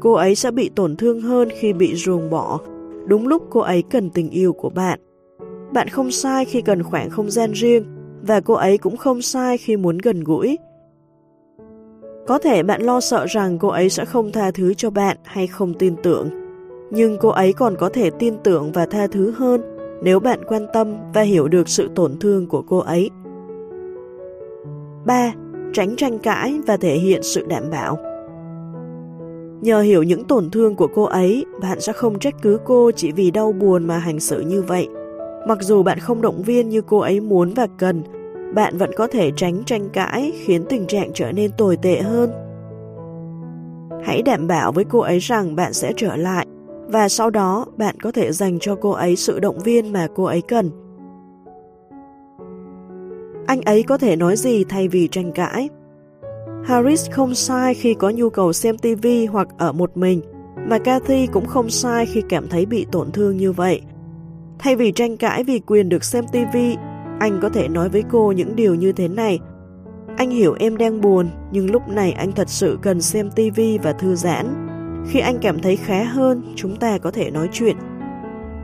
[0.00, 2.60] Cô ấy sẽ bị tổn thương hơn khi bị ruồng bỏ,
[3.06, 5.00] đúng lúc cô ấy cần tình yêu của bạn.
[5.72, 7.84] Bạn không sai khi cần khoảng không gian riêng,
[8.22, 10.58] và cô ấy cũng không sai khi muốn gần gũi.
[12.26, 15.46] Có thể bạn lo sợ rằng cô ấy sẽ không tha thứ cho bạn hay
[15.46, 16.30] không tin tưởng,
[16.90, 20.66] nhưng cô ấy còn có thể tin tưởng và tha thứ hơn nếu bạn quan
[20.72, 23.10] tâm và hiểu được sự tổn thương của cô ấy.
[25.06, 25.32] 3.
[25.72, 27.98] Tránh tranh cãi và thể hiện sự đảm bảo.
[29.60, 33.12] Nhờ hiểu những tổn thương của cô ấy, bạn sẽ không trách cứ cô chỉ
[33.12, 34.88] vì đau buồn mà hành xử như vậy.
[35.48, 38.02] Mặc dù bạn không động viên như cô ấy muốn và cần,
[38.54, 42.30] bạn vẫn có thể tránh tranh cãi khiến tình trạng trở nên tồi tệ hơn.
[44.04, 46.46] Hãy đảm bảo với cô ấy rằng bạn sẽ trở lại
[46.88, 50.24] và sau đó bạn có thể dành cho cô ấy sự động viên mà cô
[50.24, 50.70] ấy cần.
[53.46, 55.68] Anh ấy có thể nói gì thay vì tranh cãi?
[56.64, 60.20] Harris không sai khi có nhu cầu xem TV hoặc ở một mình,
[60.68, 63.80] mà Kathy cũng không sai khi cảm thấy bị tổn thương như vậy.
[64.58, 66.56] Thay vì tranh cãi vì quyền được xem TV,
[67.20, 69.38] anh có thể nói với cô những điều như thế này.
[70.16, 73.92] Anh hiểu em đang buồn, nhưng lúc này anh thật sự cần xem TV và
[73.92, 74.66] thư giãn.
[75.06, 77.76] Khi anh cảm thấy khá hơn, chúng ta có thể nói chuyện.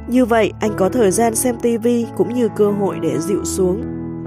[0.08, 3.82] Như vậy, anh có thời gian xem TV cũng như cơ hội để dịu xuống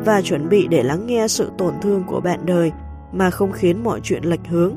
[0.05, 2.71] và chuẩn bị để lắng nghe sự tổn thương của bạn đời
[3.11, 4.75] mà không khiến mọi chuyện lệch hướng.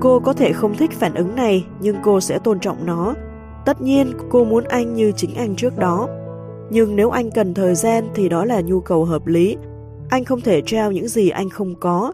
[0.00, 3.14] Cô có thể không thích phản ứng này, nhưng cô sẽ tôn trọng nó.
[3.64, 6.08] Tất nhiên, cô muốn anh như chính anh trước đó.
[6.70, 9.56] Nhưng nếu anh cần thời gian thì đó là nhu cầu hợp lý.
[10.08, 12.12] Anh không thể trao những gì anh không có.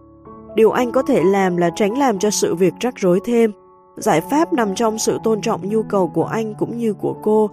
[0.58, 3.52] Điều anh có thể làm là tránh làm cho sự việc rắc rối thêm.
[3.96, 7.50] Giải pháp nằm trong sự tôn trọng nhu cầu của anh cũng như của cô.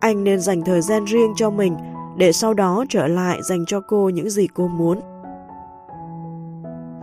[0.00, 1.76] Anh nên dành thời gian riêng cho mình
[2.16, 5.00] để sau đó trở lại dành cho cô những gì cô muốn.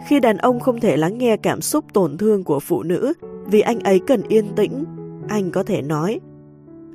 [0.08, 3.14] Khi đàn ông không thể lắng nghe cảm xúc tổn thương của phụ nữ
[3.46, 4.84] vì anh ấy cần yên tĩnh,
[5.28, 6.20] anh có thể nói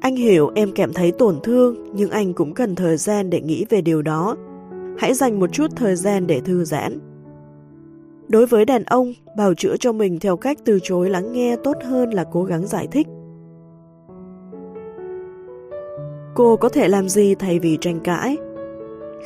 [0.01, 3.65] Anh hiểu em cảm thấy tổn thương nhưng anh cũng cần thời gian để nghĩ
[3.70, 4.36] về điều đó.
[4.99, 7.09] Hãy dành một chút thời gian để thư giãn.
[8.31, 11.76] Đối với đàn ông, bào chữa cho mình theo cách từ chối lắng nghe tốt
[11.84, 13.07] hơn là cố gắng giải thích.
[16.34, 18.36] Cô có thể làm gì thay vì tranh cãi?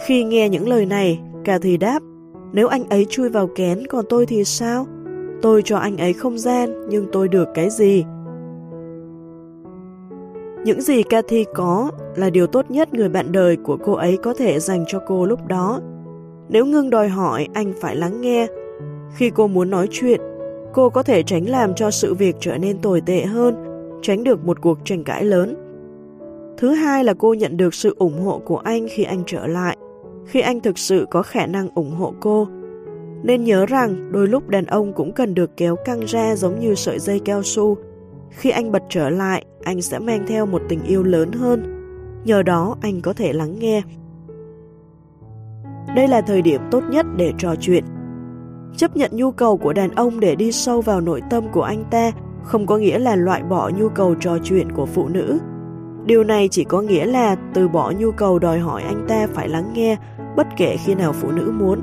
[0.07, 1.99] Khi nghe những lời này, Cathy đáp
[2.53, 4.87] nếu anh ấy chui vào kén còn tôi thì sao?
[5.43, 8.05] Tôi cho anh ấy không gian nhưng tôi được cái gì?
[10.65, 14.35] Những gì Cathy có là điều tốt nhất người bạn đời của cô ấy có
[14.35, 15.81] thể dành cho cô lúc đó.
[16.49, 18.47] Nếu ngưng đòi hỏi, anh phải lắng nghe.
[19.15, 20.21] Khi cô muốn nói chuyện,
[20.73, 23.55] cô có thể tránh làm cho sự việc trở nên tồi tệ hơn,
[24.03, 25.57] tránh được một cuộc tranh cãi lớn.
[26.59, 29.77] Thứ hai là cô nhận được sự ủng hộ của anh khi anh trở lại
[30.27, 32.49] khi anh thực sự có khả năng ủng hộ cô.
[33.23, 36.75] Nên nhớ rằng đôi lúc đàn ông cũng cần được kéo căng ra giống như
[36.75, 37.77] sợi dây cao su.
[38.31, 41.71] Khi anh bật trở lại, anh sẽ mang theo một tình yêu lớn hơn.
[42.25, 43.83] Nhờ đó anh có thể lắng nghe.
[45.97, 47.85] Đây là thời điểm tốt nhất để trò chuyện.
[48.77, 51.85] Chấp nhận nhu cầu của đàn ông để đi sâu vào nội tâm của anh
[51.91, 52.11] ta
[52.43, 55.39] không có nghĩa là loại bỏ nhu cầu trò chuyện của phụ nữ.
[56.07, 59.49] Điều này chỉ có nghĩa là từ bỏ nhu cầu đòi hỏi anh ta phải
[59.49, 59.97] lắng nghe
[60.37, 61.81] bất kể khi nào phụ nữ muốn.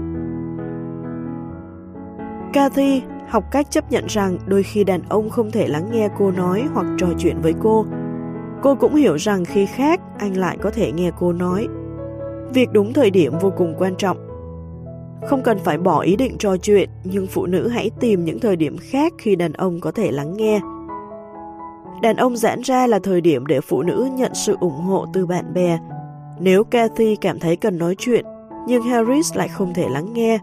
[2.53, 6.31] Cathy học cách chấp nhận rằng đôi khi đàn ông không thể lắng nghe cô
[6.31, 7.85] nói hoặc trò chuyện với cô.
[8.61, 11.67] Cô cũng hiểu rằng khi khác, anh lại có thể nghe cô nói.
[12.53, 14.30] Việc đúng thời điểm vô cùng quan trọng.
[15.25, 18.55] Không cần phải bỏ ý định trò chuyện, nhưng phụ nữ hãy tìm những thời
[18.55, 20.59] điểm khác khi đàn ông có thể lắng nghe.
[22.01, 25.25] Đàn ông giãn ra là thời điểm để phụ nữ nhận sự ủng hộ từ
[25.25, 25.79] bạn bè,
[26.39, 28.25] Nếu Kathy cảm thấy cần nói chuyện,
[28.67, 30.39] nhưng Harris lại không thể lắng nghe,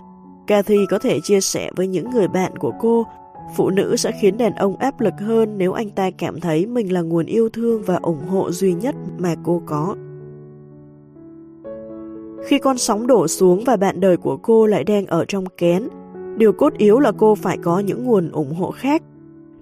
[0.46, 3.06] Kathy có thể chia sẻ với những người bạn của cô.
[3.56, 6.92] Phụ nữ sẽ khiến đàn ông áp lực hơn nếu anh ta cảm thấy mình
[6.92, 9.96] là nguồn yêu thương và ủng hộ duy nhất mà cô có.
[12.44, 15.88] Khi con sóng đổ xuống và bạn đời của cô lại đang ở trong kén,
[16.36, 19.02] điều cốt yếu là cô phải có những nguồn ủng hộ khác.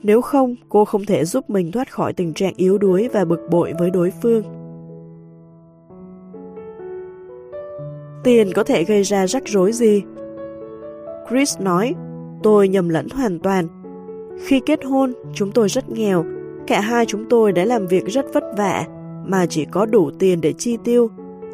[0.02, 3.40] Nếu không, cô không thể giúp mình thoát khỏi tình trạng yếu đuối và bực
[3.50, 4.42] bội với đối phương.
[8.24, 10.02] Tiền có thể gây ra rắc rối gì?
[11.28, 11.94] Chris nói,
[12.42, 13.66] tôi nhầm lẫn hoàn toàn.
[14.44, 16.24] Khi kết hôn, chúng tôi rất nghèo.
[16.66, 18.86] Cả hai chúng tôi đã làm việc rất vất vả,
[19.26, 21.08] mà chỉ có đủ tiền để chi tiêu.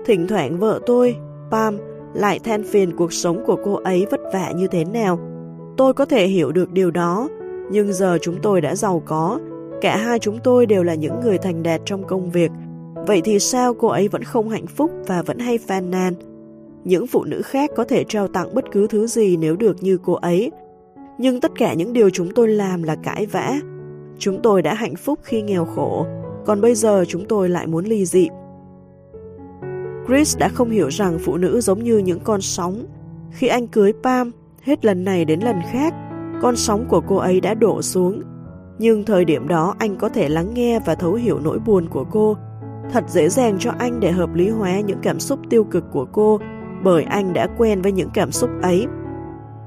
[0.05, 1.17] Thỉnh thoảng vợ tôi,
[1.51, 1.79] Pam,
[2.15, 5.19] lại than phiền cuộc sống của cô ấy vất vả như thế nào.
[5.77, 7.29] Tôi có thể hiểu được điều đó,
[7.71, 9.41] nhưng giờ chúng tôi đã giàu có.
[9.81, 12.51] Cả hai chúng tôi đều là những người thành đạt trong công việc.
[13.07, 16.15] Vậy thì sao cô ấy vẫn không hạnh phúc và vẫn hay phàn nàn?
[16.85, 19.99] Những phụ nữ khác có thể trao tặng bất cứ thứ gì nếu được như
[20.05, 20.51] cô ấy.
[21.19, 23.61] Nhưng tất cả những điều chúng tôi làm là cãi vã.
[24.19, 26.07] Chúng tôi đã hạnh phúc khi nghèo khổ,
[26.47, 28.29] còn bây giờ chúng tôi lại muốn ly dị.
[30.13, 32.87] Chris đã không hiểu rằng phụ nữ giống như những con sóng.
[33.31, 34.31] Khi anh cưới Pam,
[34.63, 35.95] hết lần này đến lần khác,
[36.43, 38.23] con sóng của cô ấy đã đổ xuống.
[38.79, 42.05] Nhưng thời điểm đó anh có thể lắng nghe và thấu hiểu nỗi buồn của
[42.11, 42.37] cô.
[42.93, 46.07] Thật dễ dàng cho anh để hợp lý hóa những cảm xúc tiêu cực của
[46.13, 46.41] cô
[46.83, 48.87] bởi anh đã quen với những cảm xúc ấy.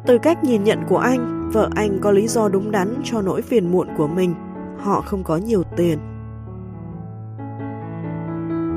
[0.08, 3.42] Từ cách nhìn nhận của anh, vợ anh có lý do đúng đắn cho nỗi
[3.42, 4.34] phiền muộn của mình.
[4.78, 6.00] Họ không có nhiều tiền.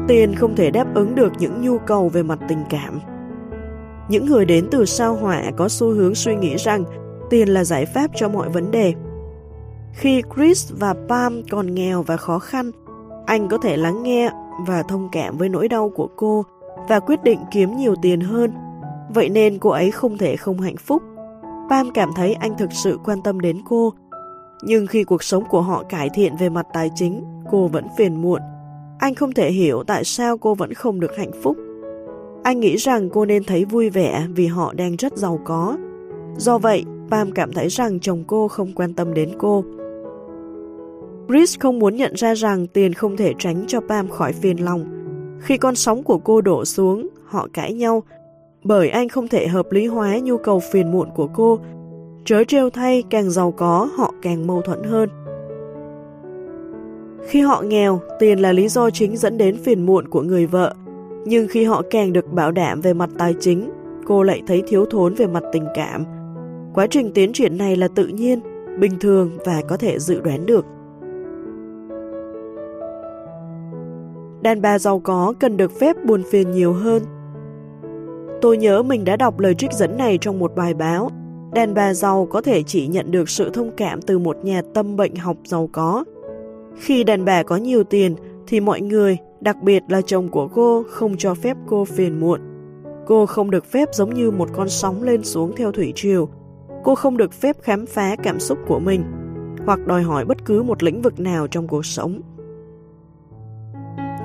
[0.08, 3.00] Tiền không thể đáp ứng được những nhu cầu về mặt tình cảm.
[4.08, 6.84] Những người đến từ sao hỏa có xu hướng suy nghĩ rằng
[7.30, 8.94] tiền là giải pháp cho mọi vấn đề.
[9.92, 12.70] Khi Chris và Pam còn nghèo và khó khăn,
[13.26, 14.30] anh có thể lắng nghe
[14.66, 16.44] và thông cảm với nỗi đau của cô
[16.88, 18.52] và quyết định kiếm nhiều tiền hơn.
[19.14, 21.02] Vậy nên cô ấy không thể không hạnh phúc.
[21.70, 23.92] Pam cảm thấy anh thực sự quan tâm đến cô.
[24.62, 28.22] Nhưng khi cuộc sống của họ cải thiện về mặt tài chính, cô vẫn phiền
[28.22, 28.40] muộn.
[28.98, 31.56] Anh không thể hiểu tại sao cô vẫn không được hạnh phúc.
[32.42, 35.76] Anh nghĩ rằng cô nên thấy vui vẻ vì họ đang rất giàu có.
[36.36, 39.64] Do vậy, Pam cảm thấy rằng chồng cô không quan tâm đến cô.
[41.28, 44.84] Chris không muốn nhận ra rằng tiền không thể tránh cho Pam khỏi phiền lòng.
[45.40, 48.02] Khi con sóng của cô đổ xuống, họ cãi nhau,
[48.64, 51.58] bởi anh không thể hợp lý hóa nhu cầu phiền muộn của cô.
[52.24, 55.08] Trớ trêu thay, càng giàu có, họ càng mâu thuẫn hơn.
[57.26, 60.74] Khi họ nghèo, tiền là lý do chính dẫn đến phiền muộn của người vợ.
[61.24, 63.70] Nhưng khi họ càng được bảo đảm về mặt tài chính,
[64.06, 66.04] cô lại thấy thiếu thốn về mặt tình cảm.
[66.74, 68.40] Quá trình tiến triển này là tự nhiên,
[68.80, 70.64] bình thường và có thể dự đoán được.
[74.42, 77.02] Đàn bà giàu có cần được phép buồn phiền nhiều hơn.
[78.40, 81.10] Tôi nhớ mình đã đọc lời trích dẫn này trong một bài báo.
[81.54, 84.96] Đàn bà giàu có thể chỉ nhận được sự thông cảm từ một nhà tâm
[84.96, 86.04] bệnh học giàu có.
[86.78, 88.14] Khi đàn bà có nhiều tiền
[88.46, 92.40] thì mọi người, đặc biệt là chồng của cô, không cho phép cô phiền muộn.
[93.06, 96.28] Cô không được phép giống như một con sóng lên xuống theo thủy triều.
[96.84, 99.04] Cô không được phép khám phá cảm xúc của mình
[99.66, 102.20] hoặc đòi hỏi bất cứ một lĩnh vực nào trong cuộc sống.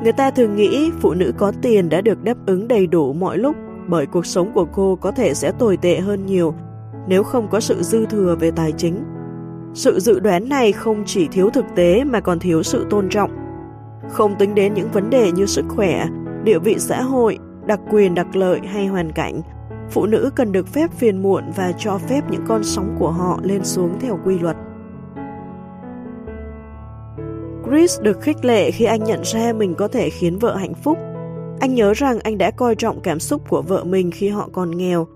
[0.04, 3.38] Người ta thường nghĩ phụ nữ có tiền đã được đáp ứng đầy đủ mọi
[3.38, 3.56] lúc
[3.88, 6.54] bởi cuộc sống của cô có thể sẽ tồi tệ hơn nhiều
[7.08, 9.04] nếu không có sự dư thừa về tài chính.
[9.74, 13.32] Sự dự đoán này không chỉ thiếu thực tế mà còn thiếu sự tôn trọng.
[14.10, 16.08] Không tính đến những vấn đề như sức khỏe,
[16.44, 19.42] địa vị xã hội, đặc quyền đặc lợi hay hoàn cảnh,
[19.90, 23.40] phụ nữ cần được phép phiền muộn và cho phép những con sóng của họ
[23.44, 24.58] lên xuống theo quy luật.
[27.70, 30.98] Chris được khích lệ khi anh nhận ra mình có thể khiến vợ hạnh phúc.
[31.60, 34.78] Anh nhớ rằng anh đã coi trọng cảm xúc của vợ mình khi họ còn
[34.78, 35.08] nghèo.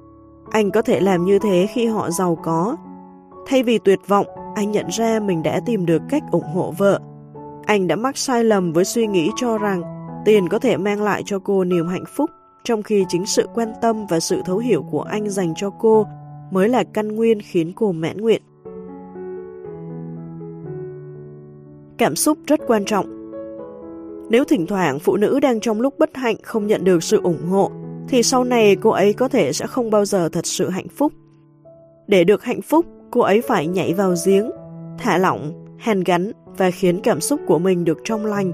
[0.52, 2.76] Anh có thể làm như thế khi họ giàu có.
[3.48, 4.26] Thay vì tuyệt vọng,
[4.58, 7.00] anh nhận ra mình đã tìm được cách ủng hộ vợ.
[7.66, 9.82] Anh đã mắc sai lầm với suy nghĩ cho rằng
[10.26, 12.30] tiền có thể mang lại cho cô niềm hạnh phúc,
[12.64, 16.06] trong khi chính sự quan tâm và sự thấu hiểu của anh dành cho cô
[16.52, 18.42] mới là căn nguyên khiến cô mãn nguyện.
[21.98, 23.06] Cảm xúc rất quan trọng.
[24.30, 27.48] Nếu thỉnh thoảng phụ nữ đang trong lúc bất hạnh không nhận được sự ủng
[27.50, 27.72] hộ,
[28.08, 31.14] thì sau này cô ấy có thể sẽ không bao giờ thật sự hạnh phúc.
[32.08, 34.52] Để được hạnh phúc, cô ấy phải nhảy vào giếng,
[34.98, 38.52] thả lỏng, hèn gắn và khiến cảm xúc của mình được trong lành.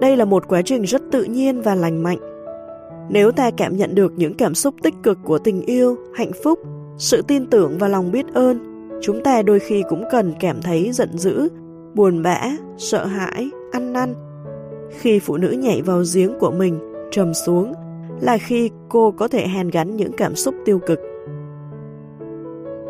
[0.00, 2.18] Đây là một quá trình rất tự nhiên và lành mạnh.
[3.10, 6.58] Nếu ta cảm nhận được những cảm xúc tích cực của tình yêu, hạnh phúc,
[6.98, 8.58] sự tin tưởng và lòng biết ơn,
[9.02, 11.48] chúng ta đôi khi cũng cần cảm thấy giận dữ
[11.94, 12.42] buồn bã,
[12.76, 14.14] sợ hãi, ăn năn.
[14.90, 16.78] Khi phụ nữ nhảy vào giếng của mình,
[17.10, 17.72] trầm xuống
[18.20, 21.00] là khi cô có thể hàn gắn những cảm xúc tiêu cực.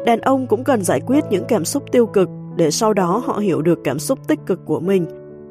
[0.07, 3.39] Đàn ông cũng cần giải quyết những cảm xúc tiêu cực để sau đó họ
[3.39, 5.07] hiểu được cảm xúc tích cực của mình.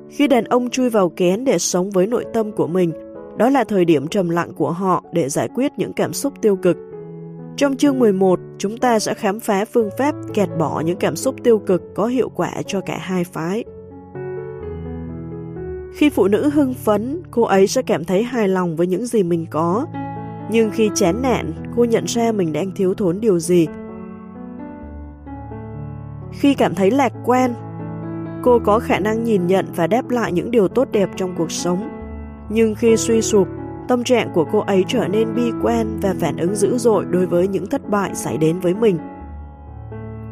[0.09, 2.91] Khi đàn ông chui vào kén để sống với nội tâm của mình,
[3.37, 6.55] đó là thời điểm trầm lặng của họ để giải quyết những cảm xúc tiêu
[6.55, 6.77] cực.
[7.57, 11.35] Trong chương 11, chúng ta sẽ khám phá phương pháp kẹt bỏ những cảm xúc
[11.43, 13.63] tiêu cực có hiệu quả cho cả hai phái.
[15.93, 19.23] Khi phụ nữ hưng phấn, cô ấy sẽ cảm thấy hài lòng với những gì
[19.23, 19.85] mình có.
[20.51, 23.67] Nhưng khi chán nản, cô nhận ra mình đang thiếu thốn điều gì.
[26.31, 27.53] Khi cảm thấy lạc quan,
[28.43, 31.51] cô có khả năng nhìn nhận và đáp lại những điều tốt đẹp trong cuộc
[31.51, 31.89] sống.
[32.49, 33.47] Nhưng khi suy sụp,
[33.87, 37.25] tâm trạng của cô ấy trở nên bi quan và phản ứng dữ dội đối
[37.25, 38.97] với những thất bại xảy đến với mình.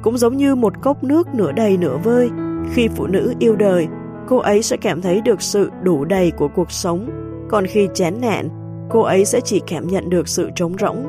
[0.02, 2.30] Cũng giống như một cốc nước nửa đầy nửa vơi,
[2.74, 3.88] khi phụ nữ yêu đời,
[4.28, 7.10] cô ấy sẽ cảm thấy được sự đủ đầy của cuộc sống,
[7.50, 8.50] còn khi chán nản,
[8.90, 11.08] cô ấy sẽ chỉ cảm nhận được sự trống rỗng.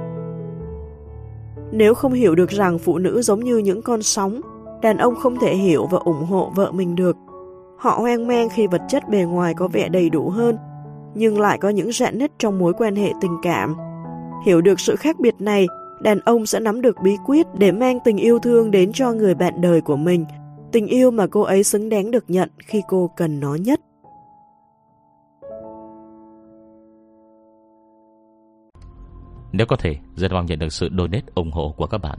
[1.73, 4.41] Nếu không hiểu được rằng phụ nữ giống như những con sóng,
[4.82, 7.16] đàn ông không thể hiểu và ủng hộ vợ mình được.
[7.78, 10.57] Họ hoang mang khi vật chất bề ngoài có vẻ đầy đủ hơn,
[11.15, 13.76] nhưng lại có những rạn nứt trong mối quan hệ tình cảm.
[14.47, 15.66] Hiểu được sự khác biệt này,
[16.02, 19.34] đàn ông sẽ nắm được bí quyết để mang tình yêu thương đến cho người
[19.34, 20.24] bạn đời của mình,
[20.73, 23.81] tình yêu mà cô ấy xứng đáng được nhận khi cô cần nó nhất.
[29.52, 32.18] Nếu có thể, rất mong nhận được sự donate ủng hộ của các bạn.